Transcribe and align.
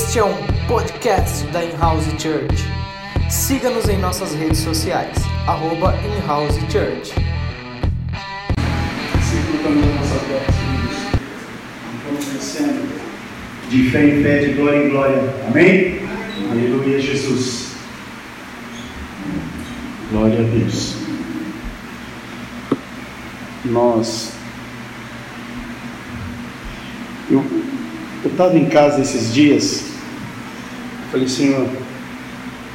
Este 0.00 0.20
é 0.20 0.24
um 0.24 0.32
podcast 0.68 1.44
da 1.48 1.64
In-House 1.64 2.06
Church. 2.22 2.64
Siga-nos 3.28 3.88
em 3.88 3.98
nossas 3.98 4.32
redes 4.32 4.60
sociais, 4.60 5.18
arroba 5.44 5.92
In-House 5.96 6.54
Church. 6.70 7.12
Vamos 12.04 12.24
crescendo 12.28 12.88
de 13.68 13.90
fé 13.90 14.06
em 14.06 14.22
fé, 14.22 14.38
de 14.38 14.52
glória 14.52 14.86
em 14.86 14.88
glória. 14.88 15.34
Amém? 15.48 16.00
Aleluia, 16.48 17.00
Jesus. 17.00 17.72
Glória 20.12 20.38
a 20.38 20.42
Deus. 20.44 20.94
Nós. 23.64 24.32
Eu 27.28 27.44
estava 28.24 28.56
em 28.56 28.68
casa 28.68 29.00
esses 29.00 29.34
dias. 29.34 29.87
Falei, 31.10 31.26
Senhor, 31.26 31.66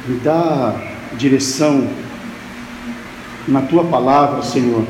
me 0.08 0.18
dá 0.18 0.74
direção 1.16 1.88
na 3.46 3.62
tua 3.62 3.84
palavra, 3.84 4.42
Senhor. 4.42 4.84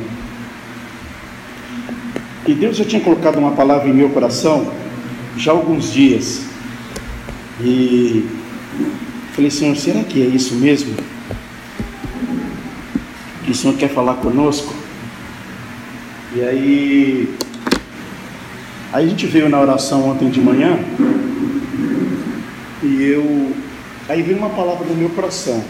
E 2.46 2.54
Deus 2.54 2.76
já 2.76 2.84
tinha 2.84 3.02
colocado 3.02 3.38
uma 3.38 3.52
palavra 3.52 3.88
em 3.88 3.92
meu 3.92 4.10
coração 4.10 4.70
já 5.36 5.52
há 5.52 5.54
alguns 5.54 5.92
dias. 5.92 6.42
E 7.60 8.26
falei, 9.32 9.50
Senhor, 9.50 9.76
será 9.76 10.02
que 10.04 10.22
é 10.22 10.26
isso 10.26 10.54
mesmo? 10.54 10.94
Que 13.44 13.50
o 13.50 13.54
Senhor 13.54 13.76
quer 13.76 13.88
falar 13.88 14.14
conosco? 14.14 14.74
E 16.34 16.42
aí, 16.42 17.34
aí 18.92 19.04
a 19.04 19.08
gente 19.08 19.26
veio 19.26 19.48
na 19.48 19.60
oração 19.60 20.08
ontem 20.08 20.30
de 20.30 20.40
manhã 20.40 20.78
e 22.84 23.02
eu 23.02 23.52
aí 24.08 24.22
veio 24.22 24.36
uma 24.36 24.50
palavra 24.50 24.86
do 24.86 24.94
meu 24.94 25.08
coração. 25.10 25.64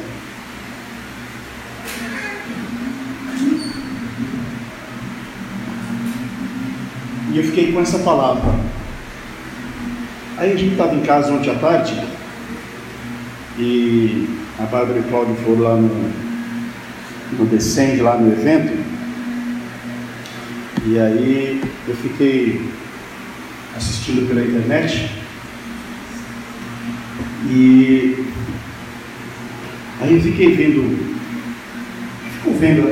E 7.33 7.39
eu 7.39 7.45
fiquei 7.45 7.73
com 7.73 7.81
essa 7.81 7.99
palavra. 8.01 8.55
Aí 10.37 10.53
a 10.53 10.57
gente 10.57 10.73
estava 10.73 10.95
em 10.95 11.01
casa 11.03 11.33
ontem 11.33 11.51
à 11.51 11.55
tarde 11.55 12.01
e 13.59 14.29
a 14.59 14.65
Bárbara 14.65 14.99
e 14.99 15.01
o 15.01 15.05
Cláudio 15.05 15.37
foram 15.45 15.61
lá 15.61 15.77
no, 15.77 16.13
no 17.39 17.47
Descende, 17.47 18.03
lá 18.03 18.17
no 18.17 18.33
evento. 18.33 18.77
E 20.87 20.99
aí 20.99 21.63
eu 21.87 21.97
fiquei 21.97 22.69
assistindo 23.77 24.29
pela 24.29 24.45
internet. 24.45 25.24
E 27.47 28.25
aí 30.01 30.15
eu 30.15 30.21
fiquei 30.21 30.55
vendo, 30.55 31.15
fico 32.37 32.57
vendo 32.59 32.83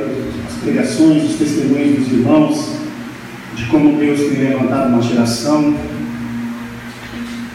as 0.47 0.53
pregações, 0.61 1.23
os 1.23 1.37
testemunhos 1.37 1.99
dos 1.99 2.11
irmãos, 2.11 2.77
de 3.55 3.65
como 3.65 3.97
Deus 3.97 4.19
tem 4.19 4.49
levantado 4.49 4.89
uma 4.89 5.01
geração. 5.01 5.75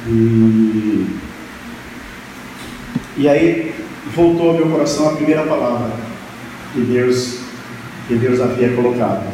E, 0.08 1.06
e 3.18 3.28
aí 3.28 3.74
voltou 4.14 4.50
ao 4.50 4.56
meu 4.56 4.68
coração 4.68 5.10
a 5.10 5.16
primeira 5.16 5.42
palavra 5.42 5.90
que 6.72 6.80
Deus, 6.80 7.40
que 8.06 8.14
Deus 8.14 8.40
havia 8.40 8.70
colocado. 8.72 9.26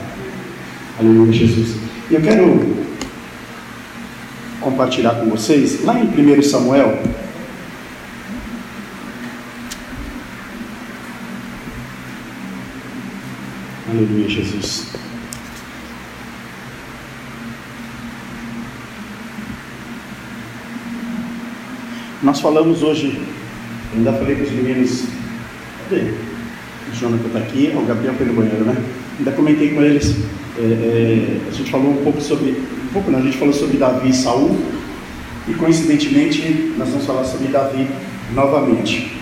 Aleluia, 0.99 1.33
Jesus. 1.33 1.77
E 2.11 2.15
eu 2.15 2.21
quero 2.21 2.85
compartilhar 4.61 5.15
com 5.17 5.31
vocês, 5.31 5.85
lá 5.85 5.99
em 5.99 6.07
1 6.07 6.43
Samuel, 6.43 6.99
Aleluia, 13.97 14.29
Jesus. 14.29 14.89
Nós 22.21 22.41
falamos 22.41 22.83
hoje, 22.83 23.21
ainda 23.95 24.13
falei 24.15 24.35
com 24.35 24.43
os 24.43 24.51
meninos, 24.51 25.05
cadê? 25.89 26.03
O 26.03 26.97
Jonathan 26.99 27.27
está 27.29 27.39
aqui, 27.39 27.73
o 27.73 27.87
Gabriel 27.87 28.15
no 28.19 28.33
banheiro, 28.33 28.65
né? 28.65 28.75
Ainda 29.19 29.31
comentei 29.31 29.73
com 29.73 29.81
eles, 29.81 30.17
é, 30.59 30.63
é, 30.63 31.41
a 31.47 31.53
gente 31.53 31.71
falou 31.71 31.93
um 31.93 32.03
pouco 32.03 32.21
sobre, 32.21 32.51
um 32.51 32.93
pouco 32.93 33.13
não, 33.13 33.21
a 33.21 33.23
gente 33.23 33.37
falou 33.37 33.55
sobre 33.55 33.77
Davi 33.77 34.11
e 34.11 34.15
Saul, 34.15 34.59
e 35.47 35.55
coincidentemente 35.55 36.75
nós 36.77 36.89
vamos 36.89 37.07
falar 37.07 37.23
sobre 37.23 37.47
Davi 37.47 37.87
novamente. 38.35 39.13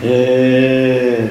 É... 0.00 1.28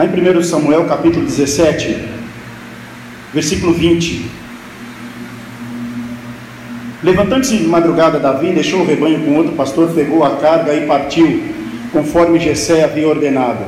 Lá 0.00 0.06
em 0.06 0.38
1 0.38 0.42
Samuel 0.44 0.86
capítulo 0.86 1.26
17, 1.26 2.08
versículo 3.34 3.74
20. 3.74 4.30
Levantando-se 7.02 7.58
de 7.58 7.66
madrugada, 7.66 8.18
Davi 8.18 8.50
deixou 8.50 8.80
o 8.80 8.86
rebanho 8.86 9.20
com 9.20 9.36
outro 9.36 9.52
pastor, 9.52 9.90
pegou 9.90 10.24
a 10.24 10.36
carga 10.36 10.72
e 10.72 10.86
partiu, 10.86 11.42
conforme 11.92 12.40
Jessé 12.40 12.82
havia 12.82 13.06
ordenado. 13.06 13.62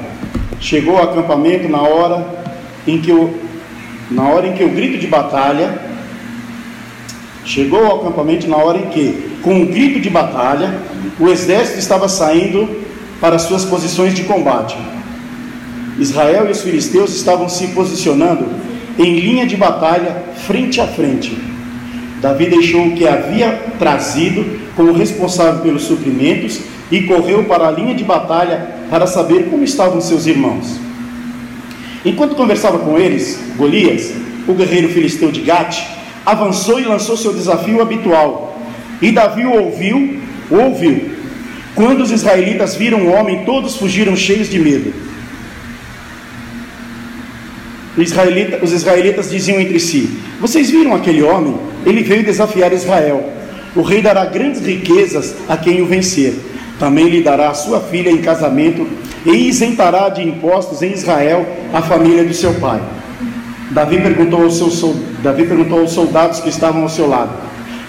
Chegou 0.58 0.96
ao 0.96 1.10
acampamento 1.10 1.68
na 1.68 1.82
hora 1.82 2.26
em 2.86 2.98
que 2.98 3.12
o, 3.12 3.34
na 4.10 4.26
hora 4.30 4.46
em 4.46 4.54
que 4.54 4.64
o 4.64 4.70
grito 4.70 4.96
de 4.96 5.08
batalha 5.08 5.82
chegou 7.44 7.84
ao 7.84 8.00
acampamento 8.00 8.48
na 8.48 8.56
hora 8.56 8.78
em 8.78 8.86
que, 8.86 9.36
com 9.42 9.52
um 9.52 9.66
grito 9.66 10.00
de 10.00 10.08
batalha, 10.08 10.80
o 11.20 11.28
exército 11.28 11.78
estava 11.78 12.08
saindo 12.08 12.86
para 13.20 13.38
suas 13.38 13.66
posições 13.66 14.14
de 14.14 14.24
combate. 14.24 14.78
Israel 16.02 16.46
e 16.48 16.50
os 16.50 16.62
filisteus 16.62 17.14
estavam 17.14 17.48
se 17.48 17.68
posicionando 17.68 18.46
em 18.98 19.18
linha 19.18 19.46
de 19.46 19.56
batalha 19.56 20.22
frente 20.46 20.80
a 20.80 20.86
frente. 20.86 21.36
Davi 22.20 22.46
deixou 22.46 22.86
o 22.86 22.92
que 22.92 23.06
havia 23.06 23.60
trazido 23.78 24.44
como 24.76 24.92
responsável 24.92 25.60
pelos 25.60 25.84
suprimentos 25.84 26.60
e 26.90 27.02
correu 27.02 27.44
para 27.44 27.68
a 27.68 27.70
linha 27.70 27.94
de 27.94 28.04
batalha 28.04 28.68
para 28.90 29.06
saber 29.06 29.48
como 29.48 29.64
estavam 29.64 30.00
seus 30.00 30.26
irmãos. 30.26 30.78
Enquanto 32.04 32.34
conversava 32.34 32.78
com 32.78 32.98
eles, 32.98 33.40
Golias, 33.56 34.12
o 34.46 34.52
guerreiro 34.52 34.88
filisteu 34.88 35.30
de 35.30 35.40
Gate, 35.40 35.82
avançou 36.26 36.78
e 36.78 36.84
lançou 36.84 37.16
seu 37.16 37.32
desafio 37.32 37.80
habitual. 37.80 38.56
E 39.00 39.10
Davi 39.10 39.44
o 39.44 39.52
ouviu, 39.52 40.18
ouviu. 40.50 41.10
Quando 41.74 42.02
os 42.02 42.10
israelitas 42.10 42.76
viram 42.76 43.06
o 43.06 43.12
homem, 43.12 43.44
todos 43.44 43.76
fugiram 43.76 44.14
cheios 44.14 44.48
de 44.48 44.58
medo. 44.58 44.92
Israelita, 47.96 48.58
os 48.62 48.72
israelitas 48.72 49.30
diziam 49.30 49.60
entre 49.60 49.78
si: 49.78 50.18
Vocês 50.40 50.70
viram 50.70 50.94
aquele 50.94 51.22
homem? 51.22 51.54
Ele 51.84 52.02
veio 52.02 52.24
desafiar 52.24 52.72
Israel. 52.72 53.30
O 53.74 53.82
rei 53.82 54.00
dará 54.00 54.24
grandes 54.24 54.64
riquezas 54.64 55.34
a 55.48 55.56
quem 55.56 55.82
o 55.82 55.86
vencer. 55.86 56.34
Também 56.78 57.08
lhe 57.08 57.22
dará 57.22 57.50
a 57.50 57.54
sua 57.54 57.80
filha 57.80 58.10
em 58.10 58.18
casamento 58.18 58.86
e 59.26 59.48
isentará 59.48 60.08
de 60.08 60.22
impostos 60.22 60.82
em 60.82 60.92
Israel 60.92 61.46
a 61.72 61.82
família 61.82 62.24
do 62.24 62.34
seu 62.34 62.54
pai. 62.54 62.80
Davi 63.70 64.00
perguntou 64.00 64.42
aos, 64.42 64.58
seus, 64.58 64.96
Davi 65.22 65.46
perguntou 65.46 65.80
aos 65.80 65.92
soldados 65.92 66.40
que 66.40 66.48
estavam 66.48 66.82
ao 66.82 66.88
seu 66.88 67.08
lado: 67.08 67.32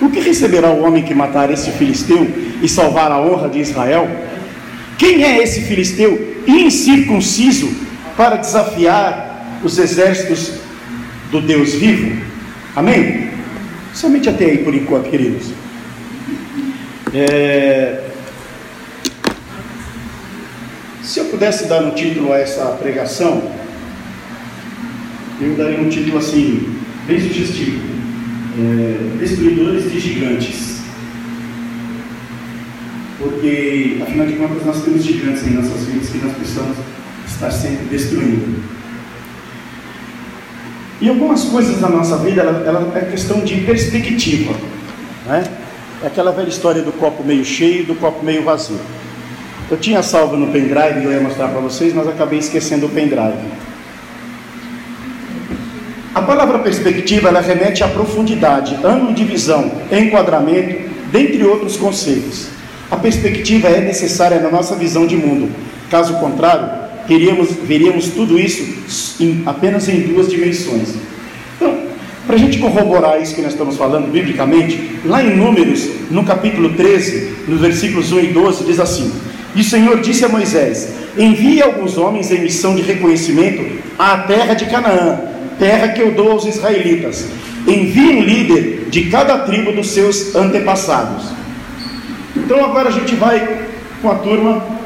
O 0.01 0.09
que 0.09 0.19
receberá 0.19 0.69
o 0.69 0.83
homem 0.83 1.03
que 1.03 1.13
matar 1.13 1.49
esse 1.49 1.71
filisteu 1.71 2.27
e 2.61 2.67
salvar 2.67 3.11
a 3.11 3.19
honra 3.21 3.49
de 3.49 3.59
Israel? 3.59 4.09
Quem 4.97 5.23
é 5.23 5.41
esse 5.41 5.61
filisteu 5.61 6.37
incircunciso 6.47 7.69
para 8.15 8.35
desafiar 8.35 9.32
os 9.63 9.77
exércitos 9.79 10.53
do 11.31 11.41
Deus 11.41 11.73
vivo? 11.73 12.21
Amém? 12.75 13.29
Somente 13.93 14.29
até 14.29 14.45
aí 14.45 14.57
por 14.59 14.73
enquanto, 14.73 15.09
queridos. 15.09 15.47
É... 17.13 18.03
Se 21.01 21.19
eu 21.19 21.25
pudesse 21.25 21.67
dar 21.67 21.83
um 21.83 21.91
título 21.91 22.33
a 22.33 22.39
essa 22.39 22.65
pregação, 22.81 23.51
eu 25.39 25.55
daria 25.55 25.79
um 25.79 25.89
título 25.89 26.17
assim, 26.17 26.77
bem 27.05 27.19
sugestivo: 27.19 27.79
é... 28.57 29.17
Destruidores 29.19 29.91
de 29.91 29.99
Gigantes. 29.99 30.73
Porque, 33.19 33.99
afinal 34.01 34.27
de 34.27 34.33
contas, 34.33 34.65
nós 34.65 34.83
temos 34.83 35.03
gigantes 35.03 35.47
em 35.47 35.51
nossas 35.51 35.85
vidas 35.85 36.09
que 36.09 36.17
nós 36.17 36.33
precisamos 36.33 36.77
estar 37.25 37.51
sempre 37.51 37.85
destruindo. 37.85 38.61
E 41.03 41.09
algumas 41.09 41.43
coisas 41.43 41.81
na 41.81 41.89
nossa 41.89 42.15
vida, 42.15 42.39
ela, 42.39 42.63
ela 42.65 42.91
é 42.95 43.01
questão 43.01 43.41
de 43.41 43.57
perspectiva. 43.57 44.53
Né? 45.25 45.43
É 46.01 46.07
aquela 46.07 46.31
velha 46.31 46.47
história 46.47 46.81
do 46.81 46.93
copo 46.93 47.25
meio 47.25 47.43
cheio 47.43 47.81
e 47.81 47.83
do 47.85 47.93
copo 47.95 48.23
meio 48.23 48.41
vazio. 48.45 48.79
Eu 49.69 49.75
tinha 49.75 50.01
salvo 50.01 50.37
no 50.37 50.47
pendrive, 50.47 51.03
eu 51.03 51.11
ia 51.11 51.19
mostrar 51.19 51.49
para 51.49 51.59
vocês, 51.59 51.93
mas 51.93 52.07
acabei 52.07 52.39
esquecendo 52.39 52.85
o 52.85 52.89
pendrive. 52.89 53.51
A 56.15 56.21
palavra 56.21 56.59
perspectiva 56.59 57.27
ela 57.27 57.41
remete 57.41 57.83
à 57.83 57.89
profundidade, 57.89 58.79
ângulo 58.81 59.13
de 59.13 59.25
visão, 59.25 59.73
enquadramento, 59.91 60.89
dentre 61.11 61.43
outros 61.43 61.75
conceitos. 61.75 62.47
A 62.89 62.95
perspectiva 62.95 63.67
é 63.67 63.81
necessária 63.81 64.39
na 64.39 64.49
nossa 64.49 64.73
visão 64.73 65.05
de 65.05 65.17
mundo. 65.17 65.53
Caso 65.89 66.13
contrário, 66.13 66.82
teríamos, 67.07 67.49
veríamos 67.63 68.07
tudo 68.09 68.39
isso 68.39 69.21
em, 69.21 69.43
apenas 69.45 69.87
em 69.89 70.01
duas 70.01 70.29
dimensões. 70.29 70.95
Então, 71.55 71.77
para 72.25 72.35
a 72.35 72.39
gente 72.39 72.57
corroborar 72.59 73.21
isso 73.21 73.35
que 73.35 73.41
nós 73.41 73.51
estamos 73.51 73.77
falando 73.77 74.11
biblicamente, 74.11 74.99
lá 75.05 75.23
em 75.23 75.35
Números, 75.35 75.87
no 76.09 76.23
capítulo 76.23 76.69
13, 76.69 77.33
nos 77.47 77.59
versículos 77.59 78.11
1 78.11 78.19
e 78.19 78.27
12, 78.27 78.63
diz 78.63 78.79
assim: 78.79 79.11
E 79.55 79.61
o 79.61 79.63
Senhor 79.63 79.99
disse 80.01 80.23
a 80.23 80.29
Moisés: 80.29 80.93
Envie 81.17 81.61
alguns 81.61 81.97
homens 81.97 82.31
em 82.31 82.41
missão 82.41 82.75
de 82.75 82.81
reconhecimento 82.81 83.81
à 83.99 84.17
terra 84.19 84.53
de 84.53 84.65
Canaã, 84.65 85.19
terra 85.59 85.89
que 85.89 86.01
eu 86.01 86.11
dou 86.11 86.31
aos 86.31 86.45
israelitas. 86.45 87.27
Envie 87.67 88.17
um 88.17 88.21
líder 88.21 88.87
de 88.89 89.05
cada 89.05 89.39
tribo 89.39 89.71
dos 89.71 89.87
seus 89.87 90.35
antepassados. 90.35 91.25
Então 92.35 92.63
agora 92.63 92.89
a 92.89 92.91
gente 92.91 93.15
vai 93.15 93.65
com 94.01 94.11
a 94.11 94.15
turma. 94.15 94.82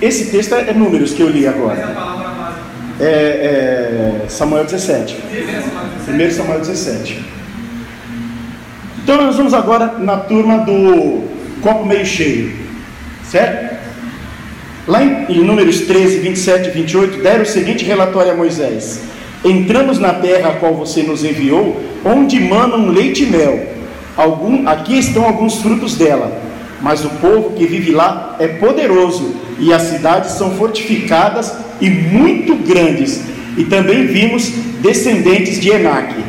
Esse 0.00 0.30
texto 0.30 0.54
é 0.54 0.72
Números 0.72 1.12
que 1.12 1.22
eu 1.22 1.28
li 1.28 1.46
agora. 1.46 1.96
É, 3.00 3.04
é 3.04 4.28
Samuel 4.28 4.64
17. 4.64 5.16
1 6.08 6.30
Samuel 6.30 6.60
17. 6.60 7.24
Então 9.02 9.16
nós 9.22 9.36
vamos 9.36 9.54
agora 9.54 9.98
na 9.98 10.16
turma 10.18 10.58
do 10.58 11.24
copo 11.62 11.86
meio 11.86 12.04
cheio. 12.04 12.52
Certo? 13.24 13.76
Lá 14.86 15.02
em, 15.02 15.26
em 15.28 15.44
Números 15.44 15.80
13, 15.80 16.18
27 16.18 16.68
e 16.68 16.70
28, 16.72 17.22
deram 17.22 17.42
o 17.42 17.46
seguinte 17.46 17.84
relatório 17.84 18.32
a 18.32 18.36
Moisés: 18.36 19.02
Entramos 19.44 19.98
na 19.98 20.14
terra 20.14 20.50
a 20.50 20.54
qual 20.54 20.74
você 20.74 21.02
nos 21.02 21.24
enviou, 21.24 21.80
onde 22.04 22.38
manam 22.38 22.88
leite 22.88 23.24
e 23.24 23.26
mel. 23.26 23.74
Algum, 24.16 24.66
aqui 24.68 24.98
estão 24.98 25.24
alguns 25.24 25.60
frutos 25.60 25.96
dela, 25.96 26.40
mas 26.80 27.04
o 27.04 27.10
povo 27.10 27.54
que 27.54 27.66
vive 27.66 27.92
lá 27.92 28.36
é 28.38 28.48
poderoso 28.48 29.34
e 29.58 29.72
as 29.72 29.82
cidades 29.82 30.32
são 30.32 30.56
fortificadas 30.56 31.54
e 31.80 31.88
muito 31.88 32.54
grandes. 32.56 33.22
E 33.56 33.64
também 33.64 34.06
vimos 34.06 34.48
descendentes 34.82 35.60
de 35.60 35.70
Enaque. 35.70 36.22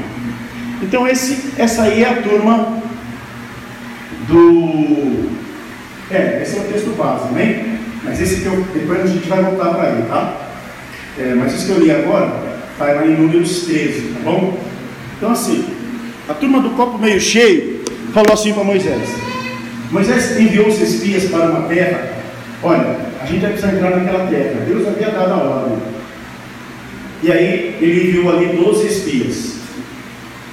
Então 0.81 1.07
esse, 1.07 1.53
essa 1.57 1.83
aí 1.83 2.03
é 2.03 2.09
a 2.09 2.21
turma 2.21 2.81
do. 4.27 5.29
É, 6.09 6.41
esse 6.41 6.57
é 6.57 6.61
o 6.61 6.63
texto 6.65 6.95
base, 6.97 7.33
né? 7.33 7.79
Mas 8.03 8.21
esse 8.21 8.41
que 8.41 8.45
eu, 8.45 8.65
depois 8.73 9.01
a 9.01 9.07
gente 9.07 9.27
vai 9.27 9.43
voltar 9.43 9.73
para 9.73 9.89
ele, 9.89 10.03
tá? 10.03 10.37
É, 11.19 11.33
mas 11.33 11.53
isso 11.53 11.65
que 11.65 11.71
eu 11.71 11.79
li 11.79 11.91
agora 11.91 12.31
está 12.71 12.85
lá 12.85 13.05
em 13.05 13.17
Números 13.17 13.63
13, 13.63 14.13
tá 14.13 14.19
bom? 14.23 14.57
Então 15.17 15.31
assim, 15.31 15.65
a 16.29 16.33
turma 16.33 16.61
do 16.61 16.69
copo 16.71 16.97
meio 16.97 17.19
cheio 17.19 17.81
falou 18.13 18.33
assim 18.33 18.53
para 18.53 18.63
Moisés: 18.63 19.09
Moisés 19.91 20.39
enviou 20.39 20.67
os 20.67 20.79
espias 20.81 21.25
para 21.25 21.49
uma 21.49 21.67
terra. 21.67 22.17
Olha, 22.61 22.97
a 23.21 23.25
gente 23.25 23.41
vai 23.41 23.51
precisar 23.51 23.73
entrar 23.73 23.91
naquela 23.91 24.27
terra. 24.27 24.65
Deus 24.65 24.87
havia 24.87 25.11
dado 25.11 25.31
a 25.31 25.37
ordem. 25.37 25.77
E 27.23 27.31
aí 27.31 27.77
ele 27.81 28.09
enviou 28.09 28.35
ali 28.35 28.57
12 28.57 28.87
espias. 28.87 29.57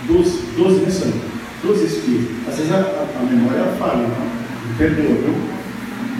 12, 0.06 0.38
12 0.56 0.81
né, 0.81 0.90
Sandro? 0.90 1.20
12 1.62 1.84
espias. 1.84 2.25
Às 2.48 2.56
vezes 2.56 2.72
a, 2.72 2.76
a, 2.76 3.06
a 3.20 3.22
memória 3.25 3.64
falha, 3.78 3.96
não? 3.96 4.34
me 4.69 4.75
perdoa, 4.78 5.16
viu? 5.16 5.34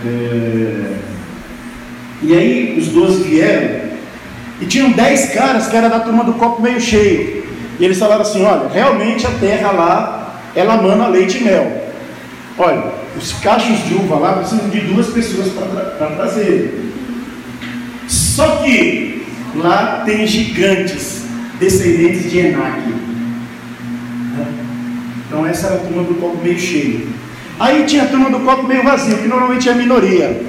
É... 0.07 0.97
E 2.23 2.35
aí 2.35 2.79
os 2.79 2.89
12 2.89 3.25
vieram 3.25 3.85
e 4.61 4.67
tinham 4.67 4.93
10 4.93 5.35
caras 5.35 5.69
que 5.69 5.77
era 5.77 5.89
da 5.89 6.01
turma 6.01 6.25
do 6.25 6.35
copo 6.35 6.63
meio 6.63 6.81
cheio. 6.81 7.45
E 7.79 7.85
eles 7.85 7.99
falaram 7.99 8.23
assim: 8.23 8.43
olha, 8.45 8.69
realmente 8.69 9.27
a 9.27 9.31
terra 9.31 9.71
lá, 9.73 10.41
ela 10.55 10.77
mana 10.77 11.09
leite 11.09 11.39
e 11.39 11.45
mel. 11.45 11.85
Olha, 12.57 13.04
os 13.17 13.33
cachos 13.35 13.85
de 13.85 13.95
uva 13.95 14.17
lá 14.17 14.33
precisam 14.35 14.69
de 14.69 14.81
duas 14.81 15.09
pessoas 15.09 15.49
para 15.49 15.67
tra 15.67 16.07
trazer. 16.17 16.93
Só 18.09 18.57
que 18.57 19.25
lá 19.55 20.03
tem 20.05 20.27
gigantes, 20.27 21.25
descendentes 21.59 22.31
de 22.31 22.39
Enaque. 22.39 22.95
Então 25.27 25.47
essa 25.47 25.69
era 25.69 25.77
a 25.77 25.79
turma 25.79 26.03
do 26.05 26.15
copo 26.15 26.39
meio 26.43 26.59
cheio. 26.59 27.09
Aí 27.59 27.85
tinha 27.85 28.03
a 28.03 28.07
turma 28.07 28.31
do 28.31 28.41
copo 28.41 28.65
meio 28.65 28.83
vazio, 28.83 29.19
que 29.19 29.29
normalmente 29.29 29.69
é 29.69 29.73
a 29.73 29.77
minoria. 29.77 30.43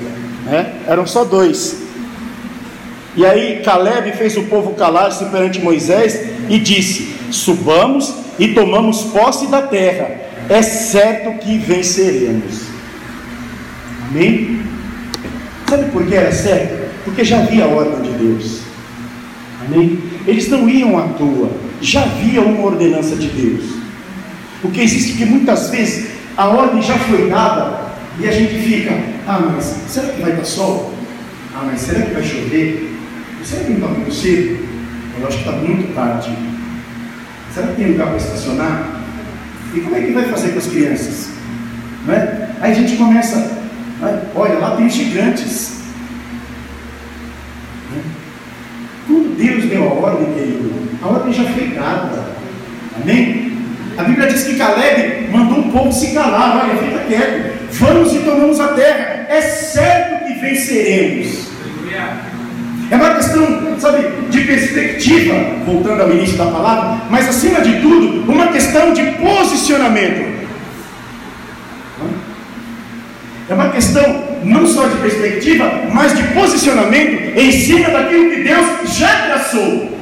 Né? 0.46 0.74
Eram 0.88 1.06
só 1.06 1.24
dois. 1.24 1.84
E 3.16 3.26
aí 3.26 3.62
Caleb 3.64 4.12
fez 4.14 4.36
o 4.36 4.44
povo 4.44 4.74
calar-se 4.74 5.26
perante 5.26 5.62
Moisés 5.62 6.20
e 6.50 6.60
disse: 6.60 7.16
Subamos 7.32 8.14
e 8.38 8.50
tomamos 8.50 9.04
posse 9.04 9.48
da 9.48 9.62
terra. 9.62 10.25
É 10.50 10.62
certo 10.62 11.40
que 11.40 11.58
venceremos. 11.58 12.62
Amém? 14.10 14.62
Sabe 15.68 15.92
por 15.92 16.06
que 16.06 16.16
era 16.16 16.32
certo? 16.32 16.86
Porque 17.04 17.24
já 17.24 17.40
havia 17.40 17.66
a 17.66 17.68
ordem 17.68 18.12
de 18.12 18.18
Deus. 18.18 18.62
Amém? 19.66 20.00
Eles 20.28 20.48
não 20.50 20.70
iam 20.70 20.98
à 20.98 21.04
toa, 21.10 21.50
já 21.82 22.04
havia 22.04 22.42
uma 22.42 22.66
ordenança 22.66 23.16
de 23.16 23.28
Deus. 23.28 23.64
O 24.64 24.70
que 24.70 24.82
existe 24.82 25.18
que 25.18 25.26
muitas 25.26 25.70
vezes 25.70 26.08
a 26.38 26.48
ordem 26.48 26.82
já 26.82 26.98
foi 26.98 27.30
dada 27.30 27.94
e 28.20 28.28
a 28.28 28.32
gente 28.32 28.56
fica, 28.60 28.92
ah, 29.28 29.40
mas 29.40 29.76
será 29.88 30.08
que 30.10 30.22
vai 30.22 30.34
dar 30.34 30.46
sol? 30.46 30.94
Ah, 31.56 31.64
mas 31.66 31.82
será 31.82 32.02
que 32.02 32.14
vai 32.14 32.24
chover? 32.24 32.96
Será 33.44 33.64
que 33.64 33.72
não 33.72 33.78
está 33.78 33.88
muito 33.88 34.14
cedo? 34.14 34.66
Eu 35.20 35.28
acho 35.28 35.38
que 35.38 35.50
está 35.50 35.52
muito 35.58 35.96
tarde. 35.96 36.36
Será 37.54 37.68
que 37.68 37.76
tem 37.76 37.92
lugar 37.92 38.08
para 38.08 38.18
estacionar? 38.18 38.95
E 39.76 39.82
como 39.82 39.96
é 39.96 40.02
que 40.02 40.14
vai 40.14 40.24
fazer 40.26 40.50
com 40.50 40.60
as 40.60 40.68
crianças? 40.68 41.30
É? 42.08 42.48
Aí 42.62 42.72
a 42.72 42.76
gente 42.76 42.96
começa, 42.96 43.60
olha, 44.34 44.60
lá 44.60 44.78
tem 44.78 44.90
gigantes. 44.90 45.82
Quando 49.06 49.36
Deus 49.38 49.66
deu 49.66 49.84
a 49.84 49.94
ordem, 49.94 50.34
querido, 50.34 50.72
a 51.02 51.08
ordem 51.08 51.34
já 51.34 51.44
foi 51.44 51.68
dada. 51.68 52.26
Amém? 53.02 53.58
A 53.98 54.04
Bíblia 54.04 54.28
diz 54.28 54.44
que 54.44 54.56
Caleb 54.56 55.30
mandou 55.32 55.60
o 55.60 55.72
povo 55.72 55.92
se 55.92 56.14
calar, 56.14 56.66
olha, 56.66 56.78
fica 56.78 57.00
quieto. 57.06 57.56
Vamos 57.72 58.14
e 58.14 58.20
tomamos 58.20 58.60
a 58.60 58.70
terra. 58.70 59.26
É 59.30 59.42
certo 59.42 60.26
que 60.26 60.40
venceremos. 60.40 61.55
É 62.92 62.96
uma 62.96 63.16
questão, 63.16 63.80
sabe, 63.80 64.08
de 64.30 64.42
perspectiva, 64.42 65.34
voltando 65.66 66.02
ao 66.02 66.12
início 66.12 66.38
da 66.38 66.46
palavra, 66.46 67.02
mas 67.10 67.28
acima 67.28 67.62
de 67.62 67.82
tudo, 67.82 68.32
uma 68.32 68.48
questão 68.48 68.94
de 68.94 69.04
posicionamento. 69.14 70.36
É 73.50 73.54
uma 73.54 73.70
questão 73.70 74.24
não 74.44 74.66
só 74.68 74.88
de 74.88 74.98
perspectiva, 74.98 75.72
mas 75.92 76.16
de 76.16 76.24
posicionamento 76.34 77.38
em 77.38 77.52
cima 77.52 77.90
daquilo 77.90 78.30
que 78.32 78.44
Deus 78.44 78.98
já 78.98 79.26
traçou. 79.26 79.96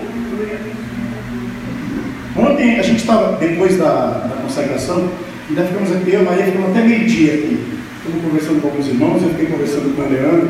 Ontem 2.36 2.79
a 2.79 2.81
gente 2.81 3.00
estava, 3.00 3.38
depois 3.38 3.77
da, 3.77 4.27
da 4.29 4.36
consagração, 4.41 5.10
ainda 5.48 5.63
ficamos 5.63 5.91
aqui, 5.91 6.13
eu 6.13 6.22
e 6.22 6.25
Maria 6.25 6.46
ficamos 6.46 6.69
até 6.69 6.81
meio-dia 6.81 7.34
aqui. 7.34 7.60
Estamos 7.98 8.24
conversando 8.24 8.62
com 8.62 8.67
alguns 8.67 8.88
irmãos, 8.88 9.24
eu 9.24 9.29
fiquei 9.29 9.46
conversando 9.46 9.96
com 9.96 10.01
o 10.01 10.10
Leandro, 10.10 10.50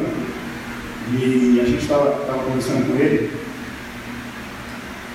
e 1.15 1.61
a 1.61 1.65
gente 1.65 1.81
estava 1.81 2.11
conversando 2.45 2.87
com 2.87 3.01
ele. 3.01 3.31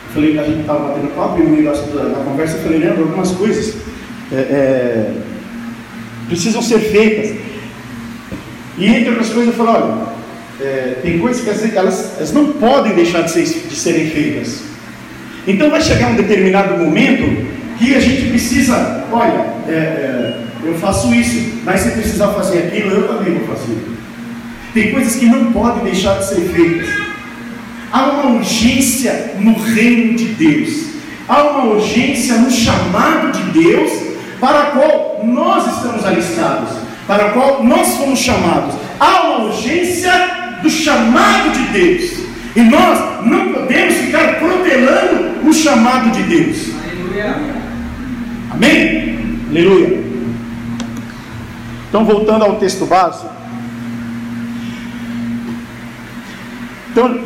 Eu 0.09 0.15
falei, 0.15 0.39
a 0.39 0.45
gente 0.45 0.61
estava 0.61 0.89
batendo 0.89 1.15
papo 1.15 1.41
e 1.41 1.43
no 1.43 1.51
meio 1.51 1.65
da, 1.65 1.73
da 1.73 2.25
conversa 2.25 2.57
eu 2.57 2.63
falei, 2.63 2.79
Leandro, 2.79 3.05
algumas 3.05 3.31
coisas 3.33 3.77
é, 4.33 4.37
é, 4.37 5.13
precisam 6.29 6.63
ser 6.63 6.79
feitas. 6.79 7.37
E 8.79 8.87
entre 8.87 9.11
outras 9.11 9.31
coisas 9.31 9.49
eu 9.49 9.65
falei, 9.65 9.83
olha, 9.83 10.09
é, 10.61 10.97
tem 11.03 11.19
coisas 11.19 11.43
que 11.43 11.77
elas, 11.77 12.17
elas 12.17 12.33
não 12.33 12.53
podem 12.53 12.95
deixar 12.95 13.23
de, 13.23 13.31
ser, 13.31 13.45
de 13.45 13.75
serem 13.77 14.09
feitas. 14.09 14.63
Então 15.47 15.71
vai 15.71 15.81
chegar 15.81 16.11
um 16.11 16.17
determinado 16.17 16.83
momento 16.83 17.47
que 17.79 17.95
a 17.95 18.01
gente 18.01 18.29
precisa, 18.29 19.05
olha, 19.13 19.47
é, 19.69 19.73
é, 19.73 20.41
eu 20.65 20.75
faço 20.75 21.15
isso, 21.15 21.61
mas 21.65 21.81
se 21.81 21.91
precisar 21.91 22.29
fazer 22.29 22.59
aquilo, 22.59 22.91
eu 22.91 23.09
também 23.09 23.35
vou 23.35 23.57
fazer. 23.57 23.98
Tem 24.79 24.93
coisas 24.93 25.17
que 25.17 25.27
não 25.27 25.51
podem 25.51 25.83
deixar 25.83 26.19
de 26.19 26.29
ser 26.29 26.41
feitas. 26.53 26.89
Há 27.91 28.11
uma 28.11 28.37
urgência 28.37 29.35
no 29.41 29.55
reino 29.55 30.17
de 30.17 30.27
Deus. 30.27 30.85
Há 31.29 31.43
uma 31.43 31.65
urgência 31.75 32.37
no 32.37 32.49
chamado 32.49 33.33
de 33.33 33.61
Deus 33.61 33.91
para 34.39 34.61
a 34.61 34.67
qual 34.67 35.21
nós 35.25 35.67
estamos 35.75 36.07
alistados, 36.07 36.71
para 37.09 37.27
a 37.27 37.31
qual 37.31 37.65
nós 37.65 37.97
fomos 37.97 38.21
chamados. 38.21 38.77
Há 39.01 39.23
uma 39.23 39.47
urgência 39.47 40.13
do 40.63 40.71
chamado 40.71 41.51
de 41.51 41.65
Deus. 41.73 42.13
E 42.55 42.61
nós 42.61 43.27
não 43.27 43.53
podemos 43.53 43.95
ficar 43.97 44.39
protelando 44.39 45.49
o 45.49 45.53
chamado 45.53 46.13
de 46.13 46.23
Deus. 46.23 46.69
Aleluia. 46.85 47.37
Amém? 48.53 49.43
Aleluia. 49.51 50.05
Então, 51.89 52.05
voltando 52.05 52.45
ao 52.45 52.55
texto 52.61 52.87
base. 52.87 53.38
Então, 56.99 57.17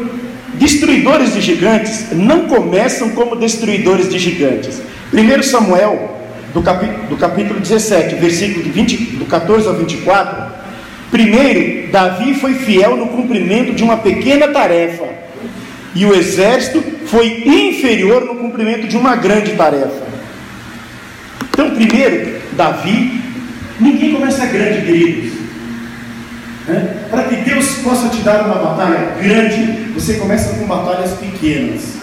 destruidores 0.52 1.33
de 1.33 1.41
gigantes 1.41 2.12
não 2.12 2.47
começam 2.47 3.09
como 3.12 3.35
destruidores 3.35 4.11
de 4.11 4.19
gigantes. 4.19 4.83
1 5.11 5.43
Samuel, 5.45 6.14
do, 6.52 6.61
capítulo, 6.62 7.07
do 7.09 7.17
capítulo 7.17 7.59
17, 7.59 8.17
versículo 8.17 8.71
20, 8.71 8.97
do 9.17 9.25
14 9.25 9.67
ao 9.67 9.75
24. 9.75 10.52
Primeiro, 11.11 11.91
Davi 11.91 12.35
foi 12.35 12.52
fiel 12.52 12.99
no 12.99 13.07
cumprimento 13.07 13.73
de 13.73 13.83
uma 13.83 13.97
pequena 13.97 14.49
tarefa, 14.49 15.07
e 15.95 16.05
o 16.05 16.14
exército 16.14 16.85
foi 17.07 17.43
inferior 17.47 18.26
no 18.26 18.35
cumprimento 18.35 18.87
de 18.87 18.99
uma 18.99 19.17
grande 19.17 19.52
tarefa. 19.52 20.02
Então, 21.50 21.71
primeiro, 21.71 22.43
Davi, 22.52 23.23
ninguém 23.81 24.12
começa 24.12 24.45
grande, 24.45 24.85
queridos. 24.85 25.32
Né? 26.66 27.07
Para 27.11 27.25
que 27.25 27.37
Deus 27.37 27.76
possa 27.78 28.09
te 28.09 28.23
dar 28.23 28.47
uma 28.47 28.54
batalha 28.54 29.16
grande, 29.21 29.90
você 29.95 30.14
começa 30.14 30.54
com 30.54 30.66
batalhas 30.66 31.12
pequenas. 31.12 31.97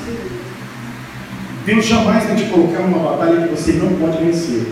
Deus 1.65 1.85
jamais 1.85 2.25
vai 2.25 2.35
te 2.35 2.45
colocar 2.45 2.81
uma 2.81 3.11
batalha 3.11 3.47
que 3.47 3.55
você 3.55 3.73
não 3.73 3.93
pode 3.95 4.23
vencer. 4.23 4.65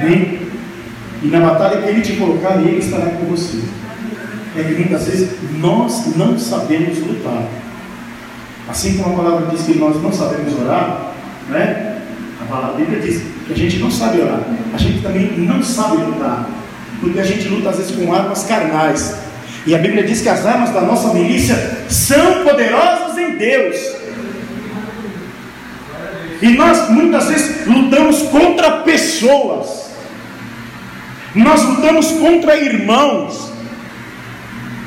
Amém? 0.00 0.40
E 1.22 1.26
na 1.28 1.40
batalha 1.40 1.82
que 1.82 1.88
Ele 1.88 2.00
te 2.02 2.12
colocar, 2.16 2.56
Ele 2.56 2.78
estará 2.78 3.06
com 3.06 3.26
você. 3.26 3.58
É 4.56 4.62
que 4.62 4.74
muitas 4.74 5.06
vezes 5.06 5.30
nós 5.58 6.16
não 6.16 6.38
sabemos 6.38 6.98
lutar. 6.98 7.48
Assim 8.68 8.98
como 8.98 9.14
a 9.14 9.24
palavra 9.24 9.46
diz 9.50 9.62
que 9.62 9.78
nós 9.78 10.00
não 10.02 10.12
sabemos 10.12 10.52
orar, 10.60 11.12
né? 11.48 12.00
a 12.40 12.44
palavra 12.44 12.84
diz 13.00 13.22
que 13.46 13.52
a 13.52 13.56
gente 13.56 13.78
não 13.78 13.90
sabe 13.90 14.20
orar, 14.20 14.42
a 14.72 14.78
gente 14.78 15.02
também 15.02 15.32
não 15.38 15.62
sabe 15.62 16.02
lutar 16.02 16.46
porque 17.00 17.20
a 17.20 17.24
gente 17.24 17.48
luta 17.48 17.70
às 17.70 17.76
vezes 17.76 17.94
com 17.94 18.12
armas 18.12 18.44
carnais. 18.44 19.16
E 19.66 19.74
a 19.74 19.78
Bíblia 19.78 20.04
diz 20.04 20.20
que 20.20 20.28
as 20.28 20.46
armas 20.46 20.70
da 20.70 20.80
nossa 20.80 21.12
milícia 21.12 21.56
são 21.88 22.44
poderosas 22.44 23.18
em 23.18 23.36
Deus. 23.36 23.76
E 26.40 26.48
nós 26.50 26.88
muitas 26.90 27.26
vezes 27.26 27.66
lutamos 27.66 28.22
contra 28.22 28.78
pessoas. 28.78 29.90
Nós 31.34 31.62
lutamos 31.62 32.10
contra 32.12 32.56
irmãos, 32.56 33.52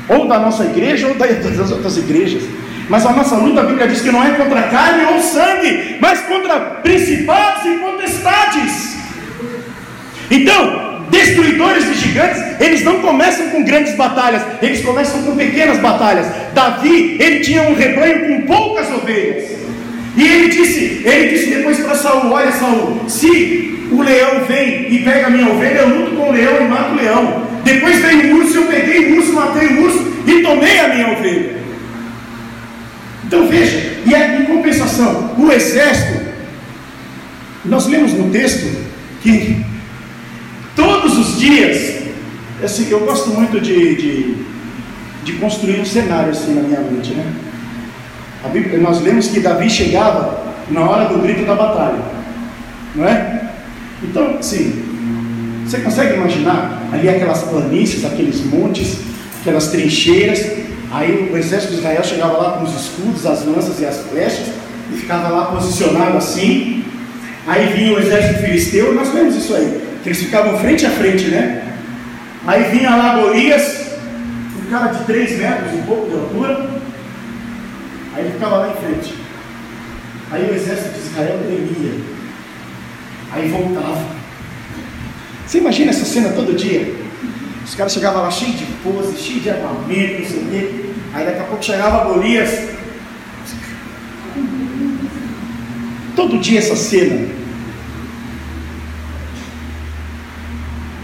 ou 0.08 0.26
da 0.26 0.38
nossa 0.38 0.64
igreja 0.64 1.08
ou 1.08 1.14
das 1.16 1.70
outras 1.70 1.96
igrejas. 1.96 2.42
Mas 2.88 3.06
a 3.06 3.12
nossa 3.12 3.36
luta, 3.36 3.60
a 3.60 3.64
Bíblia 3.64 3.86
diz 3.88 4.00
que 4.00 4.10
não 4.10 4.22
é 4.22 4.30
contra 4.32 4.64
carne 4.64 5.04
ou 5.04 5.20
sangue, 5.20 5.96
mas 6.00 6.20
contra 6.22 6.58
principados 6.82 7.64
e 7.64 7.78
potestades. 7.78 8.96
Então, 10.30 10.91
destruidores 11.32 11.86
de 11.86 11.94
gigantes, 11.94 12.42
eles 12.60 12.82
não 12.82 13.00
começam 13.00 13.48
com 13.48 13.64
grandes 13.64 13.94
batalhas, 13.96 14.42
eles 14.60 14.84
começam 14.84 15.22
com 15.22 15.34
pequenas 15.36 15.78
batalhas. 15.78 16.26
Davi, 16.54 17.16
ele 17.18 17.40
tinha 17.40 17.62
um 17.62 17.74
rebanho 17.74 18.26
com 18.26 18.46
poucas 18.46 18.90
ovelhas. 18.92 19.50
E 20.16 20.22
ele 20.22 20.48
disse, 20.48 21.02
ele 21.04 21.30
disse 21.30 21.50
depois 21.50 21.78
para 21.78 21.94
Saul: 21.94 22.30
Olha, 22.30 22.52
Saul, 22.52 23.08
se 23.08 23.88
o 23.90 24.02
leão 24.02 24.44
vem 24.46 24.92
e 24.92 24.98
pega 25.02 25.26
a 25.26 25.30
minha 25.30 25.48
ovelha, 25.48 25.78
eu 25.78 25.88
luto 25.88 26.16
com 26.16 26.28
o 26.28 26.32
leão 26.32 26.60
e 26.60 26.68
mato 26.68 26.92
o 26.92 26.96
leão. 26.96 27.46
Depois 27.64 27.98
veio 28.00 28.34
o 28.34 28.40
urso, 28.40 28.58
eu 28.58 28.66
peguei 28.66 29.12
o 29.12 29.16
urso, 29.16 29.32
matei 29.32 29.68
o 29.68 29.82
urso 29.84 30.12
e 30.26 30.42
tomei 30.42 30.80
a 30.80 30.88
minha 30.88 31.12
ovelha. 31.12 31.62
Então 33.24 33.46
veja, 33.46 33.92
e 34.04 34.14
é, 34.14 34.40
em 34.40 34.44
compensação, 34.44 35.34
o 35.38 35.50
exército, 35.50 36.20
nós 37.64 37.86
lemos 37.86 38.12
no 38.12 38.30
texto 38.30 38.66
que 39.22 39.64
Todos 40.74 41.18
os 41.18 41.38
dias, 41.38 42.02
assim, 42.62 42.88
eu 42.90 43.00
gosto 43.00 43.30
muito 43.30 43.60
de, 43.60 43.94
de, 43.96 44.36
de 45.24 45.32
construir 45.34 45.80
um 45.80 45.84
cenário 45.84 46.30
assim 46.30 46.54
na 46.54 46.62
minha 46.62 46.80
mente, 46.80 47.12
né? 47.12 47.26
Bíblia, 48.52 48.78
nós 48.78 49.00
lemos 49.00 49.28
que 49.28 49.40
Davi 49.40 49.70
chegava 49.70 50.42
na 50.68 50.82
hora 50.82 51.08
do 51.08 51.20
grito 51.20 51.46
da 51.46 51.54
batalha, 51.54 51.98
não 52.94 53.06
é? 53.06 53.50
Então, 54.02 54.42
sim, 54.42 54.82
você 55.64 55.78
consegue 55.78 56.14
imaginar 56.14 56.82
ali 56.92 57.08
aquelas 57.08 57.42
planícies, 57.44 58.04
aqueles 58.04 58.44
montes, 58.44 58.98
aquelas 59.40 59.68
trincheiras, 59.68 60.44
aí 60.90 61.30
o 61.32 61.36
exército 61.36 61.72
de 61.72 61.78
Israel 61.78 62.04
chegava 62.04 62.36
lá 62.36 62.50
com 62.58 62.64
os 62.64 62.74
escudos, 62.78 63.24
as 63.24 63.44
lanças 63.46 63.80
e 63.80 63.86
as 63.86 64.00
flechas, 64.02 64.48
e 64.92 64.96
ficava 64.96 65.28
lá 65.28 65.46
posicionado 65.46 66.18
assim, 66.18 66.84
aí 67.46 67.72
vinha 67.74 67.94
o 67.94 67.98
exército 67.98 68.40
filisteu, 68.40 68.94
nós 68.94 69.08
vemos 69.08 69.34
isso 69.34 69.54
aí, 69.54 69.80
que 70.02 70.08
eles 70.08 70.18
ficavam 70.18 70.58
frente 70.58 70.84
a 70.84 70.90
frente, 70.90 71.28
né? 71.28 71.74
Aí 72.46 72.64
vinha 72.76 72.90
lá 72.90 73.20
Golias, 73.20 73.92
um 74.60 74.70
cara 74.70 74.92
de 74.92 75.04
3 75.04 75.38
metros, 75.38 75.74
um 75.74 75.82
pouco 75.82 76.10
de 76.10 76.14
altura, 76.14 76.70
aí 78.14 78.24
ele 78.24 78.32
ficava 78.32 78.56
lá 78.56 78.70
em 78.70 78.74
frente. 78.74 79.14
Aí 80.30 80.50
o 80.50 80.54
exército 80.54 80.98
de 80.98 81.06
Israel 81.06 81.38
tremia, 81.38 82.00
aí 83.32 83.48
voltava. 83.48 84.04
Você 85.46 85.58
imagina 85.58 85.90
essa 85.90 86.04
cena 86.04 86.30
todo 86.30 86.56
dia? 86.56 86.94
Os 87.64 87.74
caras 87.74 87.92
chegavam 87.92 88.22
lá 88.22 88.30
cheios 88.30 88.58
de 88.58 88.64
pose, 88.82 89.16
cheios 89.16 89.42
de 89.42 89.50
armamento, 89.50 90.22
não 90.22 90.28
sei 90.28 90.38
o 90.38 90.46
quê. 90.50 90.84
Aí 91.14 91.26
daqui 91.26 91.40
a 91.40 91.44
pouco 91.44 91.64
chegava 91.64 92.04
Golias. 92.04 92.70
Todo 96.16 96.38
dia 96.38 96.58
essa 96.58 96.74
cena. 96.74 97.41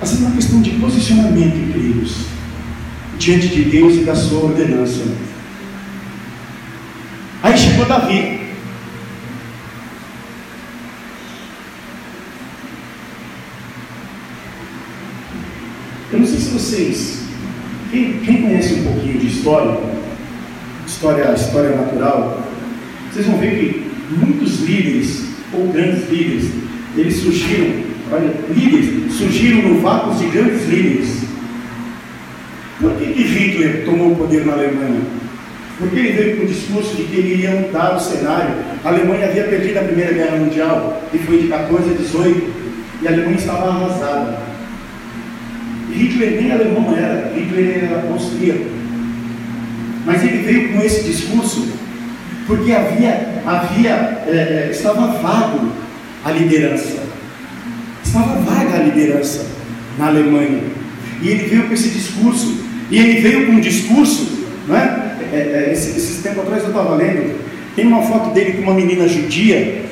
Mas 0.08 0.22
é 0.22 0.24
uma 0.24 0.36
questão 0.36 0.62
de 0.62 0.70
posicionamento, 0.70 1.70
queridos, 1.70 2.16
diante 3.18 3.48
de 3.48 3.64
Deus 3.64 3.94
e 3.94 4.04
da 4.04 4.14
sua 4.14 4.44
ordenança. 4.44 5.02
Aí 7.42 7.58
chegou 7.58 7.84
Davi. 7.84 8.40
Eu 16.10 16.20
não 16.20 16.26
sei 16.26 16.38
se 16.38 16.48
vocês, 16.52 17.24
quem, 17.90 18.20
quem 18.20 18.42
conhece 18.42 18.74
um 18.76 18.84
pouquinho 18.84 19.18
de 19.18 19.26
história, 19.26 19.78
história, 20.86 21.34
história 21.34 21.76
natural, 21.76 22.48
vocês 23.12 23.26
vão 23.26 23.36
ver 23.36 23.58
que 23.58 24.16
muitos 24.16 24.60
líderes, 24.62 25.26
ou 25.52 25.70
grandes 25.70 26.08
líderes, 26.08 26.50
eles 26.96 27.14
surgiram 27.20 27.87
líderes 28.50 29.12
surgiram 29.12 29.68
no 29.68 29.80
vácuo 29.80 30.14
de 30.14 30.26
grandes 30.26 30.68
líderes. 30.68 31.24
Por 32.80 32.92
que, 32.92 33.06
que 33.06 33.22
Hitler 33.22 33.84
tomou 33.84 34.12
o 34.12 34.16
poder 34.16 34.46
na 34.46 34.52
Alemanha? 34.52 35.00
Porque 35.78 35.98
ele 35.98 36.12
veio 36.12 36.36
com 36.36 36.42
o 36.44 36.46
discurso 36.46 36.96
de 36.96 37.04
que 37.04 37.16
ele 37.16 37.34
iria 37.34 37.50
mudar 37.50 37.96
o 37.96 38.00
cenário. 38.00 38.54
A 38.84 38.88
Alemanha 38.88 39.26
havia 39.26 39.44
perdido 39.44 39.78
a 39.78 39.82
Primeira 39.82 40.12
Guerra 40.12 40.36
Mundial, 40.36 41.02
e 41.12 41.18
foi 41.18 41.42
de 41.42 41.48
14 41.48 41.90
a 41.90 41.94
18, 41.94 42.54
e 43.02 43.08
a 43.08 43.10
Alemanha 43.10 43.36
estava 43.36 43.68
arrasada. 43.68 44.38
Hitler 45.92 46.42
nem 46.42 46.52
alemão 46.52 46.96
era, 46.96 47.32
Hitler 47.34 47.84
era 47.84 48.08
austríaco. 48.12 48.66
Mas 50.04 50.22
ele 50.22 50.38
veio 50.38 50.72
com 50.72 50.82
esse 50.82 51.02
discurso 51.04 51.68
porque 52.46 52.72
havia, 52.72 53.42
havia 53.44 53.90
é, 54.26 54.68
estava 54.70 55.06
vago 55.18 55.70
a 56.24 56.30
liderança. 56.30 57.07
Estava 58.08 58.40
vaga 58.40 58.74
a 58.74 58.82
liderança 58.84 59.44
na 59.98 60.06
Alemanha. 60.06 60.62
E 61.20 61.28
ele 61.28 61.44
veio 61.44 61.68
com 61.68 61.74
esse 61.74 61.90
discurso. 61.90 62.56
E 62.90 62.98
ele 62.98 63.20
veio 63.20 63.46
com 63.46 63.52
um 63.52 63.60
discurso, 63.60 64.46
não 64.66 64.74
é? 64.74 65.18
é, 65.30 65.72
esse, 65.74 65.90
esses 65.90 66.22
tempos 66.22 66.38
atrás 66.38 66.62
eu 66.62 66.70
estava 66.70 66.94
lendo. 66.94 67.38
Tem 67.76 67.86
uma 67.86 68.02
foto 68.02 68.32
dele 68.32 68.52
com 68.52 68.62
uma 68.62 68.72
menina 68.72 69.06
judia 69.06 69.84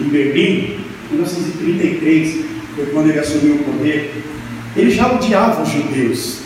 em 0.00 0.04
Berlim, 0.04 0.78
em 1.10 1.14
1933, 1.14 2.44
foi 2.74 2.86
quando 2.86 3.10
ele 3.10 3.18
assumiu 3.18 3.56
o 3.56 3.64
poder. 3.64 4.22
Ele 4.74 4.90
já 4.90 5.12
odiava 5.12 5.62
os 5.62 5.68
judeus. 5.68 6.38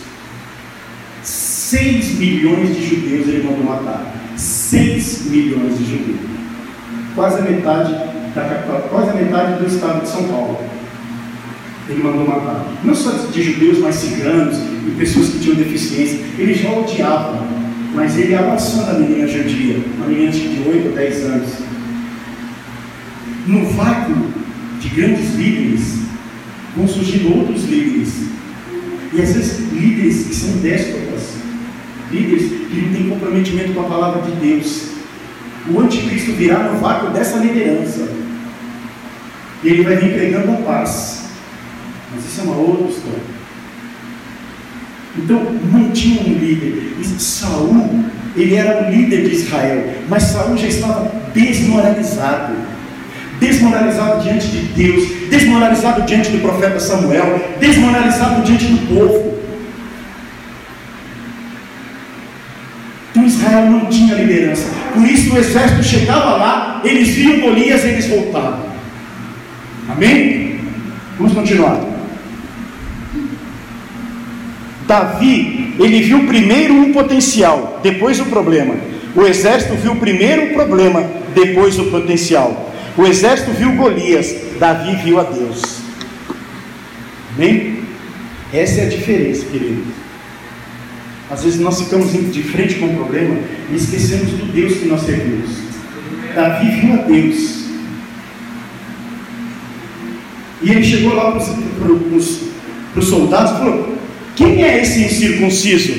6 1.23 2.15
milhões 2.15 2.75
de 2.75 2.85
judeus 2.85 3.29
ele 3.29 3.47
mandou 3.47 3.63
matar. 3.63 4.13
6 4.35 5.27
milhões 5.27 5.77
de 5.77 5.85
judeus. 5.85 6.19
Quase 7.15 7.39
a 7.39 7.43
metade 7.43 7.93
da 8.35 8.41
capital, 8.41 8.81
quase 8.89 9.09
a 9.11 9.13
metade 9.13 9.63
do 9.63 9.67
estado 9.67 10.01
de 10.01 10.09
São 10.09 10.25
Paulo 10.25 10.76
ele 11.89 12.03
mandou 12.03 12.27
matar. 12.27 12.65
Não 12.83 12.93
só 12.93 13.11
de 13.11 13.41
judeus, 13.41 13.79
mas 13.79 13.95
ciganos 13.95 14.57
e 14.57 14.91
pessoas 14.97 15.29
que 15.29 15.39
tinham 15.39 15.55
deficiência. 15.55 16.19
Ele 16.37 16.53
já 16.53 16.71
odiava, 16.71 17.45
mas 17.93 18.17
ele 18.17 18.35
abraçou 18.35 18.85
a 18.89 18.93
menina 18.93 19.27
judia, 19.27 19.77
uma 19.97 20.07
menina 20.07 20.31
de 20.31 20.63
8 20.67 20.87
ou 20.87 20.93
10 20.93 21.23
anos. 21.25 21.49
No 23.47 23.65
vácuo 23.67 24.15
de 24.81 24.89
grandes 24.89 25.35
líderes, 25.35 25.99
vão 26.75 26.87
surgindo 26.87 27.37
outros 27.37 27.63
líderes. 27.65 28.27
E 29.13 29.21
às 29.21 29.33
vezes 29.33 29.71
líderes 29.71 30.27
que 30.27 30.35
são 30.35 30.57
déspotas, 30.57 31.37
líderes 32.11 32.49
que 32.49 32.81
não 32.81 32.93
têm 32.93 33.09
comprometimento 33.09 33.73
com 33.73 33.81
a 33.81 33.83
palavra 33.83 34.21
de 34.23 34.31
Deus. 34.31 34.87
O 35.69 35.79
anticristo 35.79 36.33
virá 36.33 36.59
no 36.59 36.79
vácuo 36.79 37.11
dessa 37.11 37.37
liderança. 37.37 38.07
E 39.63 39.69
ele 39.69 39.83
vai 39.83 39.95
vir 39.95 40.13
pregando 40.13 40.51
a 40.51 40.55
paz 40.57 41.16
mas 42.17 42.25
isso 42.25 42.41
é 42.41 42.43
uma 42.43 42.55
outra 42.55 42.87
história. 42.87 43.37
Então, 45.17 45.39
não 45.71 45.91
tinha 45.91 46.21
um 46.21 46.33
líder. 46.33 46.95
Saul, 47.19 48.05
ele 48.35 48.55
era 48.55 48.87
o 48.87 48.91
líder 48.91 49.29
de 49.29 49.35
Israel, 49.35 49.93
mas 50.09 50.23
Saul 50.23 50.57
já 50.57 50.67
estava 50.67 51.11
desmoralizado. 51.33 52.55
Desmoralizado 53.39 54.23
diante 54.23 54.47
de 54.47 54.59
Deus, 54.73 55.29
desmoralizado 55.29 56.01
diante 56.03 56.31
do 56.31 56.39
profeta 56.39 56.79
Samuel, 56.79 57.39
desmoralizado 57.59 58.41
diante 58.41 58.65
do 58.65 58.87
povo. 58.87 59.37
Então 63.11 63.23
Israel 63.25 63.69
não 63.69 63.85
tinha 63.85 64.15
liderança. 64.15 64.69
Por 64.91 65.03
isso 65.03 65.33
o 65.33 65.37
exército 65.37 65.83
chegava 65.83 66.35
lá, 66.37 66.81
eles 66.83 67.09
viam 67.09 67.39
Golias 67.41 67.83
e 67.83 67.89
eles 67.89 68.07
voltavam. 68.07 68.65
Amém? 69.87 70.59
Vamos 71.17 71.33
continuar. 71.33 71.96
Davi, 74.87 75.73
ele 75.77 76.01
viu 76.01 76.25
primeiro 76.25 76.73
um 76.73 76.93
potencial, 76.93 77.79
depois 77.83 78.19
o 78.21 78.25
problema. 78.25 78.75
O 79.13 79.23
exército 79.23 79.75
viu 79.75 79.95
primeiro 79.97 80.45
o 80.45 80.53
problema, 80.53 81.03
depois 81.35 81.77
o 81.77 81.85
potencial. 81.85 82.73
O 82.97 83.05
exército 83.05 83.51
viu 83.51 83.73
Golias, 83.73 84.33
Davi 84.57 84.95
viu 85.03 85.19
a 85.19 85.23
Deus. 85.23 85.81
Amém? 87.35 87.81
Essa 88.53 88.81
é 88.81 88.85
a 88.85 88.89
diferença, 88.89 89.45
querido. 89.45 89.83
Às 91.29 91.43
vezes 91.43 91.59
nós 91.59 91.81
ficamos 91.81 92.11
de 92.11 92.41
frente 92.41 92.75
com 92.75 92.85
o 92.85 92.95
problema 92.95 93.37
e 93.69 93.75
esquecemos 93.75 94.31
do 94.31 94.51
Deus 94.53 94.77
que 94.77 94.85
nós 94.85 95.01
servimos. 95.01 95.49
Davi 96.33 96.79
viu 96.79 96.93
a 96.93 96.97
Deus. 96.97 97.65
E 100.63 100.71
ele 100.71 100.83
chegou 100.83 101.13
lá 101.13 101.31
para 101.31 101.41
os 101.91 103.07
soldados 103.07 103.51
e 103.51 103.55
falou: 103.57 103.96
Quem 104.37 104.63
é 104.63 104.83
esse 104.83 105.03
incircunciso? 105.03 105.93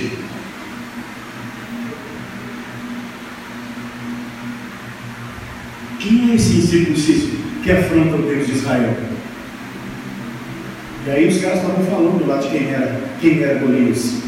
Quem 5.99 6.30
é 6.30 6.35
esse 6.37 6.59
incircunciso 6.59 7.30
que 7.64 7.73
afronta 7.73 8.14
o 8.14 8.23
Deus 8.23 8.47
de 8.47 8.52
Israel? 8.52 8.97
E 11.04 11.11
aí 11.11 11.26
os 11.26 11.40
caras 11.40 11.59
estavam 11.59 11.85
falando 11.87 12.28
lá 12.28 12.37
de 12.37 12.49
quem 12.49 12.71
era, 12.71 13.00
quem 13.21 13.42
era 13.42 13.59
Golias. 13.59 14.23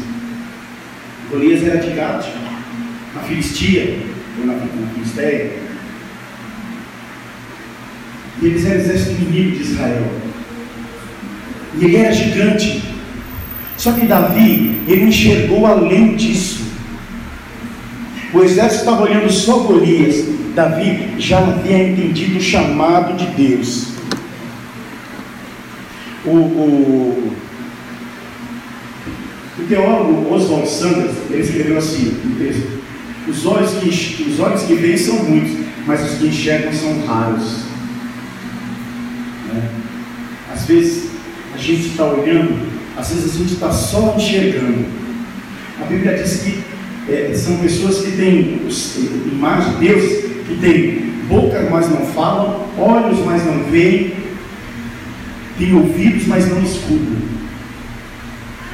Golias 1.29 1.63
era 1.63 1.77
de 1.77 1.91
Gade, 1.91 2.33
na 3.15 3.21
Filistia, 3.21 3.97
ou 4.39 4.45
na, 4.45 4.55
na 4.55 4.93
Filisteia. 4.93 5.53
E 8.41 8.45
eles 8.45 8.65
eram 8.65 8.81
exército 8.81 9.21
inimigo 9.21 9.55
de 9.55 9.63
Israel. 9.63 10.11
E 11.79 11.85
ele 11.85 11.95
era 11.95 12.11
gigante. 12.11 12.90
Só 13.81 13.91
que 13.93 14.05
Davi, 14.05 14.79
ele 14.87 15.05
enxergou 15.05 15.65
além 15.65 16.15
disso. 16.15 16.61
O 18.31 18.43
exército 18.43 18.81
estava 18.81 19.01
olhando 19.01 19.27
só 19.31 19.57
Golias. 19.57 20.23
Davi 20.53 21.15
já 21.17 21.39
havia 21.39 21.89
entendido 21.89 22.37
o 22.37 22.41
chamado 22.41 23.17
de 23.17 23.25
Deus. 23.31 23.87
O, 26.23 26.29
o, 26.29 27.33
o 29.57 29.63
teólogo 29.67 30.31
Oswald 30.31 30.69
Sanders, 30.69 31.15
ele 31.31 31.41
escreveu 31.41 31.79
assim. 31.79 32.15
Os 33.27 33.45
olhos, 33.47 33.71
que, 33.79 33.89
os 34.29 34.39
olhos 34.39 34.61
que 34.61 34.75
veem 34.75 34.95
são 34.95 35.23
muitos, 35.23 35.57
mas 35.87 36.03
os 36.07 36.19
que 36.19 36.27
enxergam 36.27 36.71
são 36.71 37.03
raros. 37.07 37.63
Né? 39.51 39.69
Às 40.53 40.67
vezes 40.67 41.09
a 41.55 41.57
gente 41.57 41.87
está 41.87 42.05
olhando, 42.05 42.69
às 42.97 43.09
vezes 43.09 43.35
a 43.35 43.37
gente 43.37 43.53
está 43.53 43.71
só 43.71 44.15
enxergando. 44.17 44.85
A 45.81 45.85
Bíblia 45.85 46.17
diz 46.17 46.41
que 46.43 46.63
é, 47.09 47.33
são 47.33 47.57
pessoas 47.57 47.99
que 47.99 48.11
têm 48.11 48.61
imagem 49.31 49.73
de 49.73 49.87
Deus, 49.87 50.03
que 50.47 50.57
têm 50.61 51.11
boca, 51.27 51.67
mas 51.71 51.89
não 51.89 52.05
falam, 52.07 52.65
olhos, 52.77 53.19
mas 53.25 53.45
não 53.45 53.63
veem, 53.63 54.13
têm 55.57 55.73
ouvidos, 55.73 56.27
mas 56.27 56.49
não 56.49 56.61
escutam. 56.61 57.31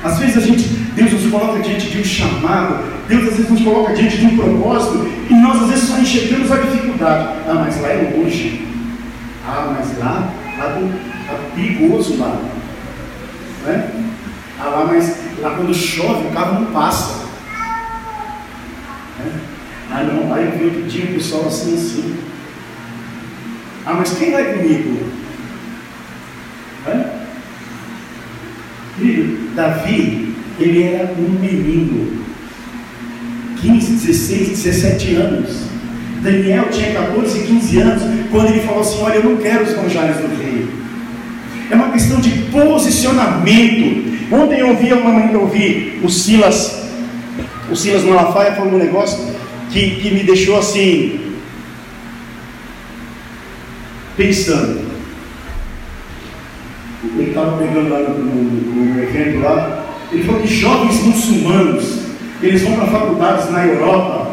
Às 0.04 0.20
vezes 0.20 0.38
a 0.38 0.42
gente, 0.42 0.64
Deus 0.96 1.12
nos 1.12 1.32
coloca 1.32 1.60
diante 1.60 1.90
de 1.90 2.00
um 2.00 2.04
chamado, 2.04 2.84
Deus 3.08 3.24
às 3.24 3.36
vezes 3.36 3.50
nos 3.50 3.62
coloca 3.62 3.94
diante 3.94 4.18
de 4.18 4.26
um 4.26 4.38
propósito, 4.38 5.10
e 5.30 5.34
nós 5.34 5.62
às 5.64 5.70
vezes 5.70 5.88
só 5.88 6.00
enxergamos 6.00 6.52
a 6.52 6.58
dificuldade. 6.58 7.40
Ah, 7.48 7.64
mas 7.66 7.82
lá 7.82 7.90
é 7.90 8.14
longe. 8.16 8.68
Ah, 9.46 9.74
mas 9.78 9.98
lá 9.98 10.34
está 10.52 10.68
tá 11.28 11.40
perigoso 11.56 12.18
lá. 12.18 12.42
Né? 13.66 14.07
Ah, 14.60 14.70
lá, 14.70 14.86
mas 14.86 15.16
lá 15.40 15.52
quando 15.56 15.74
chove 15.74 16.28
o 16.28 16.32
carro 16.32 16.62
não 16.62 16.72
passa. 16.72 17.26
Né? 19.20 19.32
Ah, 19.92 20.04
não, 20.04 20.30
lá 20.30 20.40
eu 20.40 20.58
vi 20.58 20.66
outro 20.66 20.84
dia 20.84 21.06
o 21.06 21.14
pessoal 21.14 21.48
assim, 21.48 21.76
assim. 21.76 22.18
Ah, 23.86 23.94
mas 23.94 24.18
quem 24.18 24.32
vai 24.32 24.54
comigo? 24.54 25.00
Né? 26.86 27.28
Filho, 28.98 29.50
Davi, 29.56 30.36
ele 30.60 30.84
era 30.84 31.14
um 31.14 31.30
menino, 31.40 32.24
15, 33.62 34.08
16, 34.08 34.50
17 34.50 35.16
anos. 35.16 35.68
Daniel 36.22 36.70
tinha 36.72 36.94
14, 36.94 37.44
15 37.44 37.78
anos, 37.80 38.04
quando 38.32 38.50
ele 38.50 38.62
falou 38.62 38.82
assim: 38.82 39.02
Olha, 39.04 39.16
eu 39.16 39.24
não 39.24 39.38
quero 39.38 39.64
os 39.64 39.76
manjares 39.78 40.18
do 40.18 40.36
rei. 40.36 40.68
É 41.70 41.76
uma 41.76 41.92
questão 41.92 42.20
de 42.20 42.32
posicionamento. 42.52 44.17
Ontem 44.32 44.60
eu 44.60 44.70
ouvi, 44.70 44.92
uma, 44.92 45.32
eu 45.32 45.42
ouvi 45.42 46.00
o 46.04 46.10
Silas, 46.10 46.86
o 47.72 47.76
Silas 47.76 48.04
Malafaia 48.04 48.54
falou 48.54 48.74
um 48.74 48.78
negócio 48.78 49.34
que, 49.72 49.92
que 49.92 50.12
me 50.12 50.24
deixou 50.24 50.58
assim, 50.58 51.34
pensando. 54.18 54.86
Ele 57.18 57.30
estava 57.30 57.58
pegando 57.58 57.90
lá 57.90 58.00
no, 58.00 58.18
no, 58.20 58.86
no 58.96 59.04
evento 59.04 59.40
lá, 59.40 59.86
ele 60.12 60.24
falou 60.24 60.42
que 60.42 60.48
jovens 60.48 61.04
muçulmanos, 61.04 62.00
eles 62.42 62.64
vão 62.64 62.74
para 62.74 62.88
faculdades 62.88 63.50
na 63.50 63.66
Europa, 63.66 64.32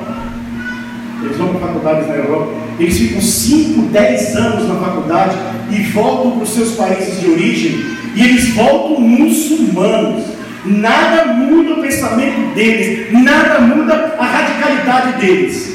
eles 1.22 1.36
vão 1.36 1.48
para 1.48 1.68
faculdades 1.68 2.08
na 2.08 2.14
Europa, 2.16 2.52
eles 2.80 2.98
ficam 2.98 3.20
5, 3.20 3.82
10 3.82 4.36
anos 4.36 4.68
na 4.68 4.74
faculdade 4.74 5.36
e 5.70 5.82
voltam 5.92 6.32
para 6.32 6.42
os 6.42 6.50
seus 6.50 6.72
países 6.72 7.20
de 7.20 7.30
origem, 7.30 7.94
e 8.14 8.22
eles 8.22 8.48
voltam 8.50 9.00
muçulmanos. 9.00 10.24
Nada 10.64 11.26
muda 11.26 11.74
o 11.74 11.82
pensamento 11.82 12.54
deles, 12.54 13.12
nada 13.12 13.60
muda 13.60 14.16
a 14.18 14.24
radicalidade 14.24 15.20
deles. 15.20 15.74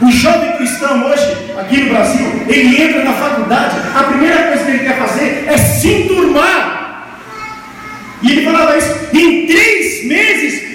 O 0.00 0.10
jovem 0.10 0.56
cristão 0.56 1.06
hoje, 1.06 1.36
aqui 1.58 1.80
no 1.82 1.90
Brasil, 1.90 2.26
ele 2.46 2.82
entra 2.82 3.04
na 3.04 3.12
faculdade, 3.12 3.76
a 3.94 4.02
primeira 4.04 4.48
coisa 4.48 4.64
que 4.64 4.70
ele 4.70 4.78
quer 4.80 4.98
fazer 4.98 5.44
é 5.46 5.56
se 5.56 5.88
enturmar. 5.88 7.06
E 8.22 8.32
ele 8.32 8.44
falava 8.44 8.76
isso, 8.76 8.94
em 9.14 9.46
três 9.46 10.04
meses, 10.06 10.69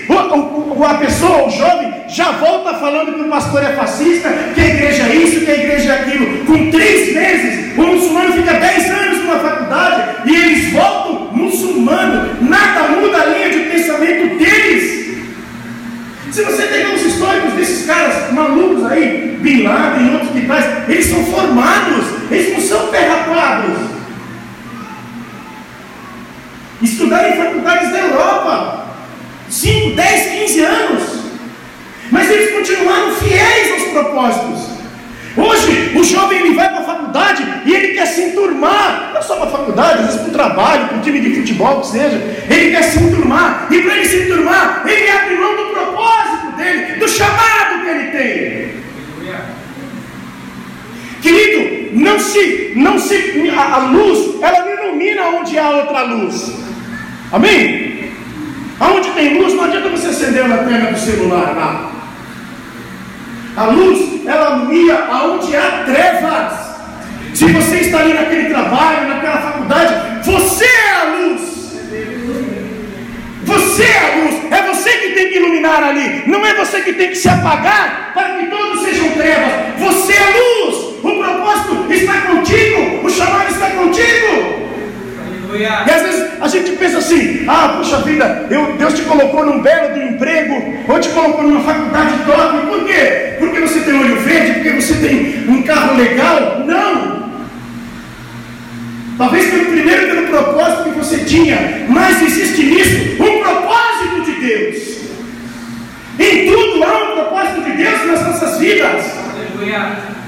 a 0.86 0.94
pessoa, 0.96 1.48
o 1.48 1.50
jovem, 1.50 1.94
já 2.08 2.32
volta 2.32 2.76
falando 2.76 3.14
que 3.14 3.22
o 3.22 3.30
pastor 3.30 3.64
é 3.64 3.74
fascista, 3.74 4.30
que 4.54 4.62
a 4.62 4.68
igreja 4.68 5.04
é 5.04 5.16
isso, 5.16 5.46
que 5.46 5.52
a 5.52 5.56
igreja 5.56 5.94
é 5.94 6.00
aquilo. 6.00 6.46
Com 6.46 6.72
três 6.72 7.14
meses, 7.14 7.78
o 7.78 7.82
muçulmano 7.82 8.34
fica 8.34 8.54
dez 8.54 8.90
anos 8.90 9.20
numa 9.20 9.40
faculdade 9.40 10.30
e 10.30 10.36
eles 10.36 10.72
voltam 10.72 11.32
muçulmano. 11.34 12.38
Nada 12.42 12.90
muda 12.90 13.22
a 13.22 13.26
linha 13.26 13.50
de 13.50 13.60
pensamento 13.72 14.38
deles. 14.38 15.06
Se 16.32 16.44
você 16.44 16.64
pegar 16.64 16.94
os 16.94 17.02
históricos 17.02 17.54
desses 17.54 17.86
caras 17.86 18.32
malucos 18.32 18.86
aí, 18.86 19.38
Bin 19.42 19.64
Laden 19.64 20.08
e 20.08 20.14
outros 20.14 20.32
que 20.32 20.42
tais, 20.42 20.90
eles 20.90 21.06
são 21.06 21.24
formados, 21.26 22.06
eles 22.30 22.54
não 22.54 22.62
são 22.62 22.88
perrapados. 22.88 23.78
Estudaram 26.82 27.30
em 27.30 27.38
faculdades 27.38 27.92
da 27.92 28.00
Europa, 28.00 28.86
5, 29.50 29.96
10, 29.96 30.42
15 30.42 30.60
anos. 30.62 31.04
Mas 32.12 32.30
eles 32.30 32.52
continuaram 32.52 33.16
fiéis 33.16 33.72
aos 33.72 33.84
propósitos. 33.92 34.76
Hoje, 35.38 35.92
o 35.96 36.04
jovem 36.04 36.40
ele 36.40 36.56
vai 36.56 36.70
para 36.70 36.80
a 36.80 36.84
faculdade 36.84 37.44
e 37.66 37.74
ele 37.74 37.94
quer 37.94 38.06
se 38.06 38.22
enturmar, 38.22 39.12
não 39.14 39.22
só 39.22 39.36
para 39.36 39.48
a 39.48 39.52
faculdade, 39.52 40.00
às 40.00 40.06
vezes 40.06 40.22
para 40.22 40.30
o 40.30 40.34
trabalho, 40.34 40.88
para 40.88 40.98
o 40.98 41.02
time 41.02 41.20
de 41.20 41.34
futebol, 41.56 41.82
que 41.82 41.88
seja. 41.88 42.46
Ele 42.50 42.72
quer 42.72 42.84
se 42.84 43.00
enturmar, 43.00 43.68
e 43.72 43.82
para 43.82 43.98
ele 43.98 44.06
se 44.06 44.18
enturmar, 44.24 44.84
ele 44.86 45.10
abre 45.10 45.36
mão 45.36 45.56
do 45.56 45.74
propósito 45.74 46.56
dele, 46.58 47.00
do 47.00 47.08
chamado 47.08 47.84
que 47.84 47.90
ele 47.90 48.12
tem. 48.12 48.76
Querido, 51.22 52.00
não 52.00 52.20
se, 52.20 52.74
não 52.76 53.00
se, 53.00 53.50
a, 53.50 53.74
a 53.74 53.78
luz, 53.88 54.36
ela 54.42 54.66
não 54.66 54.86
ilumina 54.86 55.24
onde 55.24 55.58
há 55.58 55.70
outra 55.70 56.04
luz. 56.04 56.54
Amém? 57.32 58.12
Aonde 58.80 59.10
tem 59.12 59.42
luz, 59.42 59.54
não 59.54 59.64
adianta 59.64 59.90
você 59.90 60.08
acender 60.08 60.44
a 60.44 60.48
lanterna 60.48 60.92
do 60.92 61.00
celular 61.00 61.56
lá. 61.56 61.92
A 63.58 63.64
luz, 63.72 64.26
ela 64.28 64.58
ilumina 64.58 65.06
aonde 65.10 65.56
há 65.56 65.84
trevas. 65.86 66.65
Se 67.36 67.52
você 67.52 67.80
está 67.80 68.00
ali 68.00 68.14
naquele 68.14 68.48
trabalho, 68.48 69.10
naquela 69.10 69.38
faculdade, 69.42 70.24
você 70.24 70.64
é 70.64 70.92
a 70.92 71.04
luz. 71.04 71.42
Você 73.44 73.84
é 73.84 74.00
a 74.00 74.24
luz. 74.24 74.36
É 74.52 74.62
você 74.62 74.90
que 74.92 75.10
tem 75.10 75.30
que 75.30 75.36
iluminar 75.36 75.84
ali, 75.84 76.24
não 76.28 76.46
é 76.46 76.54
você 76.54 76.80
que 76.80 76.94
tem 76.94 77.10
que 77.10 77.16
se 77.16 77.28
apagar 77.28 78.14
para 78.14 78.38
que 78.38 78.46
todos 78.46 78.84
sejam 78.84 79.10
trevas. 79.10 79.52
Você 79.80 80.14
é 80.14 80.26
luz, 80.40 80.76
o 81.04 81.24
propósito 81.24 81.92
está 81.92 82.22
contigo, 82.22 83.06
o 83.06 83.10
chamado 83.10 83.52
está 83.52 83.70
contigo. 83.72 84.66
E 85.58 85.66
às 85.66 86.02
vezes 86.04 86.42
a 86.42 86.48
gente 86.48 86.72
pensa 86.78 87.00
assim: 87.00 87.44
ah, 87.50 87.76
puxa 87.78 87.98
vida, 87.98 88.48
eu, 88.50 88.78
Deus 88.78 88.94
te 88.94 89.02
colocou 89.02 89.46
num 89.46 89.62
belo 89.62 89.94
do 89.94 90.02
emprego, 90.02 90.54
ou 90.88 91.00
te 91.02 91.10
colocou 91.10 91.44
numa 91.44 91.62
faculdade 91.62 92.14
top, 92.26 92.66
por 92.68 92.86
quê? 92.86 93.36
Porque 93.40 93.60
você 93.60 93.82
tem 93.82 94.00
olho 94.00 94.22
verde, 94.22 94.54
porque 94.54 94.72
você 94.72 94.94
tem 94.96 95.50
um 95.50 95.62
carro 95.64 95.98
legal? 95.98 96.64
Não! 96.66 97.25
Talvez 99.18 99.50
pelo 99.50 99.66
primeiro 99.66 100.08
pelo 100.08 100.28
propósito 100.28 100.84
que 100.84 100.98
você 100.98 101.18
tinha, 101.20 101.86
mas 101.88 102.22
existe 102.22 102.64
nisso 102.64 103.24
um 103.24 103.42
propósito 103.42 104.22
de 104.26 104.32
Deus. 104.46 104.96
Em 106.20 106.46
tudo 106.46 106.84
há 106.84 107.04
um 107.04 107.14
propósito 107.14 107.62
de 107.64 107.78
Deus 107.78 108.06
nas 108.08 108.22
nossas 108.26 108.60
vidas. 108.60 109.06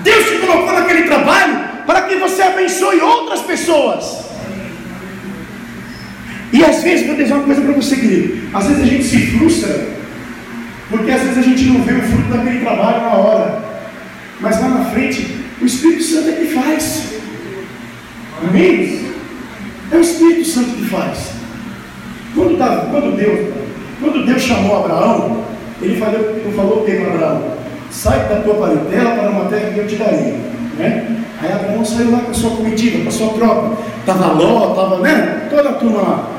Deus 0.03 0.25
te 0.25 0.37
colocou 0.37 0.73
naquele 0.73 1.03
trabalho 1.03 1.67
para 1.85 2.03
que 2.03 2.15
você 2.15 2.41
abençoe 2.41 2.99
outras 3.01 3.41
pessoas. 3.41 4.27
E 6.53 6.63
às 6.63 6.81
vezes, 6.81 7.05
vou 7.05 7.15
dizer 7.15 7.33
uma 7.33 7.43
coisa 7.43 7.61
para 7.61 7.73
você, 7.73 7.95
querido. 7.95 8.47
Às 8.53 8.67
vezes 8.67 8.83
a 8.83 8.85
gente 8.85 9.03
se 9.03 9.27
frustra, 9.37 9.87
porque 10.89 11.11
às 11.11 11.21
vezes 11.21 11.37
a 11.37 11.41
gente 11.41 11.65
não 11.65 11.83
vê 11.83 11.93
o 11.93 12.01
fruto 12.01 12.29
daquele 12.29 12.61
trabalho 12.61 13.01
na 13.01 13.13
hora. 13.15 13.63
Mas 14.39 14.61
lá 14.61 14.69
na 14.69 14.85
frente, 14.85 15.35
o 15.61 15.65
Espírito 15.65 16.03
Santo 16.03 16.29
é 16.29 16.33
que 16.33 16.45
faz. 16.53 17.17
É 19.91 19.95
o 19.95 20.01
Espírito 20.01 20.45
Santo 20.45 20.71
que 20.71 20.85
faz. 20.85 21.31
Quando, 22.33 22.57
quando, 22.57 23.15
Deus, 23.15 23.53
quando 24.01 24.25
Deus 24.25 24.41
chamou 24.41 24.77
Abraão, 24.77 25.43
ele 25.81 25.97
falou, 25.97 26.19
ele 26.19 26.53
falou 26.55 26.81
o 26.81 26.85
que 26.85 26.91
para 26.93 27.13
Abraão? 27.13 27.57
Sai 27.89 28.19
da 28.27 28.41
tua 28.41 28.55
parentela 28.55 29.11
para 29.11 29.29
uma 29.29 29.45
terra 29.45 29.71
que 29.73 29.79
eu 29.79 29.87
te 29.87 29.95
darei. 29.95 30.35
Né? 30.77 31.23
Aí 31.41 31.51
Abraão 31.51 31.85
saiu 31.85 32.11
lá 32.11 32.19
com 32.19 32.31
a 32.31 32.33
sua 32.33 32.51
comitiva, 32.51 33.03
com 33.03 33.09
a 33.09 33.11
sua 33.11 33.29
tropa. 33.29 33.77
Estava 33.99 34.33
Ló, 34.33 34.71
estava 34.71 34.97
né? 34.99 35.47
toda 35.49 35.69
a 35.69 35.73
turma 35.73 36.01
lá. 36.01 36.31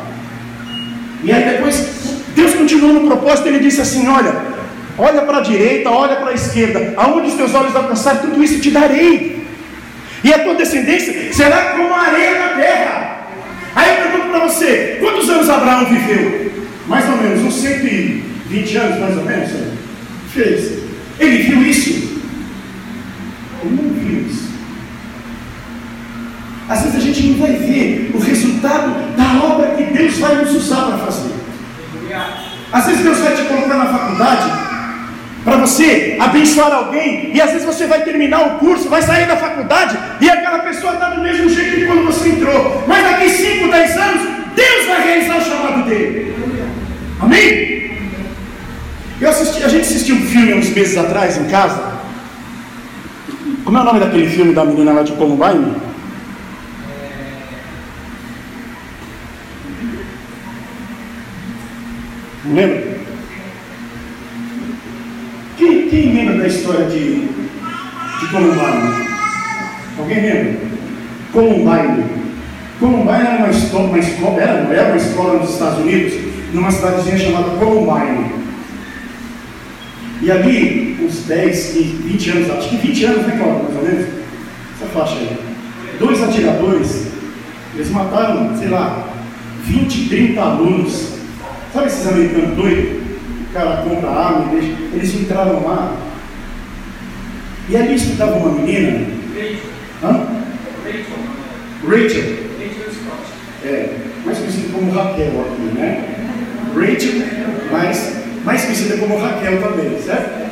E 1.25 1.33
aí 1.33 1.45
depois, 1.53 2.23
Deus 2.35 2.55
continuou 2.55 2.93
no 2.95 3.09
propósito, 3.09 3.49
ele 3.49 3.61
disse 3.61 3.81
assim: 3.81 4.09
Olha, 4.09 4.35
olha 4.97 5.23
para 5.23 5.39
a 5.39 5.41
direita, 5.41 5.91
olha 5.91 6.17
para 6.17 6.31
a 6.31 6.35
esquerda, 6.35 6.95
aonde 6.97 7.29
os 7.29 7.35
teus 7.35 7.55
olhos 7.55 7.75
alcançarem, 7.75 8.21
tudo 8.23 8.43
isso 8.43 8.61
te 8.61 8.71
darei. 8.71 9.38
E 10.25 10.33
a 10.33 10.39
tua 10.41 10.55
descendência 10.55 11.33
será 11.33 11.73
como 11.73 11.93
a 11.95 12.01
areia 12.01 12.39
da 12.39 12.49
terra. 12.55 13.27
Aí 13.75 13.91
eu 13.91 14.11
pergunto 14.11 14.31
para 14.31 14.49
você: 14.49 14.99
quantos 15.01 15.29
anos 15.29 15.49
Abraão 15.49 15.87
viveu? 15.87 16.53
Mais 16.87 17.09
ou 17.09 17.17
menos, 17.19 17.43
uns 17.43 17.55
120 17.61 18.77
anos, 18.77 19.01
mais 19.01 19.17
ou 19.17 19.25
menos. 19.25 19.51
Fez. 20.33 20.79
Ele 21.21 21.43
viu 21.43 21.63
isso? 21.63 21.91
Ele 23.63 23.83
não 23.83 23.95
viu 23.95 24.27
isso. 24.27 24.49
Às 26.69 26.83
vezes 26.83 26.97
a 26.97 27.01
gente 27.01 27.23
não 27.29 27.39
vai 27.39 27.53
ver 27.53 28.11
o 28.15 28.19
resultado 28.19 29.17
da 29.17 29.45
obra 29.45 29.75
que 29.77 29.85
Deus 29.85 30.19
vai 30.19 30.37
nos 30.37 30.55
usar 30.55 30.87
para 30.87 30.99
fazer. 30.99 31.33
Às 32.71 32.87
vezes 32.87 33.03
Deus 33.03 33.19
vai 33.19 33.35
te 33.35 33.43
colocar 33.45 33.77
na 33.77 33.87
faculdade 33.87 34.68
para 35.49 35.57
você 35.57 36.17
abençoar 36.21 36.73
alguém, 36.73 37.31
e 37.35 37.41
às 37.41 37.51
vezes 37.51 37.65
você 37.65 37.87
vai 37.87 38.03
terminar 38.03 38.47
o 38.47 38.59
curso, 38.59 38.89
vai 38.89 39.03
sair 39.03 39.27
da 39.27 39.37
faculdade, 39.37 39.99
e 40.21 40.29
aquela 40.29 40.61
pessoa 40.61 40.95
está 40.95 41.11
do 41.11 41.23
mesmo 41.23 41.49
jeito 41.49 41.77
que 41.77 41.87
quando 41.87 42.05
você 42.05 42.29
entrou, 42.29 42.85
mas 42.87 43.03
daqui 43.03 43.29
5, 43.31 43.69
10 43.69 43.97
anos, 43.97 44.23
Deus 44.55 44.87
vai 44.87 45.05
realizar 45.05 45.39
o 45.39 45.45
chamado 45.45 45.89
dele. 45.89 46.35
Amém? 47.21 47.79
Eu 49.21 49.31
assisti, 49.31 49.65
a 49.65 49.69
gente 49.69 49.83
assistiu 49.83 50.17
um 50.17 50.27
filme 50.27 50.55
uns 50.55 50.71
meses 50.71 50.97
atrás 50.97 51.37
em 51.39 51.49
casa. 51.49 51.99
Como 53.65 53.77
é 53.77 53.81
o 53.81 53.85
nome 53.85 54.01
daquele 54.01 54.29
filme 54.29 54.55
da 54.55 54.65
menina 54.65 54.93
lá 54.93 55.03
de 55.03 55.13
Columbine? 55.13 55.75
Não 62.45 62.55
lembra? 62.55 62.98
Quem, 65.90 66.12
lembra 66.12 66.37
da 66.37 66.46
história 66.46 66.85
de, 66.87 67.14
de 67.14 68.27
Columbine? 68.31 69.09
Alguém 69.98 70.20
lembra? 70.20 70.61
Columbine. 71.33 72.05
Columbine 72.79 73.27
era 73.27 73.37
uma, 73.38 73.48
escola, 73.48 73.85
uma 73.85 73.98
escola, 73.98 74.40
era, 74.40 74.74
era 74.74 74.88
uma 74.88 74.96
escola 74.96 75.38
nos 75.38 75.51
Estados 75.51 75.79
Unidos, 75.79 76.12
numa 76.53 76.70
cidadezinha 76.70 77.18
chamada 77.18 77.51
Columbine. 77.59 78.33
E 80.20 80.31
ali, 80.31 80.98
uns 81.01 81.24
10, 81.24 81.74
20 82.05 82.31
anos, 82.33 82.51
acho 82.51 82.68
que 82.68 82.77
20 82.77 83.05
anos, 83.05 83.27
né, 83.27 83.37
Cláudio, 83.38 83.64
mais 83.64 83.77
ou 83.77 83.83
menos? 83.83 84.09
Essa 84.77 84.87
faixa 84.92 85.14
aí. 85.14 85.38
Dois 85.98 86.22
atiradores, 86.22 87.07
eles 87.74 87.90
mataram, 87.90 88.55
sei 88.59 88.68
lá, 88.68 89.09
20, 89.64 90.09
30 90.11 90.40
alunos. 90.40 91.14
Sabe 91.72 91.87
esses 91.87 92.07
americanos 92.07 92.57
doidos? 92.57 92.98
Cara 93.53 93.83
compra 93.83 94.11
arma 94.11 94.53
e 94.53 94.57
deixa. 94.57 94.77
Eles 94.93 95.15
entraram 95.15 95.67
lá. 95.67 95.97
E 97.69 97.77
ali 97.77 97.95
estudava 97.95 98.37
uma 98.37 98.53
menina. 98.53 99.07
Hã? 100.03 100.27
Rachel. 101.85 102.49
É, 103.65 103.97
mais 104.25 104.39
conhecida 104.39 104.69
como 104.73 104.91
Raquel 104.93 105.41
aqui, 105.41 105.79
né? 105.79 106.05
Rachel, 106.75 107.13
mas 107.71 108.17
mais 108.45 108.63
conhecida 108.65 108.97
como 108.99 109.19
Raquel 109.19 109.61
também, 109.61 110.01
certo? 110.01 110.49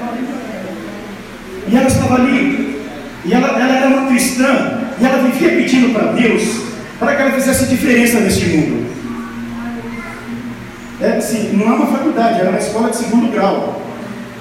E 1.69 1.77
ela 1.77 1.87
estava 1.87 2.15
ali, 2.17 2.81
e 3.25 3.33
ela, 3.33 3.49
ela 3.49 3.77
era 3.77 3.87
uma 3.89 4.09
cristã, 4.09 4.81
e 5.01 5.05
ela 5.05 5.23
vivia 5.29 5.51
pedindo 5.51 5.93
para 5.93 6.13
Deus 6.13 6.67
para 6.99 7.15
que 7.15 7.23
ela 7.23 7.33
fizesse 7.33 7.67
diferença 7.67 8.21
neste 8.21 8.47
mundo. 8.47 8.86
É, 11.01 11.17
assim, 11.19 11.53
não 11.53 11.67
é 11.67 11.77
uma 11.77 11.87
faculdade, 11.87 12.41
era 12.41 12.51
uma 12.51 12.59
escola 12.59 12.91
de 12.91 12.97
segundo 12.97 13.31
grau. 13.31 13.83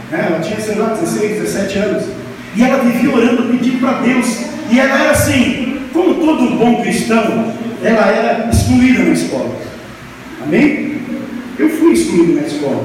Né? 0.09 0.25
Ela 0.29 0.39
tinha, 0.39 0.59
sei 0.59 0.75
lá, 0.75 0.93
16, 0.93 1.41
17 1.41 1.77
anos. 1.79 2.03
E 2.55 2.63
ela 2.63 2.83
vivia 2.83 3.13
orando, 3.13 3.51
pedindo 3.51 3.79
para 3.79 3.99
Deus. 3.99 4.45
E 4.71 4.79
ela 4.79 4.99
era 4.99 5.11
assim, 5.11 5.81
como 5.91 6.15
todo 6.15 6.57
bom 6.57 6.81
cristão, 6.81 7.53
ela 7.83 8.07
era 8.07 8.49
excluída 8.49 9.03
na 9.03 9.13
escola. 9.13 9.55
Amém? 10.43 11.01
Eu 11.59 11.69
fui 11.69 11.93
excluído 11.93 12.33
na 12.33 12.47
escola. 12.47 12.83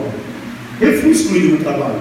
Eu 0.81 1.01
fui 1.01 1.11
excluído 1.11 1.57
no 1.57 1.59
trabalho. 1.59 2.01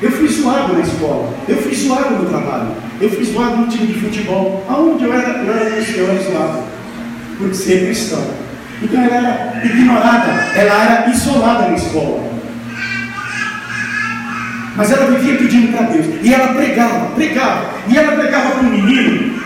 Eu 0.00 0.10
fui 0.10 0.28
zoado 0.28 0.72
na 0.72 0.80
escola. 0.80 1.34
Eu 1.48 1.56
fui 1.58 1.74
zoado 1.74 2.14
no 2.16 2.28
trabalho. 2.28 2.72
Eu 3.00 3.10
fui 3.10 3.24
zoado 3.24 3.56
no 3.58 3.68
time 3.68 3.86
de 3.86 4.00
futebol. 4.00 4.64
Aonde 4.68 5.04
eu 5.04 5.12
era, 5.12 5.42
eu 5.42 5.52
era, 5.52 5.68
eu 5.68 6.10
era 6.10 6.22
zoado. 6.22 6.62
Por 7.38 7.54
ser 7.54 7.84
cristão. 7.84 8.24
Então 8.82 9.00
ela 9.00 9.16
era 9.16 9.64
ignorada, 9.64 10.32
ela 10.56 10.84
era 10.84 11.10
isolada 11.10 11.68
na 11.68 11.74
escola. 11.74 12.32
Mas 14.76 14.90
ela 14.90 15.10
vivia 15.10 15.36
pedindo 15.36 15.72
para 15.72 15.86
Deus. 15.86 16.06
E 16.22 16.32
ela 16.32 16.54
pregava, 16.54 17.06
pregava. 17.14 17.70
E 17.88 17.96
ela 17.96 18.12
pregava 18.12 18.50
para 18.52 18.60
um 18.60 18.70
menino. 18.70 19.40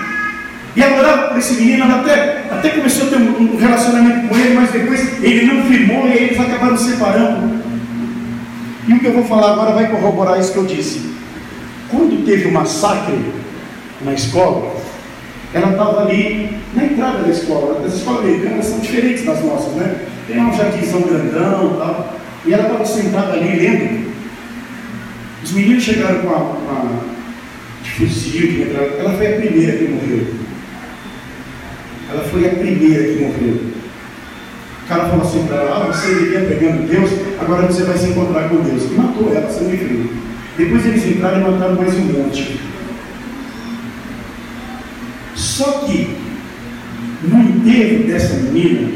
E 0.75 0.83
ela 0.83 0.99
orava 0.99 1.29
para 1.29 1.38
esse 1.38 1.55
menino, 1.55 1.85
ela 1.85 2.01
até, 2.01 2.44
até 2.51 2.68
começou 2.70 3.07
a 3.07 3.11
ter 3.11 3.16
um, 3.16 3.55
um 3.55 3.57
relacionamento 3.57 4.29
com 4.29 4.37
ele, 4.37 4.55
mas 4.55 4.70
depois 4.70 5.22
ele 5.22 5.46
não 5.46 5.64
firmou 5.64 6.07
e 6.07 6.12
eles 6.12 6.38
acabaram 6.38 6.77
separando. 6.77 7.64
E 8.87 8.92
o 8.92 9.01
que 9.01 9.07
eu 9.07 9.14
vou 9.14 9.25
falar 9.25 9.53
agora 9.53 9.72
vai 9.72 9.90
corroborar 9.90 10.38
isso 10.38 10.53
que 10.53 10.59
eu 10.59 10.66
disse. 10.66 11.14
Quando 11.90 12.25
teve 12.25 12.46
o 12.46 12.51
um 12.51 12.53
massacre 12.53 13.18
na 14.03 14.12
escola, 14.12 14.77
ela 15.56 15.70
estava 15.70 16.02
ali 16.02 16.50
na 16.74 16.84
entrada 16.84 17.22
da 17.22 17.30
escola. 17.30 17.82
As 17.86 17.94
escolas 17.94 18.20
americanas 18.20 18.66
são 18.66 18.78
diferentes 18.78 19.24
das 19.24 19.42
nossas, 19.42 19.72
né? 19.72 20.00
Tem 20.28 20.38
um 20.38 20.54
jardinzão 20.54 21.00
grandão 21.00 21.72
e 21.72 21.78
tal. 21.78 22.16
E 22.44 22.52
ela 22.52 22.64
estava 22.64 22.84
sentada 22.84 23.32
ali 23.32 23.58
lendo. 23.58 24.12
Os 25.42 25.52
meninos 25.52 25.82
chegaram 25.82 26.20
com 26.20 26.26
uma, 26.26 26.38
uma 26.38 27.00
de 27.82 27.90
fuzil 27.90 28.48
que 28.48 28.62
entraram. 28.62 28.98
Ela 28.98 29.16
foi 29.16 29.26
a 29.26 29.36
primeira 29.40 29.78
que 29.78 29.84
morreu. 29.84 30.26
Ela 32.10 32.24
foi 32.24 32.46
a 32.46 32.50
primeira 32.50 33.04
que 33.04 33.24
morreu. 33.24 33.76
O 34.84 34.88
cara 34.88 35.08
falou 35.08 35.26
assim 35.26 35.46
para 35.46 35.56
ela, 35.56 35.84
ah, 35.84 35.92
você 35.92 36.12
iria 36.12 36.40
pegando 36.40 36.86
Deus, 36.86 37.10
agora 37.40 37.66
você 37.66 37.82
vai 37.82 37.96
se 37.96 38.10
encontrar 38.10 38.48
com 38.50 38.56
Deus. 38.56 38.84
E 38.84 38.94
matou 38.94 39.34
ela, 39.34 39.50
sangue 39.50 39.78
frio. 39.78 40.10
Depois 40.58 40.86
eles 40.86 41.06
entraram 41.06 41.40
e 41.40 41.50
mataram 41.50 41.76
mais 41.76 41.94
um 41.94 42.04
monte. 42.04 42.60
Só 45.56 45.86
que, 45.86 46.14
no 47.22 47.40
enterro 47.40 48.04
dessa 48.04 48.34
menina, 48.34 48.90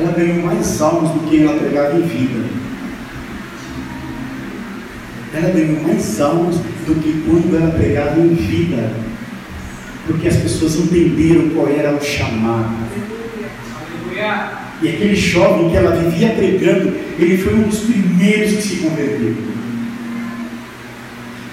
ela 0.00 0.12
ganhou 0.12 0.46
mais 0.46 0.80
almas 0.80 1.10
do 1.10 1.28
que 1.28 1.42
ela 1.42 1.58
pregava 1.58 1.98
em 1.98 2.06
vida. 2.06 2.42
Ela 5.34 5.50
ganhou 5.50 5.82
mais 5.82 6.20
almas 6.22 6.56
do 6.86 6.94
que 7.02 7.22
quando 7.26 7.54
ela 7.54 7.70
pregava 7.70 8.18
em 8.18 8.34
vida. 8.34 8.92
Porque 10.06 10.26
as 10.26 10.36
pessoas 10.36 10.76
entenderam 10.76 11.50
qual 11.50 11.68
era 11.68 11.94
o 11.94 12.02
chamado. 12.02 12.76
E 14.80 14.88
aquele 14.88 15.16
jovem 15.16 15.68
que 15.68 15.76
ela 15.76 15.96
vivia 15.96 16.30
pregando, 16.30 16.94
ele 17.18 17.36
foi 17.36 17.56
um 17.56 17.64
dos 17.64 17.80
primeiros 17.80 18.52
que 18.56 18.62
se 18.62 18.76
converteu. 18.76 19.55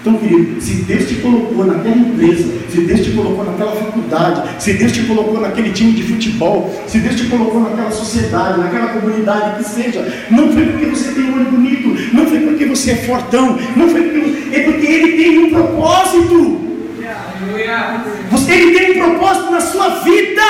Então, 0.03 0.17
querido, 0.17 0.59
se 0.59 0.81
Deus 0.81 1.07
te 1.07 1.15
colocou 1.15 1.65
naquela 1.65 1.95
empresa, 1.95 2.43
se 2.69 2.81
Deus 2.81 2.99
te 2.99 3.11
colocou 3.11 3.45
naquela 3.45 3.71
faculdade, 3.71 4.61
se 4.61 4.73
Deus 4.73 4.91
te 4.91 5.03
colocou 5.03 5.39
naquele 5.39 5.71
time 5.71 5.93
de 5.93 6.03
futebol, 6.03 6.75
se 6.87 6.99
Deus 6.99 7.15
te 7.15 7.27
colocou 7.27 7.61
naquela 7.61 7.89
sociedade, 7.89 8.59
naquela 8.59 8.87
comunidade 8.87 9.63
que 9.63 9.69
seja, 9.69 10.25
não 10.29 10.51
foi 10.51 10.65
porque 10.65 10.87
você 10.87 11.13
tem 11.13 11.23
um 11.23 11.35
olho 11.35 11.45
bonito, 11.45 12.13
não 12.13 12.25
foi 12.25 12.39
porque 12.41 12.65
você 12.65 12.91
é 12.91 12.95
fortão, 12.97 13.57
não 13.77 13.87
foi 13.87 14.01
porque, 14.01 14.55
é 14.57 14.59
porque 14.63 14.85
Ele 14.85 15.23
tem 15.23 15.37
um 15.37 15.49
propósito. 15.51 16.59
Ele 18.49 18.77
tem 18.77 18.91
um 18.91 19.09
propósito 19.09 19.51
na 19.51 19.61
sua 19.61 19.87
vida. 20.01 20.41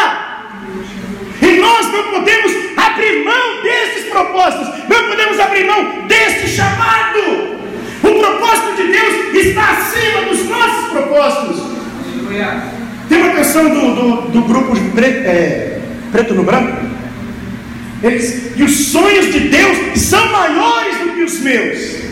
E 1.43 1.59
nós 1.59 1.91
não 1.91 2.03
podemos 2.11 2.51
abrir 2.75 3.23
mão 3.23 3.61
desses 3.61 4.09
propósitos, 4.09 4.67
não 4.89 5.09
podemos 5.09 5.39
abrir 5.39 5.67
mão 5.67 6.07
desse 6.07 6.47
chamado. 6.47 7.62
O 8.03 8.19
propósito 8.19 8.75
de 8.75 8.91
Deus 8.91 9.45
está 9.45 9.71
acima 9.71 10.21
dos 10.23 10.45
nossos 10.49 10.91
propósitos. 10.91 11.63
Tem 13.07 13.21
uma 13.21 13.33
canção 13.33 13.69
do, 13.69 13.95
do, 13.95 14.21
do 14.29 14.41
grupo 14.41 14.75
preto, 14.93 15.25
é, 15.25 15.79
preto 16.11 16.33
no 16.33 16.43
Branco. 16.43 16.85
Eles, 18.03 18.51
e 18.57 18.63
os 18.63 18.87
sonhos 18.87 19.31
de 19.31 19.39
Deus 19.39 19.99
são 19.99 20.29
maiores 20.31 20.97
do 20.97 21.13
que 21.13 21.23
os 21.23 21.39
meus. 21.39 22.03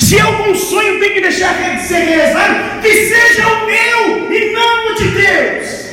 Se 0.00 0.20
algum 0.20 0.54
sonho 0.54 0.98
tem 0.98 1.14
que 1.14 1.20
deixar 1.20 1.54
de 1.54 1.82
ser 1.82 1.98
realizado, 1.98 2.80
que 2.80 2.92
seja 2.92 3.46
o 3.46 3.66
meu 3.66 4.32
e 4.32 4.52
não 4.52 4.92
o 4.92 4.94
de 4.96 5.08
Deus. 5.08 5.86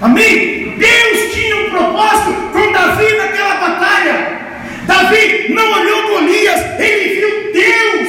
Amém? 0.00 0.74
Deus 0.78 1.34
tinha 1.34 1.56
um 1.56 1.70
propósito 1.70 2.32
com 2.52 2.72
Davi 2.72 3.16
naquela 3.16 3.54
batalha. 3.56 4.37
Davi 4.88 5.52
não 5.52 5.70
olhou 5.70 6.08
Golias, 6.08 6.60
ele 6.80 7.20
viu 7.20 7.52
Deus. 7.52 8.08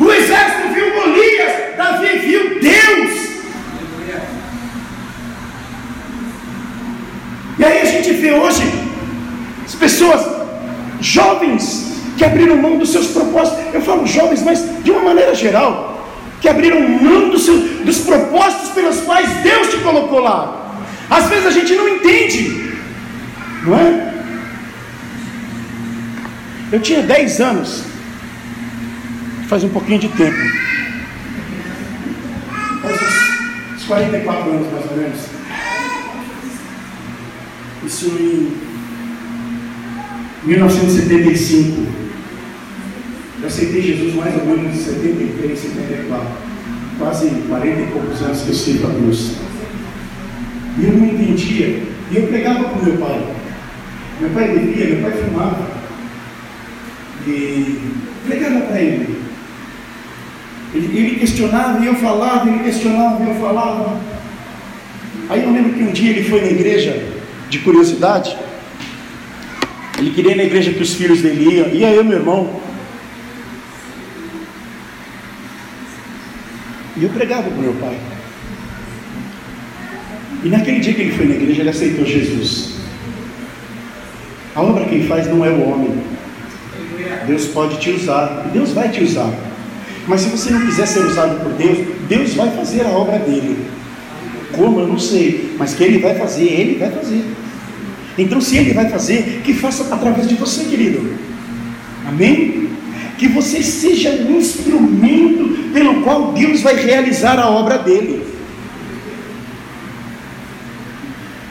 O 0.00 0.12
exército 0.12 0.74
viu 0.74 0.92
Golias, 0.92 1.52
Davi 1.76 2.18
viu 2.18 2.58
Deus. 2.58 3.30
E 7.60 7.64
aí 7.64 7.80
a 7.80 7.84
gente 7.84 8.12
vê 8.14 8.32
hoje 8.32 8.62
as 9.64 9.74
pessoas 9.76 10.20
jovens 11.00 12.02
que 12.18 12.24
abriram 12.24 12.56
mão 12.56 12.76
dos 12.76 12.90
seus 12.90 13.06
propósitos. 13.08 13.72
Eu 13.72 13.82
falo 13.82 14.04
jovens, 14.08 14.42
mas 14.42 14.82
de 14.82 14.90
uma 14.90 15.02
maneira 15.02 15.32
geral, 15.32 16.08
que 16.40 16.48
abriram 16.48 16.80
mão 16.80 17.28
dos, 17.28 17.44
seus, 17.44 17.62
dos 17.84 17.98
propósitos 17.98 18.70
pelos 18.70 19.00
quais 19.02 19.30
Deus 19.44 19.68
te 19.68 19.76
colocou 19.76 20.18
lá. 20.18 20.74
Às 21.08 21.28
vezes 21.28 21.46
a 21.46 21.50
gente 21.52 21.72
não 21.76 21.88
entende, 21.88 22.74
não 23.64 23.78
é? 23.78 24.10
Eu 26.72 26.80
tinha 26.80 27.02
10 27.02 27.40
anos, 27.40 27.82
faz 29.48 29.64
um 29.64 29.68
pouquinho 29.70 29.98
de 29.98 30.08
tempo, 30.08 30.38
faz 32.80 32.94
uns, 33.02 33.74
uns 33.74 33.84
44 33.86 34.50
anos 34.50 34.72
mais 34.72 34.90
ou 34.90 34.96
menos. 34.96 35.18
Isso 37.84 38.06
em 38.06 38.52
1975. 40.44 41.86
Eu 43.40 43.48
aceitei 43.48 43.82
Jesus 43.82 44.14
mais 44.14 44.32
ou 44.36 44.46
menos 44.46 44.72
em 44.72 44.84
73, 44.84 45.58
74. 45.58 46.28
Quase 46.98 47.30
40 47.48 47.80
e 47.80 47.86
poucos 47.86 48.22
anos 48.22 48.42
que 48.42 48.48
eu 48.50 48.54
sirvo 48.54 48.86
a 48.86 48.90
Deus. 48.90 49.32
E 50.78 50.84
eu 50.84 50.92
não 50.92 51.06
entendia. 51.06 51.82
E 52.12 52.16
eu 52.16 52.28
pregava 52.28 52.64
com 52.64 52.84
meu 52.84 52.96
pai. 52.96 53.26
Meu 54.20 54.30
pai 54.30 54.48
bebia, 54.48 54.86
meu 54.86 55.02
pai 55.02 55.12
fumava. 55.24 55.79
E 57.26 57.80
pregava 58.26 58.60
para 58.62 58.80
ele. 58.80 59.18
ele. 60.74 60.98
Ele 60.98 61.16
questionava 61.16 61.82
e 61.82 61.86
eu 61.86 61.94
falava, 61.96 62.48
ele 62.48 62.64
questionava 62.64 63.22
e 63.22 63.28
eu 63.28 63.34
falava. 63.36 64.00
Aí 65.28 65.44
eu 65.44 65.52
lembro 65.52 65.72
que 65.72 65.82
um 65.82 65.92
dia 65.92 66.10
ele 66.10 66.28
foi 66.28 66.40
na 66.40 66.48
igreja, 66.48 67.02
de 67.48 67.58
curiosidade. 67.60 68.36
Ele 69.98 70.10
queria 70.10 70.32
ir 70.32 70.36
na 70.36 70.44
igreja 70.44 70.72
que 70.72 70.82
os 70.82 70.94
filhos 70.94 71.20
dele 71.20 71.56
iam. 71.56 71.68
E 71.68 71.84
aí 71.84 71.94
eu, 71.94 72.04
meu 72.04 72.18
irmão. 72.18 72.60
E 76.96 77.04
eu 77.04 77.10
pregava 77.10 77.44
para 77.44 77.62
meu 77.62 77.74
pai. 77.74 77.98
E 80.42 80.48
naquele 80.48 80.80
dia 80.80 80.94
que 80.94 81.02
ele 81.02 81.12
foi 81.12 81.26
na 81.26 81.34
igreja, 81.34 81.60
ele 81.60 81.70
aceitou 81.70 82.04
Jesus. 82.06 82.76
A 84.54 84.62
obra 84.62 84.86
quem 84.86 85.06
faz 85.06 85.26
não 85.28 85.44
é 85.44 85.50
o 85.50 85.68
homem. 85.68 85.99
Deus 87.26 87.46
pode 87.46 87.78
te 87.78 87.90
usar. 87.90 88.50
Deus 88.52 88.72
vai 88.72 88.88
te 88.88 89.02
usar. 89.02 89.32
Mas 90.06 90.22
se 90.22 90.28
você 90.28 90.50
não 90.50 90.66
quiser 90.66 90.86
ser 90.86 91.00
usado 91.00 91.40
por 91.40 91.52
Deus, 91.52 91.78
Deus 92.08 92.34
vai 92.34 92.50
fazer 92.50 92.84
a 92.84 92.88
obra 92.88 93.18
dele. 93.18 93.66
Como 94.52 94.80
eu 94.80 94.88
não 94.88 94.98
sei, 94.98 95.54
mas 95.58 95.74
que 95.74 95.84
ele 95.84 95.98
vai 95.98 96.14
fazer, 96.16 96.44
ele 96.44 96.78
vai 96.78 96.90
fazer. 96.90 97.24
Então, 98.18 98.40
se 98.40 98.56
ele 98.56 98.72
vai 98.72 98.88
fazer, 98.88 99.42
que 99.44 99.54
faça 99.54 99.94
através 99.94 100.28
de 100.28 100.34
você, 100.34 100.64
querido. 100.64 101.14
Amém? 102.06 102.68
Que 103.16 103.28
você 103.28 103.62
seja 103.62 104.10
um 104.10 104.38
instrumento 104.38 105.70
pelo 105.72 106.02
qual 106.02 106.32
Deus 106.32 106.60
vai 106.62 106.74
realizar 106.74 107.38
a 107.38 107.48
obra 107.48 107.78
dele. 107.78 108.26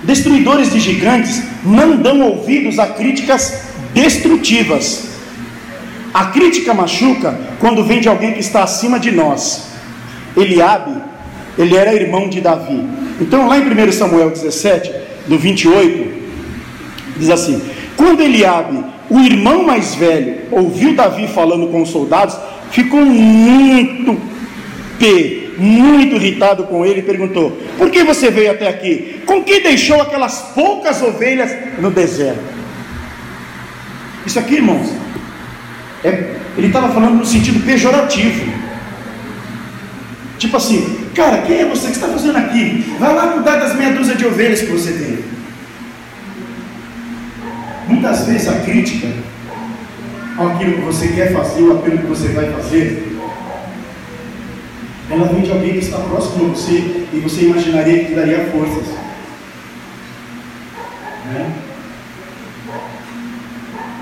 Destruidores 0.04 0.72
de 0.72 0.80
gigantes 0.80 1.44
não 1.64 1.98
dão 1.98 2.22
ouvidos 2.22 2.80
a 2.80 2.88
críticas 2.88 3.62
destrutivas. 3.94 5.08
A 6.14 6.26
crítica 6.26 6.74
machuca 6.74 7.40
quando 7.60 7.84
vem 7.84 8.02
de 8.02 8.10
alguém 8.10 8.34
que 8.34 8.40
está 8.40 8.64
acima 8.64 9.00
de 9.00 9.12
nós. 9.12 9.70
Eliabe, 10.36 11.02
ele 11.58 11.76
era 11.76 11.94
irmão 11.94 12.30
de 12.30 12.42
Davi. 12.42 12.84
Então, 13.20 13.48
lá 13.48 13.58
em 13.58 13.62
1 13.62 13.92
Samuel 13.92 14.30
17, 14.30 14.92
do 15.28 15.38
28, 15.38 16.20
diz 17.18 17.30
assim: 17.30 17.62
Quando 17.96 18.22
Eliabe, 18.22 18.84
o 19.10 19.20
irmão 19.20 19.64
mais 19.64 19.96
velho, 19.96 20.42
ouviu 20.52 20.96
Davi 20.96 21.28
falando 21.28 21.68
com 21.68 21.82
os 21.82 21.90
soldados, 21.90 22.38
ficou 22.72 23.06
muito 23.06 24.20
pé 25.00 25.50
muito 25.60 26.16
irritado 26.16 26.64
com 26.64 26.86
ele, 26.86 27.02
perguntou: 27.02 27.58
Por 27.78 27.92
que 27.92 28.04
você 28.04 28.32
veio 28.32 28.52
até 28.52 28.68
aqui? 28.68 29.22
Com 29.26 29.44
que 29.44 29.60
deixou 29.60 30.02
aquelas 30.02 30.42
poucas 30.56 31.02
ovelhas 31.02 31.54
no 31.80 31.92
deserto? 31.92 32.40
Isso 34.26 34.40
aqui, 34.40 34.56
irmãos, 34.56 34.90
é, 36.04 36.36
ele 36.58 36.68
estava 36.68 36.94
falando 36.94 37.16
no 37.16 37.26
sentido 37.26 37.66
pejorativo. 37.66 38.52
Tipo 40.38 40.58
assim, 40.58 41.08
cara, 41.14 41.42
quem 41.42 41.60
é 41.60 41.66
você 41.66 41.88
que 41.88 41.94
está 41.94 42.08
fazendo 42.08 42.38
aqui? 42.38 42.96
Vai 43.00 43.14
lá 43.14 43.28
cuidar 43.28 43.58
das 43.58 43.76
meia 43.76 43.94
dúzia 43.94 44.16
de 44.16 44.26
ovelhas 44.26 44.62
que 44.62 44.68
você 44.68 44.92
tem. 44.92 45.20
Muitas 47.88 48.26
vezes 48.26 48.48
a 48.48 48.60
crítica 48.60 49.08
aquilo 50.38 50.78
que 50.78 50.82
você 50.82 51.10
quer 51.10 51.34
fazer 51.34 51.64
ou 51.64 51.80
aquilo 51.80 51.98
que 51.98 52.08
você 52.08 52.30
vai 52.30 52.50
fazer 52.54 53.10
ela 55.10 55.28
vem 55.28 55.42
de 55.42 55.52
alguém 55.52 55.72
que 55.72 55.80
está 55.80 55.98
próximo 55.98 56.46
a 56.46 56.48
você 56.50 57.08
e 57.12 57.20
você 57.24 57.46
imaginaria 57.46 58.06
que 58.06 58.14
daria 58.14 58.46
forças. 58.52 58.88
Né? 61.26 61.52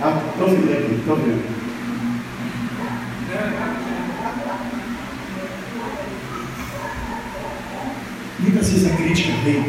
Ah, 0.04 0.22
estou 0.34 0.50
vendo 0.50 1.00
estou 1.00 1.16
vendo. 1.16 1.58
Muitas 8.40 8.67
vezes 8.78 8.92
a 8.92 8.96
crítica 8.96 9.34
vem 9.44 9.64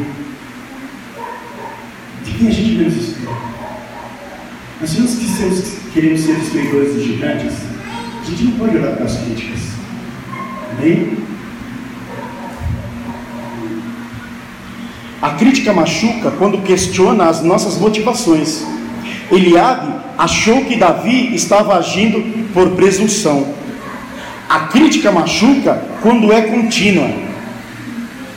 de 2.23 2.31
quem 2.31 2.47
a 2.47 2.51
gente 2.51 2.71
menos 2.75 2.95
espera. 2.95 3.35
Nós 4.79 4.93
temos 4.93 5.15
que 5.15 5.25
ser, 5.25 5.91
queremos 5.93 6.21
ser 6.21 6.35
destruidores 6.35 6.93
de 6.93 7.03
gigantes, 7.03 7.53
a 8.21 8.25
gente 8.29 8.43
não 8.43 8.51
pode 8.53 8.77
olhar 8.77 8.95
para 8.95 9.05
as 9.05 9.17
críticas. 9.17 9.59
Amém? 10.71 11.17
A 15.21 15.31
crítica 15.31 15.73
machuca 15.73 16.31
quando 16.31 16.63
questiona 16.63 17.25
as 17.25 17.41
nossas 17.41 17.77
motivações. 17.77 18.63
Eliabe 19.31 19.91
achou 20.17 20.63
que 20.65 20.77
Davi 20.77 21.35
estava 21.35 21.75
agindo 21.75 22.47
por 22.53 22.69
presunção. 22.71 23.53
A 24.47 24.61
crítica 24.61 25.11
machuca 25.11 25.81
quando 26.01 26.31
é 26.31 26.41
contínua. 26.43 27.28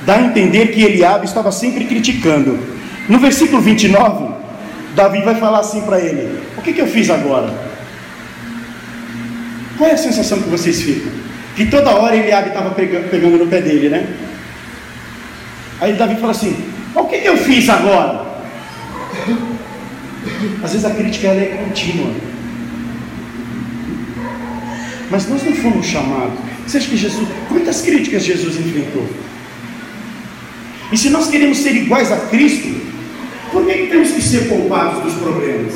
Dá 0.04 0.16
a 0.16 0.22
entender 0.22 0.68
que 0.68 0.82
Eliabe 0.82 1.26
estava 1.26 1.52
sempre 1.52 1.84
criticando. 1.84 2.58
No 3.08 3.18
versículo 3.18 3.60
29, 3.60 4.34
Davi 4.94 5.22
vai 5.22 5.34
falar 5.36 5.60
assim 5.60 5.82
para 5.82 6.00
ele: 6.00 6.40
O 6.56 6.62
que, 6.62 6.72
que 6.72 6.80
eu 6.80 6.86
fiz 6.86 7.10
agora? 7.10 7.52
Qual 9.78 9.88
é 9.88 9.94
a 9.94 9.98
sensação 9.98 10.40
que 10.40 10.48
vocês 10.48 10.82
ficam? 10.82 11.10
Que 11.56 11.66
toda 11.66 11.90
hora 11.90 12.16
Eliabe 12.16 12.48
estava 12.48 12.70
pegando 12.70 13.38
no 13.38 13.46
pé 13.46 13.60
dele, 13.60 13.88
né? 13.88 14.06
Aí 15.80 15.92
Davi 15.94 16.16
fala 16.16 16.32
assim: 16.32 16.56
o 16.94 17.04
que 17.04 17.16
eu 17.16 17.36
fiz 17.36 17.68
agora? 17.68 18.26
Às 20.62 20.72
vezes 20.72 20.84
a 20.84 20.90
crítica 20.90 21.28
ela 21.28 21.40
é 21.40 21.64
contínua. 21.64 22.12
Mas 25.10 25.28
nós 25.28 25.42
não 25.42 25.52
fomos 25.52 25.86
chamados. 25.86 26.38
Você 26.66 26.78
acha 26.78 26.88
que 26.88 26.96
Jesus. 26.96 27.28
Quantas 27.48 27.82
críticas 27.82 28.24
Jesus 28.24 28.58
enfrentou? 28.58 29.06
E 30.92 30.98
se 30.98 31.08
nós 31.08 31.28
queremos 31.28 31.56
ser 31.58 31.74
iguais 31.74 32.12
a 32.12 32.16
Cristo, 32.26 32.68
por 33.50 33.64
que, 33.64 33.72
que 33.72 33.86
temos 33.86 34.10
que 34.10 34.20
ser 34.20 34.48
poupados 34.48 35.02
dos 35.02 35.14
problemas? 35.14 35.72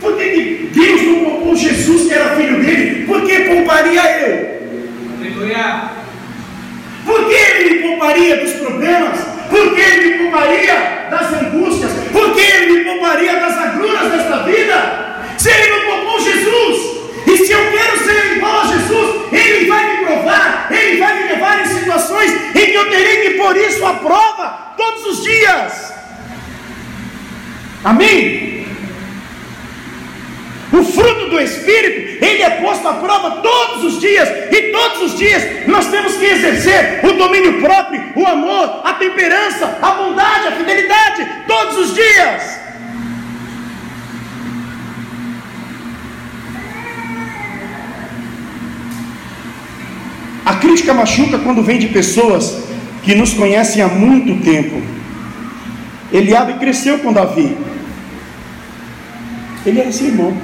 Por 0.00 0.16
que, 0.16 0.24
que 0.24 0.70
Deus 0.72 1.02
não 1.02 1.24
poupou 1.24 1.54
Jesus, 1.54 2.08
que 2.08 2.14
era 2.14 2.34
filho 2.36 2.64
dele? 2.64 3.04
Por 3.04 3.26
que 3.26 3.40
pouparia 3.40 4.20
eu? 4.20 4.58
Aleluia! 5.20 5.90
Por 7.04 7.28
que 7.28 7.34
ele 7.34 7.70
me 7.70 7.88
pouparia 7.88 8.36
dos 8.38 8.52
problemas? 8.52 9.18
Por 9.50 9.74
que 9.74 9.80
ele 9.80 10.06
me 10.06 10.18
pouparia 10.24 11.08
das 11.10 11.32
angústias? 11.34 11.67
Situações 22.08 22.56
em 22.56 22.66
que 22.66 22.74
eu 22.74 22.90
terei 22.90 23.22
que 23.22 23.30
pôr 23.38 23.56
isso 23.56 23.84
à 23.84 23.94
prova 23.94 24.72
todos 24.76 25.06
os 25.06 25.22
dias. 25.22 25.92
Amém? 27.84 28.66
O 30.72 30.84
fruto 30.84 31.30
do 31.30 31.40
Espírito, 31.40 32.24
ele 32.24 32.42
é 32.42 32.50
posto 32.50 32.86
à 32.86 32.94
prova 32.94 33.42
todos 33.42 33.84
os 33.84 34.00
dias, 34.00 34.28
e 34.52 34.62
todos 34.70 35.02
os 35.02 35.18
dias 35.18 35.66
nós 35.66 35.86
temos 35.86 36.16
que 36.16 36.24
exercer 36.24 37.00
o 37.04 37.12
domínio 37.12 37.60
próprio, 37.60 38.12
o 38.16 38.26
amor, 38.26 38.82
a 38.84 38.94
temperança, 38.94 39.78
a 39.80 39.90
bondade, 39.92 40.48
a 40.48 40.52
fidelidade, 40.52 41.26
todos 41.46 41.78
os 41.78 41.94
dias. 41.94 42.67
A 50.48 50.54
crítica 50.54 50.94
machuca 50.94 51.38
quando 51.38 51.62
vem 51.62 51.78
de 51.78 51.88
pessoas 51.88 52.62
que 53.02 53.14
nos 53.14 53.34
conhecem 53.34 53.82
há 53.82 53.88
muito 53.88 54.42
tempo. 54.42 54.80
Eliabe 56.10 56.54
cresceu 56.54 57.00
com 57.00 57.12
Davi. 57.12 57.54
Ele 59.66 59.78
era 59.78 59.92
seu 59.92 60.06
irmão. 60.06 60.34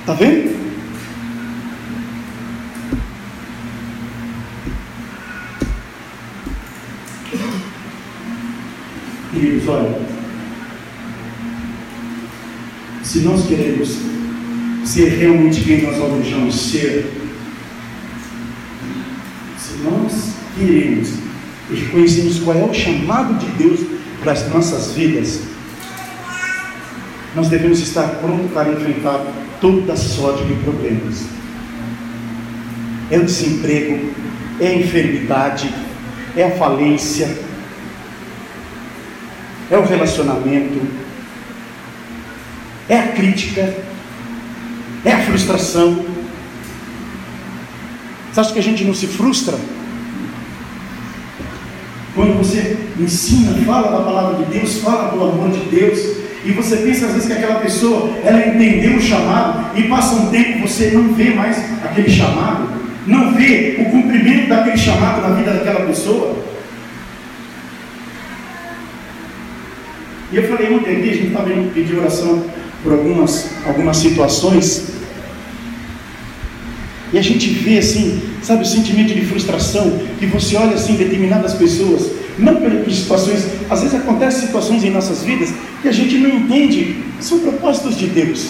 Está 0.00 0.14
vendo? 0.14 0.52
Queridos, 9.30 9.68
olha. 9.68 10.02
Se 13.04 13.20
nós 13.20 13.46
queremos 13.46 14.23
ser 14.84 15.08
realmente 15.08 15.62
quem 15.62 15.82
nós 15.82 16.00
almejamos 16.00 16.54
ser, 16.54 17.10
se 19.58 19.78
nós 19.82 20.34
queremos 20.56 21.08
e 21.70 21.74
reconhecemos 21.74 22.40
qual 22.40 22.56
é 22.56 22.64
o 22.64 22.74
chamado 22.74 23.34
de 23.38 23.46
Deus 23.52 23.80
para 24.20 24.32
as 24.32 24.48
nossas 24.52 24.92
vidas, 24.92 25.40
nós 27.34 27.48
devemos 27.48 27.80
estar 27.80 28.06
prontos 28.20 28.52
para 28.52 28.70
enfrentar 28.70 29.24
toda 29.60 29.96
sorte 29.96 30.44
de 30.44 30.54
problemas. 30.62 31.24
É 33.10 33.18
o 33.18 33.24
desemprego, 33.24 34.10
é 34.60 34.68
a 34.68 34.74
enfermidade, 34.74 35.74
é 36.36 36.44
a 36.44 36.50
falência, 36.52 37.36
é 39.70 39.76
o 39.76 39.84
relacionamento, 39.84 40.80
é 42.88 42.98
a 42.98 43.08
crítica, 43.08 43.74
é 45.04 45.12
a 45.12 45.20
frustração. 45.20 46.04
Você 48.32 48.40
acha 48.40 48.52
que 48.52 48.58
a 48.58 48.62
gente 48.62 48.84
não 48.84 48.94
se 48.94 49.06
frustra? 49.06 49.56
Quando 52.14 52.38
você 52.38 52.76
ensina, 52.98 53.52
fala 53.64 53.90
da 53.98 54.04
palavra 54.04 54.44
de 54.44 54.52
Deus, 54.52 54.78
fala 54.78 55.10
do 55.10 55.22
amor 55.22 55.50
de 55.50 55.60
Deus, 55.68 55.98
e 56.44 56.52
você 56.52 56.76
pensa 56.76 57.06
às 57.06 57.12
vezes 57.12 57.26
que 57.26 57.32
aquela 57.32 57.60
pessoa, 57.60 58.10
ela 58.24 58.46
entendeu 58.46 58.96
o 58.96 59.00
chamado, 59.00 59.76
e 59.76 59.84
passa 59.84 60.14
um 60.14 60.30
tempo 60.30 60.60
você 60.60 60.90
não 60.90 61.12
vê 61.14 61.30
mais 61.30 61.58
aquele 61.84 62.08
chamado, 62.08 62.68
não 63.06 63.34
vê 63.34 63.76
o 63.80 63.90
cumprimento 63.90 64.48
daquele 64.48 64.78
chamado 64.78 65.22
na 65.22 65.34
vida 65.34 65.52
daquela 65.52 65.86
pessoa. 65.86 66.36
E 70.32 70.36
eu 70.36 70.48
falei 70.48 70.74
ontem 70.74 70.96
aqui, 70.96 71.10
a 71.10 71.14
gente 71.14 71.26
estava 71.28 71.52
indo 71.52 71.72
pedir 71.72 71.96
oração 71.96 72.44
por 72.82 72.92
algumas, 72.92 73.50
algumas 73.66 73.96
situações, 73.96 74.93
e 77.14 77.18
a 77.18 77.22
gente 77.22 77.48
vê 77.48 77.78
assim, 77.78 78.20
sabe, 78.42 78.64
o 78.64 78.66
sentimento 78.66 79.14
de 79.14 79.24
frustração, 79.24 80.00
que 80.18 80.26
você 80.26 80.56
olha 80.56 80.74
assim 80.74 80.94
determinadas 80.96 81.54
pessoas, 81.54 82.10
não 82.36 82.56
por 82.56 82.92
situações, 82.92 83.46
às 83.70 83.82
vezes 83.82 83.94
acontecem 83.94 84.40
situações 84.40 84.82
em 84.82 84.90
nossas 84.90 85.22
vidas 85.22 85.50
que 85.80 85.86
a 85.86 85.92
gente 85.92 86.18
não 86.18 86.28
entende, 86.28 86.96
são 87.20 87.38
propósitos 87.38 87.96
de 87.96 88.08
Deus. 88.08 88.48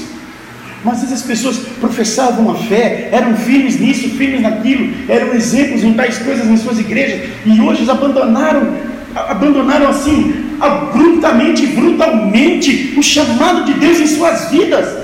Mas 0.82 0.94
às 0.94 1.00
vezes 1.00 1.18
as 1.18 1.22
pessoas 1.24 1.58
professavam 1.78 2.50
a 2.50 2.54
fé, 2.54 3.10
eram 3.12 3.36
firmes 3.36 3.78
nisso, 3.78 4.08
firmes 4.08 4.40
naquilo, 4.40 4.94
eram 5.10 5.34
exemplos 5.34 5.84
em 5.84 5.92
tais 5.92 6.16
coisas 6.16 6.46
em 6.46 6.56
suas 6.56 6.78
igrejas, 6.78 7.28
e 7.44 7.60
hoje 7.60 7.88
abandonaram, 7.90 8.78
abandonaram 9.14 9.90
assim, 9.90 10.36
abruptamente, 10.58 11.66
brutalmente, 11.66 12.94
o 12.96 13.02
chamado 13.02 13.66
de 13.66 13.74
Deus 13.78 14.00
em 14.00 14.06
suas 14.06 14.50
vidas 14.50 15.03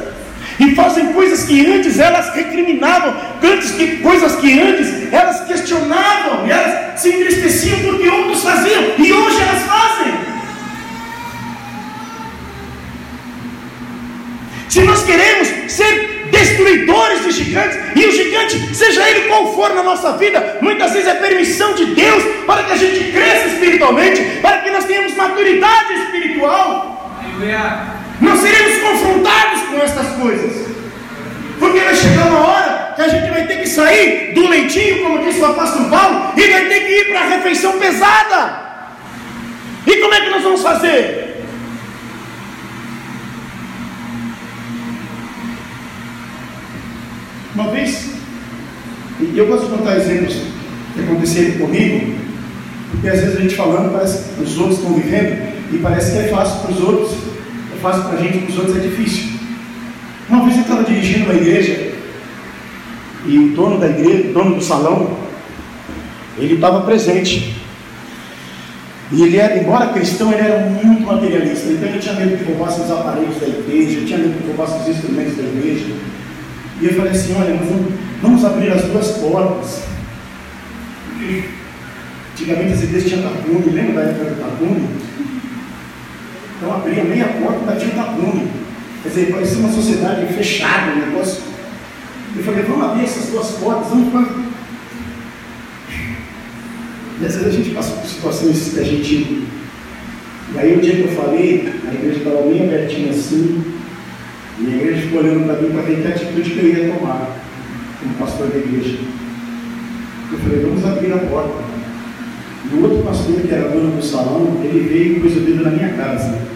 e 0.61 0.75
fazem 0.75 1.14
coisas 1.14 1.44
que 1.44 1.66
antes 1.66 1.99
elas 1.99 2.35
recriminavam, 2.35 3.16
antes 3.42 3.70
que, 3.73 3.96
coisas 3.96 4.37
que 4.37 4.61
antes 4.61 5.11
elas 5.11 5.46
questionavam, 5.46 6.46
e 6.46 6.51
elas 6.51 7.01
se 7.01 7.09
entristeciam 7.09 7.81
porque 7.81 8.07
outros 8.09 8.42
faziam, 8.42 8.83
e 8.99 9.11
hoje 9.11 9.40
elas 9.40 9.62
fazem. 9.62 10.12
Se 14.68 14.83
nós 14.83 15.03
queremos 15.03 15.49
ser 15.73 16.29
destruidores 16.31 17.25
de 17.25 17.31
gigantes, 17.33 17.79
e 17.96 18.07
o 18.07 18.12
gigante, 18.12 18.75
seja 18.75 19.09
ele 19.09 19.29
qual 19.29 19.55
for 19.55 19.75
na 19.75 19.83
nossa 19.83 20.12
vida, 20.18 20.59
muitas 20.61 20.92
vezes 20.92 21.09
é 21.09 21.14
permissão 21.14 21.75
de 21.75 21.87
Deus 21.87 22.23
para 22.46 22.64
que 22.64 22.73
a 22.73 22.77
gente 22.77 23.11
cresça 23.11 23.49
espiritualmente, 23.49 24.20
para 24.42 24.59
que 24.59 24.70
nós 24.70 24.85
tenhamos 24.85 25.14
maturidade 25.14 25.94
espiritual. 25.94 27.18
Aleluia. 27.25 28.00
Não 28.21 28.37
seremos 28.37 28.79
confrontados 28.83 29.63
com 29.63 29.77
essas 29.77 30.07
coisas. 30.17 30.67
Porque 31.59 31.81
vai 31.81 31.95
chegar 31.95 32.27
uma 32.27 32.47
hora 32.47 32.93
que 32.97 33.03
a 33.03 33.09
gente 33.09 33.31
vai 33.31 33.47
ter 33.47 33.61
que 33.61 33.67
sair 33.67 34.35
do 34.35 34.49
leitinho, 34.49 35.03
como 35.03 35.25
disse 35.25 35.41
o 35.41 35.47
apóstolo 35.47 35.89
Paulo, 35.89 36.33
e 36.37 36.47
vai 36.47 36.67
ter 36.67 36.81
que 36.81 36.93
ir 36.93 37.09
para 37.09 37.21
a 37.21 37.29
refeição 37.29 37.79
pesada. 37.79 38.71
E 39.87 39.97
como 39.97 40.15
é 40.15 40.21
que 40.21 40.31
nós 40.31 40.43
vamos 40.43 40.63
fazer? 40.63 41.45
Uma 47.55 47.71
vez, 47.73 48.11
e 49.21 49.37
eu 49.37 49.47
gosto 49.47 49.67
de 49.67 49.77
contar 49.77 49.97
exemplos 49.97 50.35
que 50.95 51.01
aconteceram 51.03 51.59
comigo, 51.59 52.19
porque 52.91 53.09
às 53.09 53.21
vezes 53.21 53.37
a 53.37 53.41
gente 53.41 53.55
falando, 53.55 53.93
parece 53.93 54.35
que 54.35 54.43
os 54.43 54.57
outros 54.59 54.79
estão 54.79 54.95
vivendo, 54.95 55.53
e 55.73 55.79
parece 55.79 56.13
que 56.13 56.19
é 56.19 56.29
fácil 56.29 56.61
para 56.61 56.73
os 56.73 56.81
outros, 56.81 57.30
fácil 57.81 58.05
para 58.05 58.19
a 58.19 58.23
gente, 58.23 58.38
para 58.38 58.51
os 58.51 58.59
outros 58.59 58.77
é 58.77 58.81
difícil. 58.81 59.31
Uma 60.29 60.45
vez 60.45 60.57
eu 60.57 60.62
estava 60.62 60.85
dirigindo 60.85 61.25
uma 61.25 61.35
igreja 61.35 61.93
e 63.27 63.38
o 63.38 63.49
dono 63.55 63.79
da 63.79 63.88
igreja, 63.88 64.31
o 64.31 64.33
dono 64.33 64.55
do 64.57 64.62
salão, 64.62 65.16
ele 66.38 66.55
estava 66.55 66.83
presente. 66.83 67.57
E 69.12 69.23
ele 69.23 69.37
era, 69.37 69.59
embora 69.59 69.88
cristão, 69.88 70.33
ele 70.33 70.41
era 70.41 70.66
muito 70.66 71.03
materialista. 71.03 71.68
Então 71.68 71.89
ele 71.89 71.99
tinha 71.99 72.14
medo 72.14 72.37
de 72.37 72.45
roubassem 72.45 72.85
os 72.85 72.91
aparelhos 72.91 73.41
da 73.41 73.49
igreja, 73.49 74.07
tinha 74.07 74.18
medo 74.18 74.41
de 74.41 74.47
roubassem 74.47 74.81
os 74.83 74.89
instrumentos 74.89 75.37
da 75.37 75.43
igreja. 75.43 75.87
E 76.81 76.87
eu 76.87 76.95
falei 76.95 77.11
assim, 77.11 77.35
olha, 77.37 77.57
vamos, 77.57 77.93
vamos 78.22 78.45
abrir 78.45 78.72
as 78.72 78.83
duas 78.85 79.09
portas. 79.18 79.83
Antigamente 82.33 82.72
as 82.72 82.83
igrejas 82.85 83.09
tinham 83.11 83.22
tapume, 83.22 83.70
lembra 83.72 84.03
da 84.05 84.11
época 84.11 84.31
do 84.31 84.41
tapume? 84.41 84.89
Então 86.61 86.75
abria 86.75 87.03
meia 87.05 87.27
porta 87.27 87.63
e 87.63 87.67
batia 87.67 87.89
um 87.89 87.97
tapume. 87.97 88.49
Quer 89.03 89.09
dizer, 89.09 89.33
parecia 89.33 89.59
uma 89.61 89.73
sociedade 89.73 90.31
fechada, 90.35 90.93
um 90.93 91.07
negócio. 91.07 91.43
Eu 92.37 92.45
falei, 92.45 92.63
vamos 92.65 92.85
abrir 92.85 93.05
essas 93.05 93.31
duas 93.31 93.53
portas, 93.53 93.89
vamos. 93.89 94.51
E 97.19 97.25
às 97.25 97.35
vezes 97.35 97.47
a 97.47 97.51
gente 97.51 97.71
passa 97.71 97.93
por 97.93 98.07
situações 98.07 98.73
que 98.75 98.79
a 98.81 98.85
gente. 98.85 99.47
E 100.55 100.59
aí 100.59 100.77
o 100.77 100.81
dia 100.83 100.97
que 100.97 101.03
eu 101.03 101.17
falei, 101.17 101.73
a 101.89 101.95
igreja 101.95 102.19
estava 102.19 102.43
bem 102.43 102.65
abertinha 102.65 103.11
assim, 103.11 103.65
e 104.59 104.67
a 104.67 104.77
igreja 104.77 105.03
ficou 105.03 105.21
olhando 105.21 105.47
para 105.47 105.63
mim 105.63 105.71
para 105.71 105.83
ver 105.83 106.03
que 106.03 106.09
atitude 106.09 106.51
que 106.51 106.59
eu 106.59 106.69
ia 106.69 106.93
tomar 106.93 107.41
como 108.01 108.15
pastor 108.15 108.49
da 108.49 108.59
igreja. 108.59 108.99
Eu 110.31 110.39
falei, 110.39 110.61
vamos 110.61 110.85
abrir 110.85 111.13
a 111.13 111.19
porta. 111.19 111.63
E 112.71 112.75
o 112.75 112.83
outro 112.83 113.03
pastor, 113.03 113.41
que 113.41 113.53
era 113.53 113.71
dono 113.71 113.97
do 113.97 114.03
salão, 114.05 114.61
ele 114.63 114.89
veio 114.89 115.17
e 115.17 115.21
pôs 115.21 115.37
o 115.37 115.41
dedo 115.41 115.65
na 115.65 115.71
minha 115.71 115.95
casa. 115.95 116.49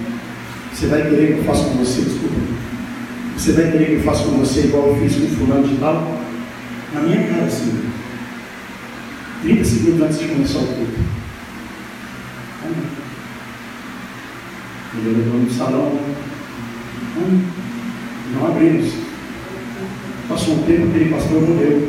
Você 0.75 0.89
vai 0.89 1.03
querer 1.03 1.35
que 1.35 1.39
eu 1.39 1.45
faça 1.45 1.65
com 1.65 1.79
você? 1.79 2.01
Desculpa. 2.03 2.35
Você 3.37 3.53
vai 3.53 3.71
querer 3.71 3.87
que 3.87 3.93
eu 3.93 4.03
faça 4.03 4.25
com 4.25 4.33
você 4.33 4.61
igual 4.63 4.89
eu 4.89 4.97
fiz 4.97 5.15
com 5.15 5.37
fulano 5.37 5.69
de 5.69 5.77
tal? 5.77 6.21
Na 6.93 7.01
minha 7.01 7.29
cara, 7.29 7.45
assim. 7.45 7.81
30 9.43 9.65
segundos 9.65 10.03
antes 10.03 10.19
de 10.19 10.29
começar 10.29 10.59
o 10.59 10.67
culto. 10.67 10.99
Ele 14.97 15.17
levou 15.17 15.41
no 15.41 15.51
salão. 15.51 15.99
Não 18.33 18.47
abrimos. 18.47 18.93
Passou 20.29 20.55
um 20.55 20.63
tempo, 20.65 20.89
aquele 20.89 21.11
pastor 21.11 21.41
morreu. 21.41 21.89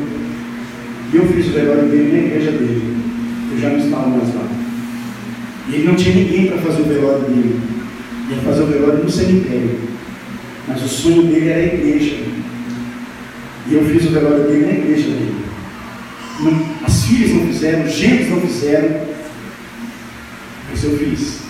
E 1.12 1.16
eu 1.16 1.26
fiz 1.26 1.46
o 1.48 1.52
velório 1.52 1.88
dele 1.88 2.12
na 2.12 2.18
igreja 2.18 2.52
dele. 2.52 2.96
Eu 3.50 3.58
já 3.58 3.68
não 3.70 3.78
estava 3.78 4.06
mais 4.08 4.34
lá. 4.34 4.48
E 5.68 5.74
ele 5.74 5.88
não 5.88 5.96
tinha 5.96 6.14
ninguém 6.14 6.46
para 6.46 6.58
fazer 6.58 6.82
o 6.82 6.86
velório 6.86 7.22
dele. 7.22 7.75
Ia 8.28 8.36
fazer 8.42 8.62
o 8.62 8.66
velório 8.66 9.04
no 9.04 9.10
cemitério. 9.10 9.78
Mas 10.66 10.82
o 10.82 10.88
sonho 10.88 11.24
dele 11.24 11.48
era 11.48 11.60
a 11.60 11.74
igreja. 11.74 12.16
E 13.68 13.74
eu 13.74 13.84
fiz 13.84 14.04
o 14.06 14.10
velório 14.10 14.44
dele 14.44 14.66
na 14.66 14.72
igreja 14.72 15.08
dele. 15.08 15.46
As 16.84 17.04
filhas 17.04 17.30
não 17.30 17.46
fizeram, 17.46 17.84
os 17.84 17.92
gêmeos 17.92 18.30
não 18.30 18.40
fizeram. 18.40 19.00
Mas 20.70 20.84
eu 20.84 20.98
fiz. 20.98 21.40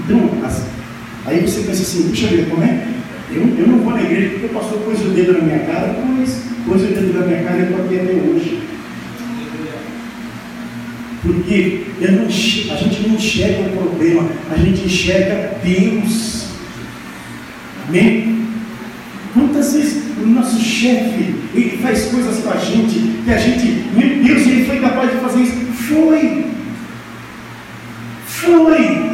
Então, 0.00 0.30
as, 0.44 0.66
aí 1.24 1.40
você 1.40 1.62
pensa 1.62 1.82
assim, 1.82 2.08
puxa 2.10 2.28
vida, 2.28 2.50
como 2.50 2.62
é? 2.62 2.86
Eu, 3.30 3.42
eu 3.58 3.66
não 3.66 3.78
vou 3.78 3.92
na 3.92 4.02
igreja 4.02 4.30
porque 4.30 4.46
o 4.46 4.50
pastor 4.50 4.78
pôs 4.80 5.00
o 5.00 5.10
dedo 5.10 5.32
na 5.32 5.40
minha 5.40 5.58
cara, 5.60 5.98
mas 6.06 6.42
pôs 6.64 6.82
o 6.82 6.86
dedo 6.86 7.18
na 7.18 7.26
minha 7.26 7.42
cara 7.42 7.56
e 7.56 7.60
eu 7.60 7.66
estou 7.70 7.84
aqui 7.84 8.00
até 8.00 8.12
hoje. 8.12 8.65
Porque 11.22 11.86
não, 12.00 12.26
a 12.26 12.76
gente 12.76 13.08
não 13.08 13.16
enxerga 13.16 13.68
o 13.68 13.76
problema, 13.76 14.28
a 14.50 14.56
gente 14.56 14.84
enxerga 14.84 15.58
Deus. 15.62 16.46
Amém? 17.88 18.46
Quantas 19.32 19.74
vezes 19.74 20.02
o 20.22 20.26
nosso 20.26 20.58
chefe, 20.60 21.34
ele 21.54 21.78
faz 21.82 22.06
coisas 22.06 22.42
com 22.42 22.50
a 22.50 22.56
gente, 22.56 23.22
que 23.24 23.30
a 23.30 23.36
gente, 23.36 23.66
meu 23.92 24.24
Deus, 24.24 24.46
ele 24.46 24.64
foi 24.64 24.80
capaz 24.80 25.10
de 25.10 25.18
fazer 25.18 25.42
isso. 25.42 25.56
Foi. 25.88 26.46
Foi. 28.26 29.10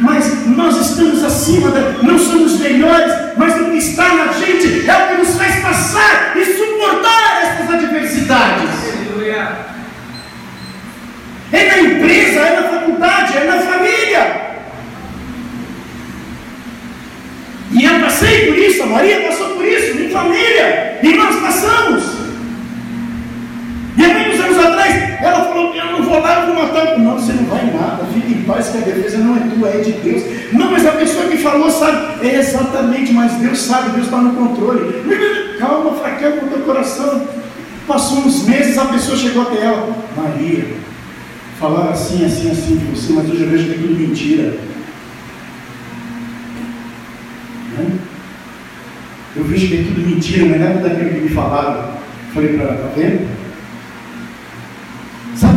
Mas 0.00 0.46
nós 0.46 0.90
estamos 0.90 1.22
acima, 1.22 1.70
da, 1.70 1.80
não 2.02 2.18
somos 2.18 2.58
melhores, 2.58 3.12
mas 3.36 3.60
o 3.60 3.70
que 3.70 3.78
está 3.78 4.14
na 4.14 4.32
gente 4.32 4.88
é 4.88 5.04
o 5.04 5.08
que 5.08 5.16
nos 5.18 5.36
faz 5.36 5.60
passar 5.60 6.36
e 6.36 6.44
suportar 6.44 7.42
essas 7.42 7.74
adversidades. 7.74 8.70
Aleluia. 9.10 9.75
É 11.52 11.64
na 11.64 11.78
empresa, 11.78 12.40
é 12.40 12.60
na 12.60 12.68
faculdade, 12.68 13.36
é 13.36 13.44
na 13.44 13.58
família. 13.58 14.46
E 17.72 17.84
eu 17.84 18.00
passei 18.00 18.46
por 18.46 18.58
isso, 18.58 18.82
a 18.82 18.86
Maria 18.86 19.20
passou 19.20 19.50
por 19.50 19.64
isso, 19.64 19.98
em 19.98 20.10
família, 20.10 20.98
e 21.02 21.14
nós 21.14 21.36
passamos. 21.36 22.04
E 23.96 24.04
há 24.04 24.08
muitos 24.08 24.40
anos 24.40 24.58
atrás, 24.58 24.94
ela 25.22 25.44
falou: 25.46 25.74
Eu 25.74 25.84
não 25.92 26.02
vou 26.02 26.20
lá, 26.20 26.40
eu 26.40 26.54
vou 26.54 26.64
matar. 26.64 26.98
Não, 26.98 27.18
você 27.18 27.32
não 27.32 27.44
vai 27.44 27.64
nada, 27.66 28.04
fique 28.12 28.32
em 28.32 28.42
paz, 28.42 28.68
que 28.68 28.78
a 28.78 28.80
defesa 28.80 29.18
não 29.18 29.36
é 29.36 29.40
tua, 29.40 29.68
é 29.68 29.78
de 29.78 29.92
Deus. 29.92 30.22
Não, 30.52 30.70
mas 30.70 30.86
a 30.86 30.92
pessoa 30.92 31.26
que 31.26 31.38
falou 31.38 31.70
sabe, 31.70 32.26
é 32.26 32.36
exatamente, 32.36 33.12
mas 33.12 33.32
Deus 33.34 33.58
sabe, 33.58 33.90
Deus 33.90 34.04
está 34.04 34.18
no 34.18 34.34
controle. 34.34 35.56
Calma, 35.58 35.92
fraqueia 35.94 36.40
o 36.42 36.48
teu 36.48 36.60
coração. 36.60 37.26
Passou 37.86 38.18
uns 38.18 38.46
meses, 38.46 38.76
a 38.76 38.86
pessoa 38.86 39.16
chegou 39.16 39.42
até 39.42 39.64
ela: 39.64 39.96
Maria, 40.16 40.66
falar 41.58 41.90
assim, 41.90 42.24
assim, 42.24 42.50
assim 42.50 42.76
de 42.76 42.84
você, 42.86 43.12
mas 43.12 43.30
hoje 43.30 43.42
eu 43.42 43.50
vejo 43.50 43.64
que 43.64 43.72
é 43.72 43.78
tudo 43.78 43.94
mentira. 43.94 44.42
Né? 47.78 47.98
Eu 49.34 49.44
vejo 49.44 49.68
que 49.68 49.74
é 49.74 49.82
tudo 49.84 50.06
mentira, 50.06 50.44
não 50.46 50.54
é 50.54 50.58
nada 50.58 50.88
daquilo 50.88 51.10
que 51.10 51.20
me 51.20 51.28
falaram. 51.28 51.96
Falei 52.34 52.54
para 52.54 52.64
ela, 52.64 52.74
está 52.74 52.88
vendo? 53.00 53.28
Sabe, 55.34 55.56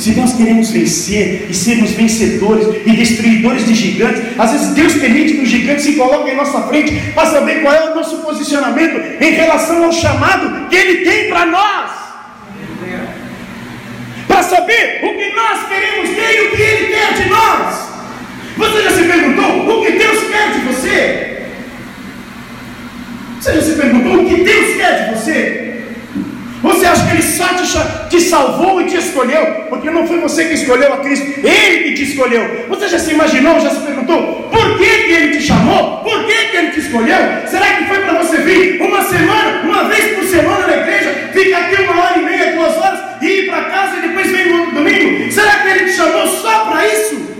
se 0.00 0.12
nós 0.12 0.34
queremos 0.34 0.70
vencer 0.70 1.46
e 1.48 1.54
sermos 1.54 1.90
vencedores 1.90 2.66
e 2.86 2.90
destruidores 2.92 3.66
de 3.66 3.74
gigantes, 3.74 4.22
às 4.38 4.52
vezes 4.52 4.68
Deus 4.74 4.94
permite 4.94 5.34
que 5.34 5.42
o 5.42 5.46
gigante 5.46 5.82
se 5.82 5.92
coloque 5.92 6.30
em 6.30 6.36
nossa 6.36 6.62
frente 6.62 7.12
para 7.12 7.26
saber 7.26 7.62
qual 7.62 7.74
é 7.74 7.90
o 7.90 7.94
nosso 7.94 8.18
posicionamento 8.18 9.22
em 9.22 9.32
relação 9.32 9.84
ao 9.84 9.92
chamado 9.92 10.68
que 10.68 10.76
Ele 10.76 11.04
tem 11.04 11.28
para 11.28 11.46
nós 11.46 11.99
saber 14.50 15.00
o 15.04 15.16
que 15.16 15.30
nós 15.30 15.68
queremos 15.68 16.10
ter 16.10 16.36
e 16.36 16.46
o 16.46 16.50
que 16.50 16.62
Ele 16.62 16.86
quer 16.88 17.14
de 17.14 17.28
nós. 17.28 17.88
Você 18.56 18.82
já 18.82 18.90
se 18.90 19.04
perguntou 19.04 19.78
o 19.78 19.86
que 19.86 19.92
Deus 19.92 20.28
quer 20.28 20.50
de 20.52 20.58
você? 20.60 21.46
Você 23.40 23.54
já 23.54 23.62
se 23.62 23.72
perguntou 23.76 24.14
o 24.20 24.28
que 24.28 24.42
Deus 24.42 24.76
quer 24.76 25.04
de 25.04 25.14
você? 25.14 25.69
Você 26.62 26.84
acha 26.84 27.06
que 27.06 27.12
Ele 27.12 27.22
só 27.22 27.48
te, 27.54 28.08
te 28.10 28.20
salvou 28.20 28.80
e 28.80 28.84
te 28.84 28.96
escolheu? 28.96 29.66
Porque 29.70 29.90
não 29.90 30.06
foi 30.06 30.18
você 30.18 30.44
que 30.44 30.54
escolheu 30.54 30.92
a 30.92 30.98
Cristo, 30.98 31.26
Ele 31.46 31.84
que 31.84 31.94
te 31.94 32.02
escolheu. 32.10 32.66
Você 32.68 32.88
já 32.88 32.98
se 32.98 33.12
imaginou, 33.12 33.58
já 33.60 33.70
se 33.70 33.80
perguntou 33.80 34.00
por 34.50 34.78
que, 34.78 34.84
que 34.84 35.12
Ele 35.12 35.36
te 35.36 35.42
chamou? 35.42 35.98
Por 35.98 36.26
que, 36.26 36.34
que 36.34 36.56
Ele 36.56 36.70
te 36.70 36.80
escolheu? 36.80 37.18
Será 37.46 37.66
que 37.74 37.84
foi 37.84 38.00
para 38.00 38.22
você 38.22 38.38
vir 38.38 38.80
uma 38.82 39.02
semana, 39.04 39.62
uma 39.62 39.84
vez 39.84 40.16
por 40.16 40.24
semana 40.24 40.66
na 40.66 40.76
igreja, 40.76 41.30
fica 41.32 41.58
aqui 41.58 41.82
uma 41.82 42.02
hora 42.02 42.18
e 42.18 42.24
meia, 42.24 42.52
duas 42.56 42.76
horas 42.76 43.00
e 43.22 43.26
ir 43.26 43.46
para 43.50 43.64
casa 43.64 43.96
e 43.96 44.08
depois 44.08 44.30
vem 44.30 44.48
no 44.48 44.60
outro 44.60 44.74
domingo? 44.74 45.32
Será 45.32 45.52
que 45.60 45.68
Ele 45.68 45.84
te 45.84 45.96
chamou 45.96 46.26
só 46.26 46.66
para 46.66 46.86
isso? 46.86 47.30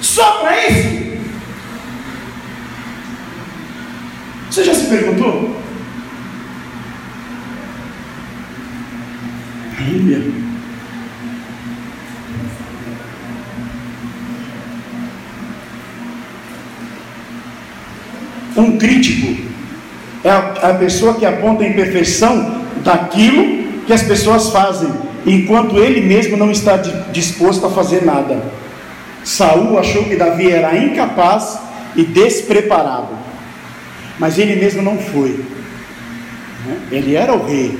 Só 0.00 0.32
para 0.40 0.68
isso? 0.68 0.98
Você 4.50 4.64
já 4.64 4.74
se 4.74 4.86
perguntou? 4.86 5.56
Aleluia. 9.78 10.20
Um 18.56 18.76
crítico 18.76 19.40
é 20.24 20.30
a, 20.30 20.70
a 20.70 20.74
pessoa 20.74 21.14
que 21.14 21.24
aponta 21.24 21.62
a 21.62 21.68
imperfeição 21.68 22.64
daquilo 22.82 23.84
que 23.86 23.92
as 23.92 24.02
pessoas 24.02 24.50
fazem, 24.50 24.92
enquanto 25.24 25.78
ele 25.78 26.00
mesmo 26.00 26.36
não 26.36 26.50
está 26.50 26.76
disposto 27.12 27.64
a 27.66 27.70
fazer 27.70 28.04
nada. 28.04 28.42
Saul 29.22 29.78
achou 29.78 30.04
que 30.04 30.16
Davi 30.16 30.50
era 30.50 30.76
incapaz 30.76 31.60
e 31.94 32.02
despreparado, 32.02 33.16
mas 34.18 34.38
ele 34.38 34.56
mesmo 34.56 34.82
não 34.82 34.98
foi. 34.98 35.44
Ele 36.90 37.14
era 37.14 37.32
o 37.32 37.46
rei, 37.46 37.78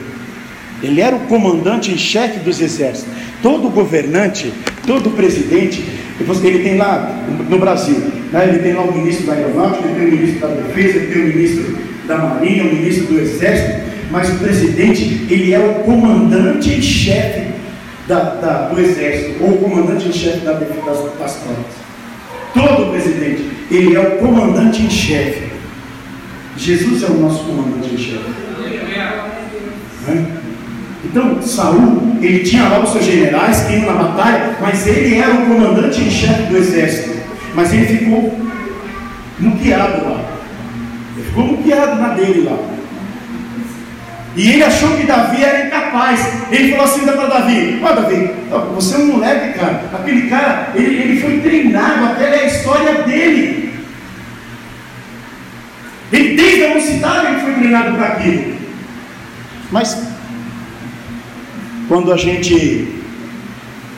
ele 0.83 1.01
era 1.01 1.17
o 1.17 1.21
comandante 1.21 1.91
em 1.91 1.99
chefe 1.99 2.39
dos 2.41 2.61
exércitos. 2.61 3.13
Todo 3.43 3.69
governante, 3.69 4.53
todo 4.87 5.11
presidente, 5.11 5.83
ele 6.43 6.59
tem 6.63 6.77
lá 6.77 7.17
no 7.49 7.59
Brasil, 7.59 7.99
né, 8.33 8.49
ele 8.49 8.59
tem 8.59 8.75
lá 8.75 8.83
o 8.83 8.93
ministro 8.93 9.27
da 9.27 9.33
aeronáutica, 9.35 9.89
ele 9.89 9.95
tem 9.95 10.09
o 10.09 10.11
ministro 10.11 10.41
da 10.41 10.55
defesa, 10.55 10.99
ele 10.99 11.07
tem 11.13 11.23
o 11.23 11.27
ministro 11.27 11.79
da 12.07 12.19
marinha, 12.19 12.65
o 12.65 12.75
ministro 12.75 13.07
do 13.07 13.21
exército, 13.21 13.89
mas 14.11 14.29
o 14.31 14.39
presidente, 14.39 15.27
ele 15.29 15.53
é 15.53 15.59
o 15.59 15.75
comandante 15.85 16.71
em 16.71 16.83
chefe 16.83 17.49
da, 18.07 18.21
da, 18.37 18.69
do 18.69 18.81
exército, 18.81 19.43
ou 19.43 19.51
o 19.51 19.59
comandante 19.59 20.09
em 20.09 20.13
chefe 20.13 20.39
da, 20.39 20.53
das, 20.55 20.65
das 21.19 21.37
tropas. 21.37 21.89
Todo 22.55 22.91
presidente, 22.91 23.45
ele 23.71 23.95
é 23.95 24.01
o 24.01 24.19
comandante 24.19 24.83
em 24.83 24.91
chefe. 24.91 25.49
Jesus 26.57 27.03
é 27.03 27.07
o 27.07 27.21
nosso 27.21 27.45
comandante 27.45 27.95
em 27.95 27.99
chefe. 27.99 28.48
Então, 31.05 31.41
Saul, 31.41 32.19
ele 32.21 32.41
tinha 32.41 32.69
lá 32.69 32.81
os 32.81 32.91
seus 32.91 33.05
generais 33.05 33.63
que 33.63 33.75
iam 33.75 33.87
na 33.87 34.03
batalha, 34.03 34.57
mas 34.61 34.87
ele 34.87 35.19
era 35.19 35.33
o 35.33 35.47
comandante 35.47 36.01
em 36.01 36.11
chefe 36.11 36.43
do 36.45 36.57
exército. 36.57 37.17
Mas 37.55 37.73
ele 37.73 37.87
ficou 37.87 38.39
muqueado 39.39 40.05
lá. 40.05 40.25
Ele 41.17 41.27
ficou 41.27 41.45
muqueado 41.45 42.01
na 42.01 42.09
dele 42.09 42.49
lá. 42.49 42.59
E 44.37 44.51
ele 44.53 44.63
achou 44.63 44.97
que 44.97 45.07
Davi 45.07 45.43
era 45.43 45.67
incapaz. 45.67 46.21
Ele 46.51 46.71
falou 46.71 46.85
assim 46.85 47.01
para 47.05 47.27
Davi: 47.27 47.81
Ó, 47.83 47.91
oh, 47.91 47.95
Davi, 47.95 48.31
você 48.75 48.95
é 48.95 48.99
um 48.99 49.07
moleque, 49.07 49.59
cara. 49.59 49.83
Aquele 49.93 50.29
cara, 50.29 50.73
ele, 50.75 50.95
ele 50.97 51.21
foi 51.21 51.41
treinado, 51.41 52.07
aquela 52.07 52.37
é 52.37 52.45
a 52.45 52.47
história 52.47 53.03
dele. 53.03 53.75
Ele, 56.13 56.37
desde 56.37 56.65
a 56.65 56.75
mocidade, 56.75 57.27
ele 57.27 57.41
foi 57.41 57.55
treinado 57.55 57.97
para 57.97 58.07
aquilo. 58.07 58.57
Mas 59.71 60.09
quando 61.89 62.13
a 62.13 62.17
gente, 62.17 63.03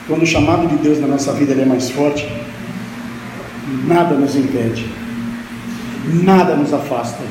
quando 0.07 0.23
o 0.23 0.25
chamado 0.25 0.67
de 0.67 0.77
Deus 0.77 0.99
na 0.99 1.07
nossa 1.07 1.33
vida 1.33 1.53
é 1.53 1.65
mais 1.65 1.91
forte, 1.91 2.27
nada 3.85 4.15
nos 4.15 4.35
impede, 4.35 4.89
nada 6.23 6.55
nos 6.55 6.73
afasta. 6.73 7.21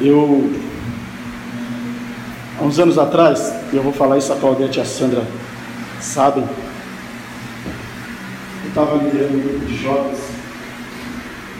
Eu, 0.00 0.50
Há 2.60 2.62
uns 2.62 2.78
anos 2.78 2.98
atrás, 2.98 3.54
eu 3.72 3.82
vou 3.82 3.90
falar 3.90 4.18
isso 4.18 4.30
a 4.34 4.36
Claudete 4.36 4.78
e 4.78 4.82
a 4.82 4.84
Sandra 4.84 5.22
sabem, 5.98 6.44
eu 6.44 8.68
estava 8.68 9.02
liderando 9.02 9.38
um 9.38 9.40
grupo 9.40 9.64
de 9.64 9.82
jovens 9.82 10.18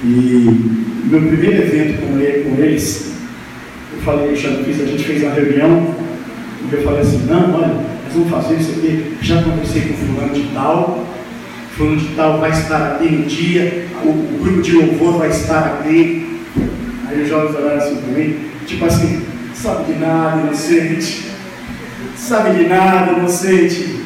e 0.04 1.08
meu 1.08 1.22
primeiro 1.22 1.62
evento 1.62 2.02
com, 2.02 2.18
ele, 2.18 2.44
com 2.44 2.62
eles, 2.62 3.09
eu 4.00 4.04
falei, 4.04 4.34
já 4.34 4.50
fiz, 4.64 4.80
a 4.80 4.86
gente 4.86 5.04
fez 5.04 5.22
uma 5.22 5.32
reunião 5.32 5.94
e 6.70 6.74
eu 6.74 6.82
falei 6.82 7.00
assim, 7.00 7.26
não, 7.26 7.54
olha, 7.54 7.66
nós 7.68 8.14
vamos 8.14 8.30
fazer 8.30 8.54
isso 8.54 8.70
aqui, 8.72 9.16
já 9.20 9.42
conversei 9.42 9.82
com 9.82 9.94
fulano 9.94 10.32
de 10.32 10.42
tal, 10.54 11.06
fulano 11.76 11.96
de 11.96 12.08
tal 12.14 12.40
vai 12.40 12.50
estar 12.50 12.92
aqui 12.92 13.10
no 13.10 13.26
dia, 13.26 13.86
o, 14.02 14.08
o 14.08 14.38
grupo 14.42 14.62
de 14.62 14.72
louvor 14.72 15.18
vai 15.18 15.28
estar 15.28 15.80
aqui. 15.80 16.40
Aí 17.06 17.22
os 17.22 17.28
jovens 17.28 17.56
olharam 17.56 17.76
assim 17.76 17.96
para 17.96 18.12
mim, 18.12 18.36
tipo 18.66 18.84
assim, 18.86 19.22
sabe 19.54 19.92
de 19.92 19.98
nada, 19.98 20.40
inocente, 20.42 21.26
sabe 22.16 22.58
de 22.58 22.68
nada, 22.68 23.12
inocente. 23.18 24.00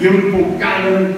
E 0.00 0.04
eu 0.04 0.14
empolgado, 0.14 1.14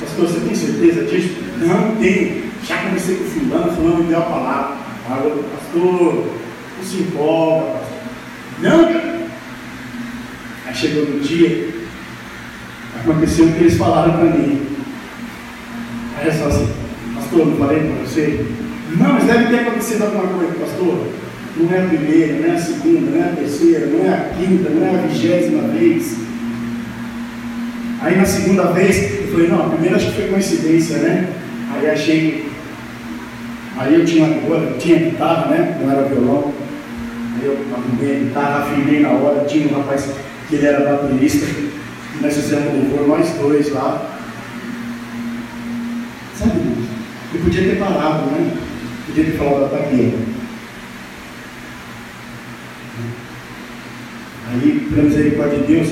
pastor, 0.00 0.26
você 0.26 0.40
tem 0.40 0.54
certeza 0.54 1.04
disso? 1.04 1.36
Não 1.58 1.96
tenho. 1.96 2.46
Já 2.66 2.78
conversei 2.78 3.16
com 3.16 3.24
fulano, 3.24 3.72
fulano 3.72 3.98
me 3.98 4.08
deu 4.08 4.18
a 4.18 4.22
palavra. 4.22 4.76
Falou, 5.06 5.44
pastor, 5.44 6.26
se 6.86 7.02
empolga. 7.02 7.80
Não. 8.60 8.88
Aí 10.66 10.74
chegou 10.74 11.04
no 11.06 11.20
dia, 11.20 11.68
aconteceu 13.00 13.46
o 13.46 13.52
que 13.52 13.60
eles 13.60 13.76
falaram 13.76 14.12
para 14.12 14.24
mim. 14.24 14.66
Aí 16.18 16.26
eu 16.26 16.32
falei 16.32 16.56
assim, 16.56 16.72
pastor, 17.14 17.46
não 17.46 17.56
falei 17.56 17.80
para 17.80 18.04
você? 18.04 18.46
Não, 18.96 19.12
mas 19.12 19.24
deve 19.24 19.46
ter 19.46 19.60
acontecido 19.60 20.04
alguma 20.04 20.26
coisa, 20.28 20.54
pastor. 20.54 21.06
Não 21.58 21.74
é 21.74 21.82
a 21.82 21.86
primeira, 21.86 22.34
não 22.34 22.52
é 22.52 22.54
a 22.54 22.58
segunda, 22.58 23.10
não 23.10 23.18
é 23.18 23.30
a 23.30 23.36
terceira, 23.36 23.86
não 23.86 24.04
é 24.04 24.08
a 24.08 24.30
quinta, 24.36 24.70
não 24.70 24.86
é 24.86 24.90
a 24.90 25.06
vigésima 25.06 25.68
vez. 25.68 26.16
Aí 28.00 28.16
na 28.16 28.24
segunda 28.24 28.64
vez, 28.72 29.20
eu 29.20 29.28
falei, 29.32 29.48
não, 29.48 29.66
a 29.66 29.70
primeira 29.70 29.96
acho 29.96 30.06
que 30.06 30.16
foi 30.16 30.28
coincidência, 30.28 30.98
né? 30.98 31.28
Aí 31.72 31.90
achei. 31.90 32.48
Aí 33.78 33.94
eu 33.94 34.04
tinha 34.04 34.26
agora, 34.26 34.74
tinha 34.78 34.98
guitarra, 34.98 35.46
né? 35.46 35.78
Não 35.82 35.90
era 35.90 36.08
violão. 36.08 36.52
Eu 37.42 37.58
arrumei 37.74 38.16
a 38.16 38.18
guitarra, 38.20 38.62
afinei 38.62 39.00
na 39.00 39.10
hora, 39.10 39.44
tinha 39.44 39.68
um 39.68 39.78
rapaz 39.78 40.08
que 40.48 40.56
ele 40.56 40.66
era 40.66 40.90
baterista, 40.90 41.44
e 41.46 42.22
nós 42.22 42.34
fizemos 42.34 42.72
louvor, 42.72 43.08
nós 43.08 43.28
dois 43.38 43.72
lá. 43.72 44.18
Sabe, 46.34 46.60
eu 47.34 47.40
podia 47.40 47.62
ter 47.62 47.78
parado, 47.78 48.26
né? 48.26 48.56
Podia 49.06 49.24
ter 49.24 49.36
falado 49.36 49.70
da 49.70 49.78
taqueira. 49.78 50.18
Aí, 54.48 54.86
pela 54.88 55.02
misericórdia 55.02 55.58
de 55.58 55.66
Deus, 55.66 55.88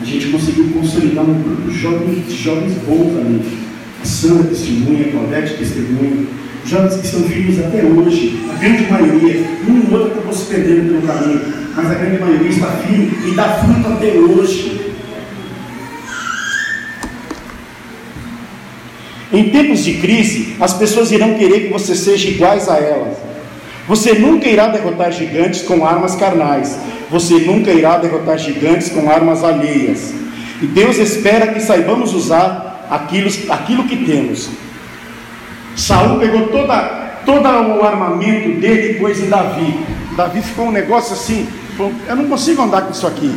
a 0.00 0.04
gente 0.04 0.28
conseguiu 0.28 0.70
consolidar 0.70 1.24
um 1.24 1.42
grupo 1.42 1.70
de 1.70 1.78
jovens, 1.78 2.32
jovens 2.32 2.74
bons 2.86 3.18
ali. 3.18 3.58
A 4.00 4.04
Sandra 4.04 4.48
testemunha, 4.48 5.06
a 5.06 5.10
Claudete 5.10 5.54
testemunha, 5.58 6.26
jovens 6.70 6.94
que 6.94 7.06
estão 7.06 7.22
vivos 7.22 7.58
até 7.58 7.82
hoje, 7.82 8.48
a 8.48 8.58
grande 8.58 8.90
maioria, 8.90 9.44
um 9.68 9.92
ou 9.92 10.00
outro 10.00 10.12
acabou 10.12 10.32
se 10.32 10.46
perdendo 10.46 10.88
pelo 10.88 11.02
caminho, 11.02 11.40
mas 11.74 11.90
a 11.90 11.94
grande 11.94 12.20
maioria 12.20 12.48
está 12.48 12.66
firme 12.68 13.12
e 13.26 13.34
dá 13.34 13.58
fruto 13.58 13.92
até 13.92 14.12
hoje. 14.12 14.80
Em 19.32 19.50
tempos 19.50 19.84
de 19.84 19.94
crise, 19.94 20.56
as 20.60 20.74
pessoas 20.74 21.10
irão 21.10 21.34
querer 21.34 21.66
que 21.66 21.72
você 21.72 21.94
seja 21.94 22.28
iguais 22.28 22.68
a 22.68 22.76
elas. 22.78 23.16
Você 23.88 24.14
nunca 24.14 24.48
irá 24.48 24.68
derrotar 24.68 25.10
gigantes 25.12 25.62
com 25.62 25.84
armas 25.84 26.14
carnais. 26.14 26.78
Você 27.10 27.34
nunca 27.40 27.72
irá 27.72 27.98
derrotar 27.98 28.38
gigantes 28.38 28.88
com 28.88 29.08
armas 29.10 29.42
alheias. 29.42 30.12
E 30.62 30.66
Deus 30.66 30.98
espera 30.98 31.48
que 31.48 31.60
saibamos 31.60 32.12
usar 32.12 32.86
aquilo, 32.90 33.30
aquilo 33.48 33.84
que 33.84 34.04
temos. 34.04 34.48
Saul 35.80 36.18
pegou 36.18 36.48
toda, 36.48 36.76
todo 37.24 37.48
o 37.48 37.82
armamento 37.82 38.60
dele 38.60 38.92
e 38.92 38.94
pôs 39.00 39.18
em 39.18 39.30
Davi. 39.30 39.80
Davi 40.14 40.42
ficou 40.42 40.66
um 40.66 40.72
negócio 40.72 41.14
assim, 41.14 41.48
eu 42.06 42.16
não 42.16 42.28
consigo 42.28 42.60
andar 42.60 42.82
com 42.82 42.92
isso 42.92 43.06
aqui. 43.06 43.32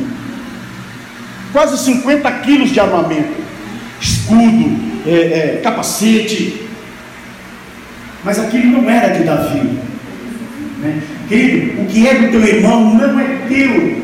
Quase 1.54 1.78
50 1.78 2.30
quilos 2.40 2.72
de 2.72 2.80
armamento. 2.82 3.42
Escudo, 4.02 4.78
é, 5.08 5.12
é, 5.12 5.62
capacete. 5.64 6.68
Mas 8.26 8.38
aquilo 8.40 8.82
não 8.82 8.90
era 8.90 9.14
de 9.18 9.24
Davi. 9.24 9.80
Né? 10.80 11.02
Querido, 11.30 11.82
o 11.82 11.86
que 11.86 12.08
é 12.08 12.16
do 12.16 12.32
teu 12.32 12.46
irmão 12.46 12.94
não 12.94 13.20
é 13.20 13.38
teu. 13.48 14.04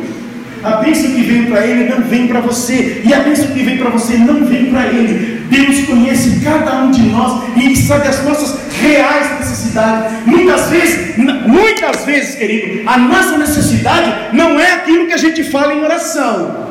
A 0.64 0.72
bênção 0.78 1.12
que 1.12 1.22
vem 1.22 1.45
para 1.45 1.66
ele 1.66 1.89
não 1.89 2.01
vem 2.01 2.28
para 2.28 2.41
você. 2.41 3.01
E 3.05 3.14
a 3.14 3.22
bênção 3.22 3.47
que 3.47 3.64
vem 3.64 3.78
para 3.78 3.89
você 3.89 4.18
não 4.18 4.45
vem 4.45 4.66
para 4.72 4.88
ele. 4.88 5.39
Deus 5.49 5.86
conhece 5.86 6.41
cada 6.43 6.84
um 6.84 6.91
de 6.91 7.01
nós 7.03 7.43
e 7.55 7.76
sabe 7.76 8.07
as 8.07 8.24
nossas 8.24 8.60
reais 8.82 9.39
necessidades. 9.39 10.26
Muitas 10.26 10.70
vezes, 10.70 11.18
muitas 11.18 12.05
vezes, 12.05 12.36
querido, 12.36 12.88
a 12.89 12.97
nossa 12.97 13.38
necessidade 13.38 14.36
não 14.36 14.60
é 14.60 14.74
aquilo 14.74 15.07
que 15.07 15.14
a 15.14 15.18
gente 15.18 15.43
fala 15.45 15.74
em 15.74 15.84
oração. 15.84 16.68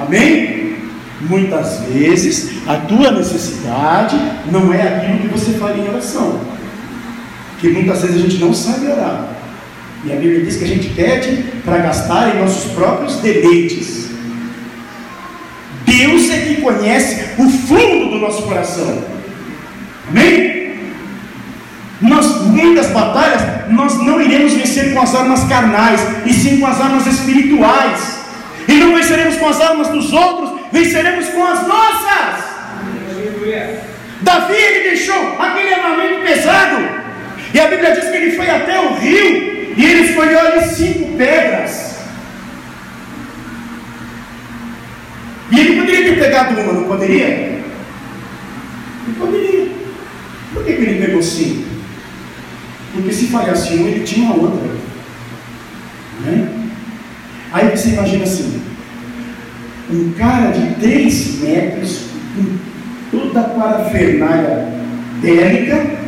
Amém? 0.00 0.74
Muitas 1.20 1.80
vezes 1.80 2.50
a 2.66 2.76
tua 2.76 3.12
necessidade 3.12 4.16
não 4.50 4.72
é 4.72 4.82
aquilo 4.82 5.18
que 5.18 5.28
você 5.28 5.52
fala 5.52 5.76
em 5.76 5.88
oração. 5.88 6.40
Que 7.60 7.68
muitas 7.68 8.02
vezes 8.02 8.16
a 8.16 8.20
gente 8.20 8.38
não 8.38 8.52
sabe 8.52 8.86
orar. 8.86 9.33
E 10.06 10.12
a 10.12 10.16
Bíblia 10.16 10.44
diz 10.44 10.56
que 10.56 10.64
a 10.64 10.68
gente 10.68 10.88
pede 10.90 11.44
para 11.64 11.78
gastar 11.78 12.34
em 12.34 12.40
nossos 12.40 12.72
próprios 12.72 13.16
deleites. 13.16 14.10
Deus 15.86 16.30
é 16.30 16.38
que 16.40 16.60
conhece 16.60 17.24
o 17.38 17.48
fundo 17.48 18.10
do 18.10 18.18
nosso 18.18 18.42
coração. 18.42 19.02
Amém? 20.10 20.74
Nós, 22.02 22.42
muitas 22.42 22.88
batalhas, 22.88 23.70
nós 23.70 23.94
não 24.04 24.20
iremos 24.20 24.52
vencer 24.52 24.92
com 24.92 25.00
as 25.00 25.14
armas 25.14 25.44
carnais, 25.44 26.00
e 26.26 26.34
sim 26.34 26.60
com 26.60 26.66
as 26.66 26.78
armas 26.78 27.06
espirituais. 27.06 28.20
E 28.68 28.74
não 28.74 28.94
venceremos 28.94 29.36
com 29.36 29.48
as 29.48 29.60
armas 29.60 29.88
dos 29.88 30.12
outros, 30.12 30.60
venceremos 30.70 31.28
com 31.28 31.46
as 31.46 31.66
nossas. 31.66 32.44
Davi 34.20 34.54
ele 34.54 34.90
deixou 34.90 35.40
aquele 35.40 35.72
armamento 35.72 36.22
pesado, 36.22 36.76
e 37.54 37.60
a 37.60 37.68
Bíblia 37.68 37.92
diz 37.92 38.10
que 38.10 38.16
ele 38.16 38.36
foi 38.36 38.50
até 38.50 38.80
o 38.80 38.94
rio 38.96 39.53
e 39.76 39.84
ele 39.84 40.00
escolheu 40.02 40.38
ali 40.38 40.68
cinco 40.68 41.16
pedras. 41.16 41.94
E 45.50 45.60
ele 45.60 45.80
poderia 45.80 46.14
ter 46.14 46.20
pegado 46.20 46.60
uma, 46.60 46.72
não 46.72 46.84
poderia? 46.84 47.62
Não 49.06 49.14
poderia. 49.14 49.68
Por 50.52 50.64
que, 50.64 50.72
que 50.72 50.82
ele 50.82 51.06
pegou 51.06 51.22
cinco? 51.22 51.64
Porque 52.92 53.12
se 53.12 53.26
falhasse 53.26 53.74
uma, 53.74 53.88
ele 53.88 54.04
tinha 54.04 54.30
outra. 54.30 54.70
Né? 56.20 56.48
Aí 57.52 57.70
você 57.70 57.90
imagina 57.90 58.24
assim: 58.24 58.62
um 59.90 60.12
cara 60.12 60.52
de 60.52 60.74
três 60.76 61.40
metros, 61.40 62.06
com 62.34 63.18
toda 63.18 63.40
a 63.40 63.44
parafernália 63.44 64.68
bélica, 65.20 66.03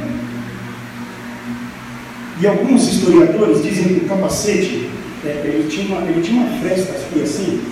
e 2.38 2.46
alguns 2.46 2.86
historiadores 2.86 3.62
dizem 3.62 3.84
que 3.84 4.04
o 4.04 4.08
capacete, 4.08 4.90
é, 5.24 5.42
ele, 5.44 5.68
tinha 5.70 5.86
uma, 5.86 6.06
ele 6.06 6.20
tinha 6.20 6.42
uma 6.42 6.58
fresta 6.60 6.92
aqui 6.92 7.22
assim, 7.22 7.62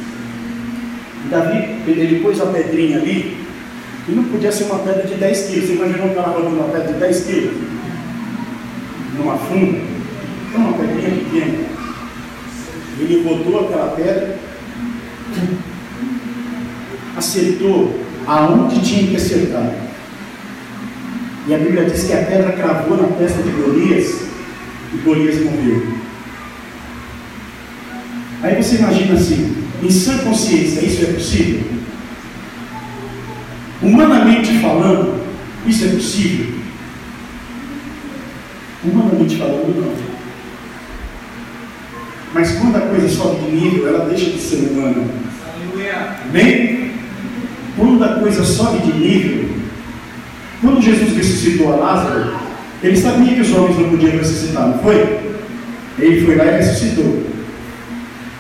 Davi, 1.31 1.77
ele 1.87 2.21
pôs 2.21 2.41
a 2.41 2.47
pedrinha 2.47 2.99
ali, 2.99 3.37
e 4.09 4.13
não 4.13 4.25
podia 4.25 4.53
ser 4.53 4.65
uma 4.65 4.79
pedra 4.79 5.07
de 5.07 5.15
10 5.15 5.49
quilos. 5.49 5.67
Você 5.67 5.75
imaginou 5.75 6.07
um 6.09 6.15
cara 6.15 6.39
uma 6.39 6.69
pedra 6.69 6.93
de 6.93 6.99
10 6.99 7.25
quilos? 7.25 7.55
Numa 9.19 9.37
funda? 9.39 9.79
É 10.55 10.57
uma 10.57 10.73
pedrinha 10.75 11.11
pequena. 11.11 11.59
Ele 13.01 13.23
botou 13.23 13.67
aquela 13.67 13.89
pedra, 13.97 14.37
acertou 17.17 17.99
aonde 18.27 18.81
tinha 18.81 19.09
que 19.09 19.17
acertar. 19.17 19.73
E 21.47 21.55
a 21.55 21.59
Bíblia 21.59 21.85
diz 21.85 22.05
que 22.05 22.13
a 22.13 22.25
pedra 22.25 22.53
cravou 22.53 22.97
na 22.97 23.09
testa 23.17 23.43
de 23.43 23.51
Golias 23.51 24.34
e 24.95 24.99
Golias 24.99 25.43
morreu. 25.43 25.87
Aí 28.43 28.63
você 28.63 28.77
imagina 28.77 29.15
assim, 29.15 29.57
em 29.83 29.91
sã 29.91 30.19
consciência, 30.19 30.85
isso 30.85 31.03
é 31.03 31.13
possível? 31.15 31.63
Humanamente 33.83 34.59
falando, 34.61 35.21
isso 35.67 35.85
é 35.85 35.89
possível? 35.89 36.55
Humanamente 38.85 39.37
falando, 39.37 39.81
não. 39.81 40.15
Mas 42.35 42.59
quando 42.59 42.77
a 42.77 42.81
coisa 42.81 43.09
sobe 43.09 43.47
de 43.47 43.53
nível, 43.53 43.89
ela 43.89 44.07
deixa 44.07 44.31
de 44.31 44.39
ser 44.39 44.57
humana. 44.57 45.07
Amém? 46.29 46.91
Quando 47.77 48.05
a 48.05 48.21
coisa 48.21 48.45
sobe 48.45 48.79
de 48.79 48.93
nível, 48.93 49.49
quando 50.61 50.83
Jesus 50.83 51.17
ressuscitou 51.17 51.73
a 51.73 51.77
Lázaro, 51.77 52.44
ele 52.85 52.97
sabia 52.99 53.35
que 53.35 53.41
os 53.41 53.53
homens 53.55 53.79
não 53.79 53.89
podiam 53.89 54.13
ressuscitar, 54.13 54.69
não 54.69 54.79
foi? 54.81 55.19
Ele 55.99 56.27
foi 56.27 56.37
lá 56.37 56.45
e 56.45 56.57
ressuscitou. 56.57 57.23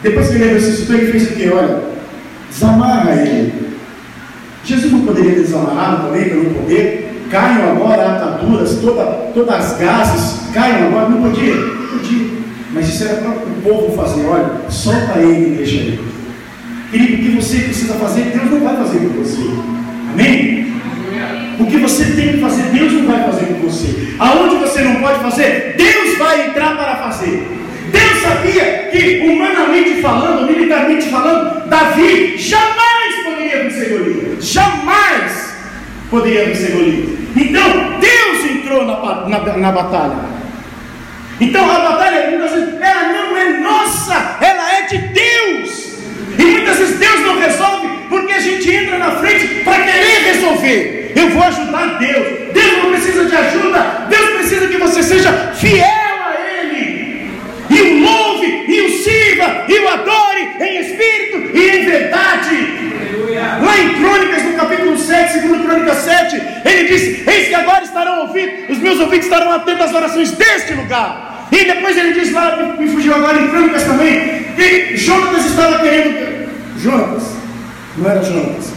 Depois 0.02 0.28
que 0.28 0.34
ele 0.34 0.52
ressuscitou, 0.52 0.96
ele 0.96 1.12
fez 1.12 1.30
o 1.30 1.34
que? 1.34 1.48
Olha, 1.48 1.82
desamarra 2.50 3.12
ele. 3.12 3.74
Jesus 4.62 4.92
não 4.92 5.00
poderia 5.00 5.32
ter 5.32 5.40
desamarrado 5.40 6.08
também 6.08 6.28
pelo 6.28 6.44
poder? 6.56 7.22
Caiam 7.30 7.72
agora 7.72 8.16
ataduras, 8.16 8.78
toda, 8.82 9.04
todas 9.32 9.54
as 9.54 9.78
gases, 9.78 10.40
caiam 10.52 10.88
agora, 10.88 11.08
não 11.08 11.22
podia? 11.22 11.54
Podia. 11.54 12.30
Mas 12.74 12.88
isso 12.88 13.04
era 13.04 13.22
para 13.22 13.30
o 13.30 13.62
povo 13.62 13.96
fazer, 13.96 14.26
olha, 14.26 14.60
solta 14.68 15.20
ele 15.20 15.54
e 15.54 15.56
deixa 15.56 15.76
ele. 15.76 16.00
Querido, 16.90 17.14
o 17.14 17.18
que 17.18 17.30
você 17.30 17.58
precisa 17.60 17.94
fazer, 17.94 18.24
Deus 18.24 18.50
não 18.50 18.60
vai 18.60 18.76
fazer 18.76 18.98
por 18.98 19.24
você. 19.24 19.40
Amém? 20.12 20.63
O 21.58 21.66
que 21.66 21.76
você 21.76 22.04
tem 22.12 22.32
que 22.32 22.40
fazer, 22.40 22.62
Deus 22.64 22.92
não 22.92 23.06
vai 23.06 23.24
fazer 23.24 23.46
por 23.46 23.70
você. 23.70 24.14
Aonde 24.18 24.56
você 24.56 24.82
não 24.82 24.96
pode 24.96 25.20
fazer, 25.20 25.74
Deus 25.76 26.18
vai 26.18 26.48
entrar 26.48 26.76
para 26.76 26.96
fazer. 26.96 27.48
Deus 27.90 28.22
sabia 28.22 28.88
que, 28.90 29.20
humanamente 29.28 30.00
falando, 30.00 30.50
militarmente 30.50 31.08
falando, 31.08 31.68
Davi 31.68 32.36
jamais 32.36 33.14
poderia 33.24 33.62
vencer 33.64 33.88
Golias. 33.90 34.44
Jamais 34.44 35.54
poderia 36.10 36.46
vencer 36.46 36.72
Golias. 36.72 37.18
Então, 37.36 37.98
Deus 38.00 38.50
entrou 38.50 38.84
na, 38.84 39.28
na, 39.28 39.56
na 39.56 39.72
batalha. 39.72 40.16
Então, 41.40 41.70
a 41.70 41.78
batalha, 41.78 42.30
muitas 42.30 42.52
vezes, 42.52 42.74
ela 42.80 43.12
não 43.12 43.36
é 43.36 43.58
nossa, 43.58 44.36
ela 44.40 44.78
é 44.78 44.82
de 44.82 44.98
Deus. 44.98 45.98
E 46.38 46.44
muitas 46.44 46.78
vezes 46.78 46.98
Deus 46.98 47.20
não 47.20 47.38
resolve 47.38 47.88
porque 48.08 48.32
a 48.32 48.40
gente 48.40 48.70
entra 48.70 48.98
na 48.98 49.12
frente 49.12 49.62
para 49.64 49.82
querer 49.82 50.32
resolver. 50.32 51.03
Eu 51.14 51.30
vou 51.30 51.42
ajudar 51.42 51.98
Deus. 51.98 52.52
Deus 52.52 52.82
não 52.82 52.90
precisa 52.90 53.24
de 53.24 53.36
ajuda. 53.36 54.06
Deus 54.08 54.30
precisa 54.30 54.66
que 54.66 54.76
você 54.76 55.02
seja 55.02 55.32
fiel 55.54 55.84
a 55.84 56.34
Ele. 56.60 57.30
E 57.70 57.80
o 57.80 58.02
louve, 58.04 58.64
e 58.68 58.80
o 58.82 59.02
sirva, 59.02 59.64
e 59.68 59.78
o 59.78 59.88
adore 59.88 60.48
em 60.60 60.80
espírito 60.80 61.56
e 61.56 61.70
em 61.70 61.84
verdade. 61.86 62.84
Lá 63.62 63.78
em 63.78 63.94
Crônicas, 63.94 64.42
no 64.44 64.54
capítulo 64.54 64.98
7, 64.98 65.32
segundo 65.32 65.64
Crônicas 65.64 65.98
7, 65.98 66.42
ele 66.64 66.88
diz: 66.88 67.26
Eis 67.26 67.48
que 67.48 67.54
agora 67.54 67.84
estarão 67.84 68.20
ouvindo, 68.20 68.72
os 68.72 68.78
meus 68.78 69.00
ouvidos 69.00 69.26
estarão 69.26 69.52
atentos 69.52 69.86
às 69.86 69.94
orações 69.94 70.32
deste 70.32 70.74
lugar. 70.74 71.48
E 71.50 71.64
depois 71.64 71.96
ele 71.96 72.12
diz 72.14 72.32
lá, 72.32 72.56
me 72.78 72.88
fugiu 72.88 73.14
agora 73.14 73.40
em 73.40 73.48
Crônicas 73.48 73.82
também, 73.84 74.44
que 74.56 74.96
Jonatas 74.96 75.46
estava 75.46 75.78
querendo. 75.80 76.48
Jonatas, 76.78 77.22
não 77.96 78.10
era 78.10 78.22
Jonatas, 78.22 78.72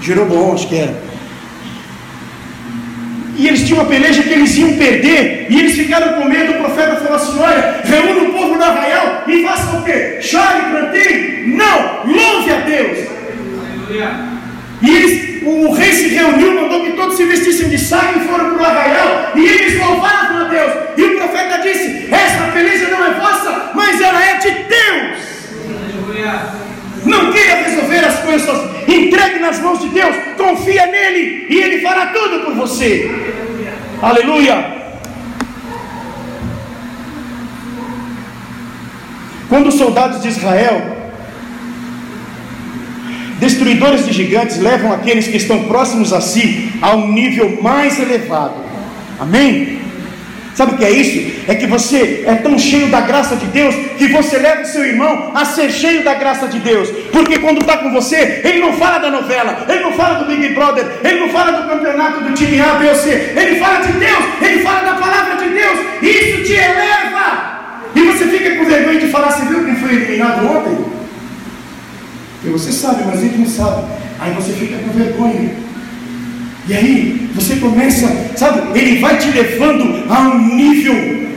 Jeroboão, 0.00 0.54
acho 0.54 0.68
que 0.68 0.76
era 0.76 1.07
e 3.38 3.46
eles 3.46 3.62
tinham 3.62 3.80
uma 3.80 3.88
peleja 3.88 4.20
que 4.20 4.30
eles 4.30 4.56
iam 4.56 4.76
perder, 4.76 5.46
e 5.48 5.60
eles 5.60 5.76
ficaram 5.76 6.14
com 6.14 6.28
medo. 6.28 6.54
O 6.54 6.58
profeta 6.58 6.96
falou 6.96 7.14
assim: 7.14 7.38
Olha, 7.38 7.80
reúna 7.84 8.28
o 8.28 8.32
povo 8.32 8.56
no 8.56 8.64
arraial 8.64 9.22
e 9.28 9.44
faça 9.44 9.76
o 9.76 9.84
quê? 9.84 10.18
Chore, 10.20 10.60
planteie? 10.70 11.44
Não, 11.46 12.04
louve 12.04 12.50
a 12.52 12.60
Deus. 12.60 12.98
E 14.82 14.90
eles, 14.90 15.42
o 15.44 15.72
rei 15.72 15.92
se 15.92 16.08
reuniu, 16.08 16.60
mandou 16.60 16.84
que 16.84 16.92
todos 16.92 17.16
se 17.16 17.24
vestissem 17.24 17.68
de 17.68 17.78
saco 17.78 18.18
e 18.18 18.26
foram 18.26 18.54
para 18.54 18.62
o 18.62 18.66
arraial, 18.66 19.32
e 19.36 19.46
eles 19.46 19.78
louvaram 19.78 20.44
a 20.44 20.48
Deus. 20.48 20.72
E 20.96 21.02
o 21.04 21.16
profeta 21.18 21.58
disse: 21.62 22.08
Esta 22.10 22.52
peleja 22.52 22.88
não 22.88 23.06
é 23.06 23.14
vossa, 23.14 23.70
mas 23.72 24.00
ela 24.00 24.20
é 24.20 24.38
de 24.38 24.50
Deus. 24.50 25.18
Não 27.04 27.32
queira 27.32 27.54
resolver 27.62 28.04
as 28.04 28.18
coisas, 28.18 28.77
entregue 29.28 29.38
nas 29.38 29.58
mãos 29.60 29.80
de 29.80 29.88
Deus, 29.88 30.16
confia 30.36 30.86
nele 30.86 31.46
e 31.48 31.56
ele 31.56 31.80
fará 31.80 32.06
tudo 32.06 32.44
por 32.44 32.54
você. 32.54 33.10
Aleluia. 34.00 34.78
Quando 39.48 39.68
os 39.68 39.74
soldados 39.74 40.22
de 40.22 40.28
Israel, 40.28 40.96
destruidores 43.38 44.06
de 44.06 44.12
gigantes, 44.12 44.58
levam 44.58 44.92
aqueles 44.92 45.26
que 45.26 45.36
estão 45.36 45.64
próximos 45.64 46.12
a 46.12 46.20
si 46.20 46.70
a 46.82 46.94
um 46.94 47.12
nível 47.12 47.60
mais 47.62 47.98
elevado. 47.98 48.54
Amém? 49.18 49.78
Sabe 50.58 50.74
o 50.74 50.76
que 50.76 50.84
é 50.84 50.90
isso? 50.90 51.44
É 51.46 51.54
que 51.54 51.68
você 51.68 52.24
é 52.26 52.34
tão 52.34 52.58
cheio 52.58 52.88
da 52.88 53.00
graça 53.00 53.36
de 53.36 53.46
Deus 53.46 53.72
que 53.96 54.08
você 54.08 54.38
leva 54.38 54.62
o 54.62 54.66
seu 54.66 54.84
irmão 54.84 55.30
a 55.32 55.44
ser 55.44 55.70
cheio 55.70 56.02
da 56.02 56.14
graça 56.14 56.48
de 56.48 56.58
Deus. 56.58 56.88
Porque 57.12 57.38
quando 57.38 57.60
está 57.60 57.76
com 57.76 57.92
você, 57.92 58.40
ele 58.42 58.58
não 58.58 58.72
fala 58.72 58.98
da 58.98 59.08
novela, 59.08 59.64
ele 59.68 59.84
não 59.84 59.92
fala 59.92 60.18
do 60.18 60.24
Big 60.24 60.52
Brother, 60.54 60.84
ele 61.04 61.20
não 61.20 61.28
fala 61.28 61.52
do 61.52 61.68
campeonato 61.68 62.24
do 62.24 62.34
time 62.34 62.60
A, 62.60 62.74
B 62.74 62.88
ou 62.88 62.94
C. 62.96 63.34
Ele 63.36 63.60
fala 63.60 63.86
de 63.86 63.92
Deus, 63.92 64.24
ele 64.42 64.62
fala 64.64 64.80
da 64.80 64.94
palavra 64.96 65.36
de 65.36 65.48
Deus. 65.48 65.78
Isso 66.02 66.42
te 66.42 66.54
eleva. 66.54 67.60
E 67.94 68.00
você 68.00 68.24
fica 68.26 68.56
com 68.56 68.64
vergonha 68.64 68.98
de 68.98 69.06
falar, 69.06 69.30
você 69.30 69.44
viu 69.44 69.64
quem 69.64 69.76
foi 69.76 69.92
eliminado 69.92 70.44
ontem? 70.44 70.86
E 72.44 72.48
você 72.48 72.72
sabe, 72.72 73.04
mas 73.06 73.22
ele 73.22 73.38
não 73.38 73.46
sabe. 73.46 73.84
Aí 74.18 74.32
você 74.32 74.52
fica 74.54 74.76
com 74.78 74.90
vergonha. 74.90 75.67
E 76.68 76.74
aí 76.74 77.30
você 77.34 77.56
começa, 77.56 78.06
sabe, 78.36 78.78
ele 78.78 79.00
vai 79.00 79.16
te 79.16 79.30
levando 79.30 80.04
a 80.12 80.20
um 80.20 80.54
nível 80.54 81.28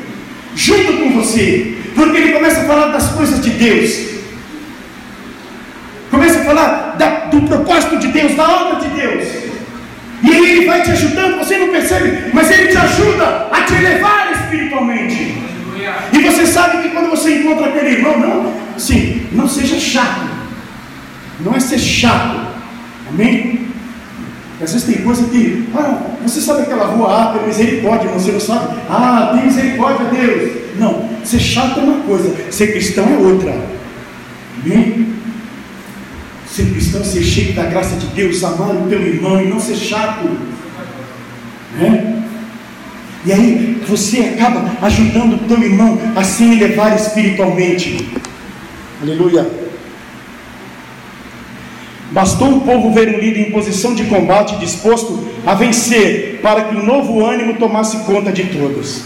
junto 0.53 0.93
com 0.93 1.11
você, 1.13 1.77
porque 1.95 2.17
ele 2.17 2.33
começa 2.33 2.61
a 2.61 2.65
falar 2.65 2.87
das 2.87 3.11
coisas 3.11 3.41
de 3.41 3.51
Deus, 3.51 4.11
começa 6.09 6.41
a 6.41 6.43
falar 6.43 6.95
da, 6.97 7.09
do 7.27 7.43
propósito 7.43 7.97
de 7.97 8.09
Deus, 8.09 8.35
da 8.35 8.49
obra 8.49 8.81
de 8.81 8.89
Deus. 8.89 9.27
E 10.21 10.31
aí 10.31 10.51
ele 10.51 10.65
vai 10.65 10.83
te 10.83 10.91
ajudando, 10.91 11.37
você 11.37 11.57
não 11.57 11.69
percebe, 11.69 12.29
mas 12.33 12.51
ele 12.51 12.67
te 12.67 12.77
ajuda 12.77 13.47
a 13.51 13.61
te 13.61 13.73
elevar 13.73 14.33
espiritualmente. 14.33 15.33
E 16.13 16.19
você 16.19 16.45
sabe 16.45 16.83
que 16.83 16.89
quando 16.89 17.09
você 17.09 17.37
encontra 17.37 17.67
aquele 17.67 17.95
irmão, 17.95 18.19
não, 18.19 18.53
sim, 18.77 19.27
não 19.31 19.47
seja 19.47 19.79
chato. 19.79 20.29
Não 21.39 21.55
é 21.55 21.59
ser 21.59 21.79
chato. 21.79 22.47
Amém? 23.09 23.60
Às 24.61 24.73
vezes 24.73 24.87
tem 24.87 25.03
coisa 25.03 25.23
que, 25.23 25.67
ah, 25.75 26.01
você 26.23 26.39
sabe 26.39 26.61
aquela 26.61 26.85
rua 26.85 27.21
A, 27.21 27.33
tem 27.33 27.47
misericórdia, 27.47 28.09
você 28.11 28.31
não 28.31 28.39
sabe? 28.39 28.75
Ah, 28.89 29.31
tem 29.33 29.45
misericórdia, 29.45 30.05
Deus. 30.05 30.51
Não, 30.77 31.09
ser 31.23 31.39
chato 31.39 31.79
é 31.79 31.83
uma 31.83 32.03
coisa, 32.03 32.35
ser 32.51 32.67
cristão 32.71 33.05
é 33.05 33.17
outra. 33.17 33.55
Amém? 34.63 35.07
Ser 36.47 36.65
cristão 36.65 37.01
é 37.01 37.03
ser 37.03 37.23
cheio 37.23 37.53
da 37.53 37.63
graça 37.63 37.95
de 37.95 38.07
Deus, 38.07 38.43
amar 38.43 38.69
o 38.69 38.87
teu 38.87 39.01
irmão 39.01 39.41
e 39.41 39.47
não 39.47 39.59
ser 39.59 39.75
chato. 39.75 40.29
Né? 41.79 42.23
E 43.25 43.31
aí 43.31 43.81
você 43.87 44.35
acaba 44.35 44.71
ajudando 44.81 45.35
o 45.35 45.47
teu 45.47 45.61
irmão 45.61 45.99
a 46.15 46.23
se 46.23 46.43
elevar 46.43 46.95
espiritualmente. 46.95 48.09
Aleluia. 49.01 49.70
Bastou 52.11 52.57
o 52.57 52.61
povo 52.61 52.93
ver 52.93 53.07
um 53.07 53.19
líder 53.19 53.47
em 53.47 53.51
posição 53.51 53.95
de 53.95 54.03
combate 54.05 54.57
disposto 54.57 55.27
a 55.45 55.53
vencer, 55.53 56.39
para 56.41 56.65
que 56.65 56.75
o 56.75 56.83
novo 56.83 57.25
ânimo 57.25 57.55
tomasse 57.57 57.99
conta 57.99 58.31
de 58.31 58.43
todos. 58.45 59.03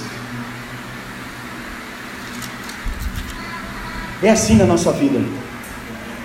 É 4.24 4.32
assim 4.32 4.56
na 4.56 4.66
nossa 4.66 4.92
vida. 4.92 5.22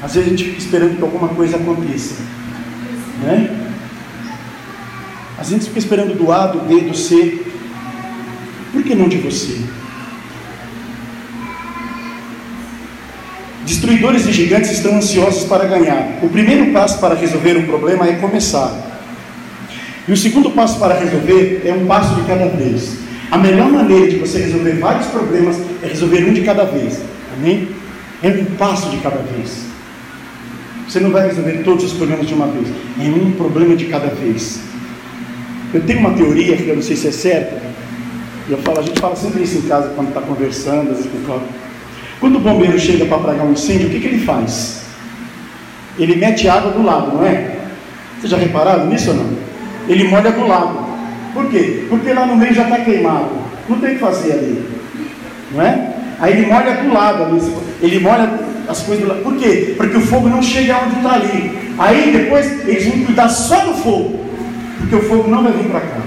Às 0.02 0.14
vezes 0.14 0.26
a 0.26 0.30
gente 0.30 0.44
fica 0.44 0.58
esperando 0.58 0.96
que 0.96 1.02
alguma 1.02 1.28
coisa 1.28 1.56
aconteça. 1.56 2.22
Né? 3.22 3.50
Às 5.38 5.50
vezes 5.50 5.52
a 5.52 5.58
gente 5.58 5.66
fica 5.66 5.78
esperando 5.78 6.16
do 6.16 6.32
A, 6.32 6.46
do 6.46 6.60
B, 6.60 6.80
do 6.80 6.96
C. 6.96 7.44
Por 8.72 8.82
que 8.82 8.94
não 8.94 9.06
de 9.06 9.18
você? 9.18 9.60
Destruidores 13.70 14.24
de 14.24 14.32
gigantes 14.32 14.72
estão 14.72 14.96
ansiosos 14.96 15.44
para 15.44 15.64
ganhar. 15.64 16.18
O 16.24 16.28
primeiro 16.28 16.72
passo 16.72 16.98
para 16.98 17.14
resolver 17.14 17.56
um 17.56 17.66
problema 17.66 18.04
é 18.04 18.14
começar. 18.14 18.76
E 20.08 20.12
o 20.12 20.16
segundo 20.16 20.50
passo 20.50 20.76
para 20.80 20.98
resolver 20.98 21.62
é 21.64 21.72
um 21.72 21.86
passo 21.86 22.16
de 22.16 22.22
cada 22.22 22.46
vez. 22.46 22.96
A 23.30 23.38
melhor 23.38 23.70
maneira 23.70 24.10
de 24.10 24.16
você 24.16 24.40
resolver 24.40 24.72
vários 24.72 25.06
problemas 25.06 25.56
é 25.84 25.86
resolver 25.86 26.24
um 26.24 26.32
de 26.32 26.40
cada 26.40 26.64
vez. 26.64 27.00
Amém? 27.36 27.68
É 28.24 28.28
um 28.30 28.44
passo 28.56 28.90
de 28.90 28.96
cada 28.96 29.18
vez. 29.18 29.66
Você 30.88 30.98
não 30.98 31.12
vai 31.12 31.28
resolver 31.28 31.62
todos 31.62 31.84
os 31.84 31.92
problemas 31.92 32.26
de 32.26 32.34
uma 32.34 32.48
vez. 32.48 32.66
É 32.98 33.04
um 33.04 33.30
problema 33.30 33.76
de 33.76 33.84
cada 33.84 34.08
vez. 34.08 34.62
Eu 35.72 35.80
tenho 35.82 36.00
uma 36.00 36.14
teoria 36.14 36.56
que 36.56 36.66
eu 36.66 36.74
não 36.74 36.82
sei 36.82 36.96
se 36.96 37.06
é 37.06 37.12
certa. 37.12 37.62
Eu 38.48 38.58
falo, 38.58 38.80
a 38.80 38.82
gente 38.82 38.98
fala 38.98 39.14
sempre 39.14 39.44
isso 39.44 39.58
em 39.58 39.62
casa 39.62 39.92
quando 39.94 40.08
está 40.08 40.20
conversando, 40.20 40.90
às 40.90 40.96
vezes 40.96 41.12
com 41.12 41.18
o 41.18 41.40
quando 42.20 42.36
o 42.36 42.40
bombeiro 42.40 42.78
chega 42.78 43.06
para 43.06 43.16
apagar 43.16 43.46
um 43.46 43.52
incêndio, 43.52 43.88
o 43.88 43.90
que, 43.90 43.98
que 43.98 44.06
ele 44.06 44.24
faz? 44.24 44.84
Ele 45.98 46.16
mete 46.16 46.48
água 46.48 46.70
do 46.70 46.82
lado, 46.82 47.16
não 47.16 47.26
é? 47.26 47.56
Vocês 48.18 48.30
já 48.30 48.36
repararam 48.36 48.86
nisso 48.86 49.10
ou 49.10 49.16
não? 49.16 49.30
Ele 49.88 50.04
molha 50.04 50.30
do 50.30 50.46
lado. 50.46 50.86
Por 51.32 51.48
quê? 51.50 51.86
Porque 51.88 52.12
lá 52.12 52.26
no 52.26 52.36
meio 52.36 52.54
já 52.54 52.64
está 52.64 52.78
queimado. 52.80 53.30
Não 53.68 53.78
tem 53.78 53.90
o 53.90 53.92
que 53.94 53.98
fazer 53.98 54.32
ali. 54.32 54.64
Não 55.52 55.62
é? 55.62 55.94
Aí 56.20 56.32
ele 56.34 56.46
molha 56.46 56.74
do 56.74 56.92
lado. 56.92 57.40
Ele 57.80 58.00
molha 58.00 58.30
as 58.68 58.82
coisas 58.82 59.04
do 59.04 59.10
lado. 59.10 59.22
Por 59.22 59.36
quê? 59.36 59.74
Porque 59.76 59.96
o 59.96 60.00
fogo 60.00 60.28
não 60.28 60.42
chega 60.42 60.78
onde 60.84 60.96
está 60.96 61.14
ali. 61.14 61.58
Aí 61.78 62.12
depois 62.12 62.68
eles 62.68 62.86
vão 62.86 63.04
cuidar 63.04 63.28
só 63.30 63.64
do 63.64 63.74
fogo. 63.74 64.20
Porque 64.78 64.94
o 64.94 65.02
fogo 65.02 65.30
não 65.30 65.42
vai 65.42 65.52
vir 65.52 65.70
para 65.70 65.80
cá. 65.80 65.99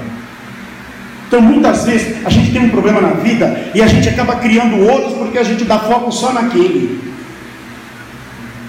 Então 1.33 1.41
muitas 1.41 1.83
vezes 1.83 2.23
a 2.23 2.29
gente 2.29 2.51
tem 2.51 2.61
um 2.61 2.69
problema 2.69 3.01
na 3.01 3.13
vida 3.13 3.71
e 3.73 3.81
a 3.81 3.87
gente 3.87 4.07
acaba 4.07 4.35
criando 4.35 4.87
outros 4.87 5.13
porque 5.13 5.39
a 5.39 5.43
gente 5.43 5.63
dá 5.63 5.79
foco 5.79 6.11
só 6.11 6.31
naquele. 6.31 6.99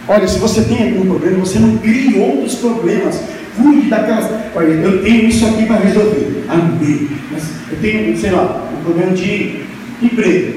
Olha, 0.09 0.27
se 0.27 0.39
você 0.39 0.63
tem 0.63 0.89
algum 0.89 1.05
problema, 1.11 1.41
você 1.41 1.59
não 1.59 1.77
crie 1.77 2.19
outros 2.19 2.55
problemas. 2.55 3.21
Cuide 3.55 3.91
daquelas. 3.91 4.31
Olha, 4.55 4.69
eu 4.69 5.03
tenho 5.03 5.29
isso 5.29 5.45
aqui 5.45 5.67
para 5.67 5.77
resolver. 5.77 6.43
Amém. 6.49 7.11
Mas 7.31 7.43
eu 7.71 7.77
tenho, 7.83 8.17
sei 8.17 8.31
lá, 8.31 8.67
um 8.73 8.83
problema 8.83 9.13
de 9.13 9.61
emprego. 10.03 10.55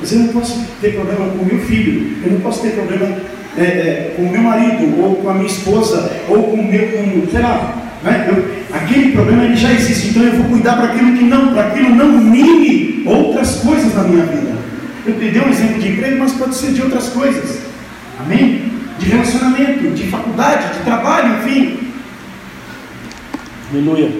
Mas 0.00 0.12
eu 0.12 0.20
não 0.20 0.28
posso 0.28 0.64
ter 0.80 0.94
problema 0.94 1.26
com 1.30 1.44
meu 1.44 1.58
filho. 1.64 2.16
Eu 2.24 2.30
não 2.30 2.40
posso 2.42 2.62
ter 2.62 2.74
problema 2.74 3.06
é, 3.58 3.62
é, 3.64 4.14
com 4.14 4.22
meu 4.22 4.40
marido, 4.40 5.02
ou 5.02 5.16
com 5.16 5.28
a 5.28 5.34
minha 5.34 5.48
esposa, 5.48 6.12
ou 6.28 6.44
com 6.44 6.62
meu, 6.62 6.92
com, 6.92 7.26
sei 7.28 7.42
lá. 7.42 7.76
Né? 8.04 8.28
Eu, 8.28 8.63
aquele 8.74 9.12
problema 9.12 9.44
ele 9.44 9.56
já 9.56 9.72
existe, 9.72 10.08
então 10.08 10.22
eu 10.22 10.32
vou 10.32 10.46
cuidar 10.46 10.74
para 10.74 10.86
aquilo 10.86 11.16
que 11.16 11.24
não, 11.24 11.52
para 11.52 11.68
aquilo 11.68 11.90
não 11.90 12.08
mime 12.08 13.02
outras 13.06 13.56
coisas 13.56 13.94
na 13.94 14.02
minha 14.02 14.24
vida. 14.26 14.54
Eu 15.06 15.14
te 15.14 15.30
dei 15.30 15.40
um 15.40 15.48
exemplo 15.48 15.78
de 15.80 15.88
emprego, 15.88 16.18
mas 16.18 16.32
pode 16.32 16.54
ser 16.54 16.72
de 16.72 16.82
outras 16.82 17.08
coisas. 17.08 17.60
Amém? 18.18 18.72
De 18.98 19.06
relacionamento, 19.06 19.90
de 19.90 20.04
faculdade, 20.04 20.78
de 20.78 20.84
trabalho, 20.84 21.36
enfim. 21.38 21.78
Aleluia. 23.70 24.10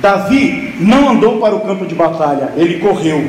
Davi 0.00 0.74
não 0.80 1.10
andou 1.10 1.38
para 1.38 1.54
o 1.54 1.60
campo 1.60 1.86
de 1.86 1.94
batalha, 1.94 2.52
ele 2.56 2.78
correu. 2.78 3.24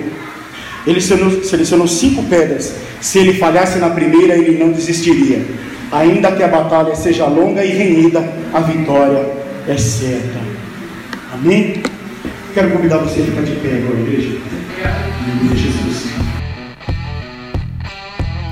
Ele 0.88 1.00
selecionou 1.00 1.88
cinco 1.88 2.24
pedras. 2.24 2.76
Se 3.00 3.20
ele 3.20 3.34
falhasse 3.36 3.78
na 3.80 3.90
primeira, 3.90 4.36
ele 4.36 4.58
não 4.58 4.72
desistiria. 4.72 5.46
Ainda 5.92 6.32
que 6.32 6.42
a 6.42 6.48
batalha 6.48 6.96
seja 6.96 7.26
longa 7.26 7.64
e 7.64 7.70
renhida, 7.70 8.28
a 8.54 8.60
vitória 8.60 9.43
é 9.68 9.78
certa. 9.78 10.40
Amém? 11.34 11.82
Quero 12.54 12.72
convidar 12.72 12.98
você 12.98 13.22
a 13.22 13.26
ficar 13.26 13.42
de 13.44 13.56
pé 13.56 13.78
agora, 13.78 14.00
igreja. 14.00 14.30
Em 14.30 15.36
nome 15.36 15.50
de 15.50 15.58
Jesus. 15.58 16.14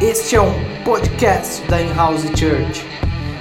Este 0.01 0.35
é 0.35 0.41
um 0.41 0.53
podcast 0.83 1.61
da 1.67 1.81
In-House 1.81 2.23
Church. 2.35 2.85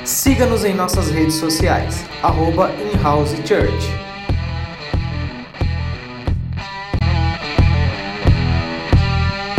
Siga-nos 0.04 0.64
em 0.64 0.74
nossas 0.74 1.10
redes 1.10 1.34
sociais, 1.34 2.04
arroba 2.22 2.70
In-House 2.92 3.34
Church. 3.46 4.09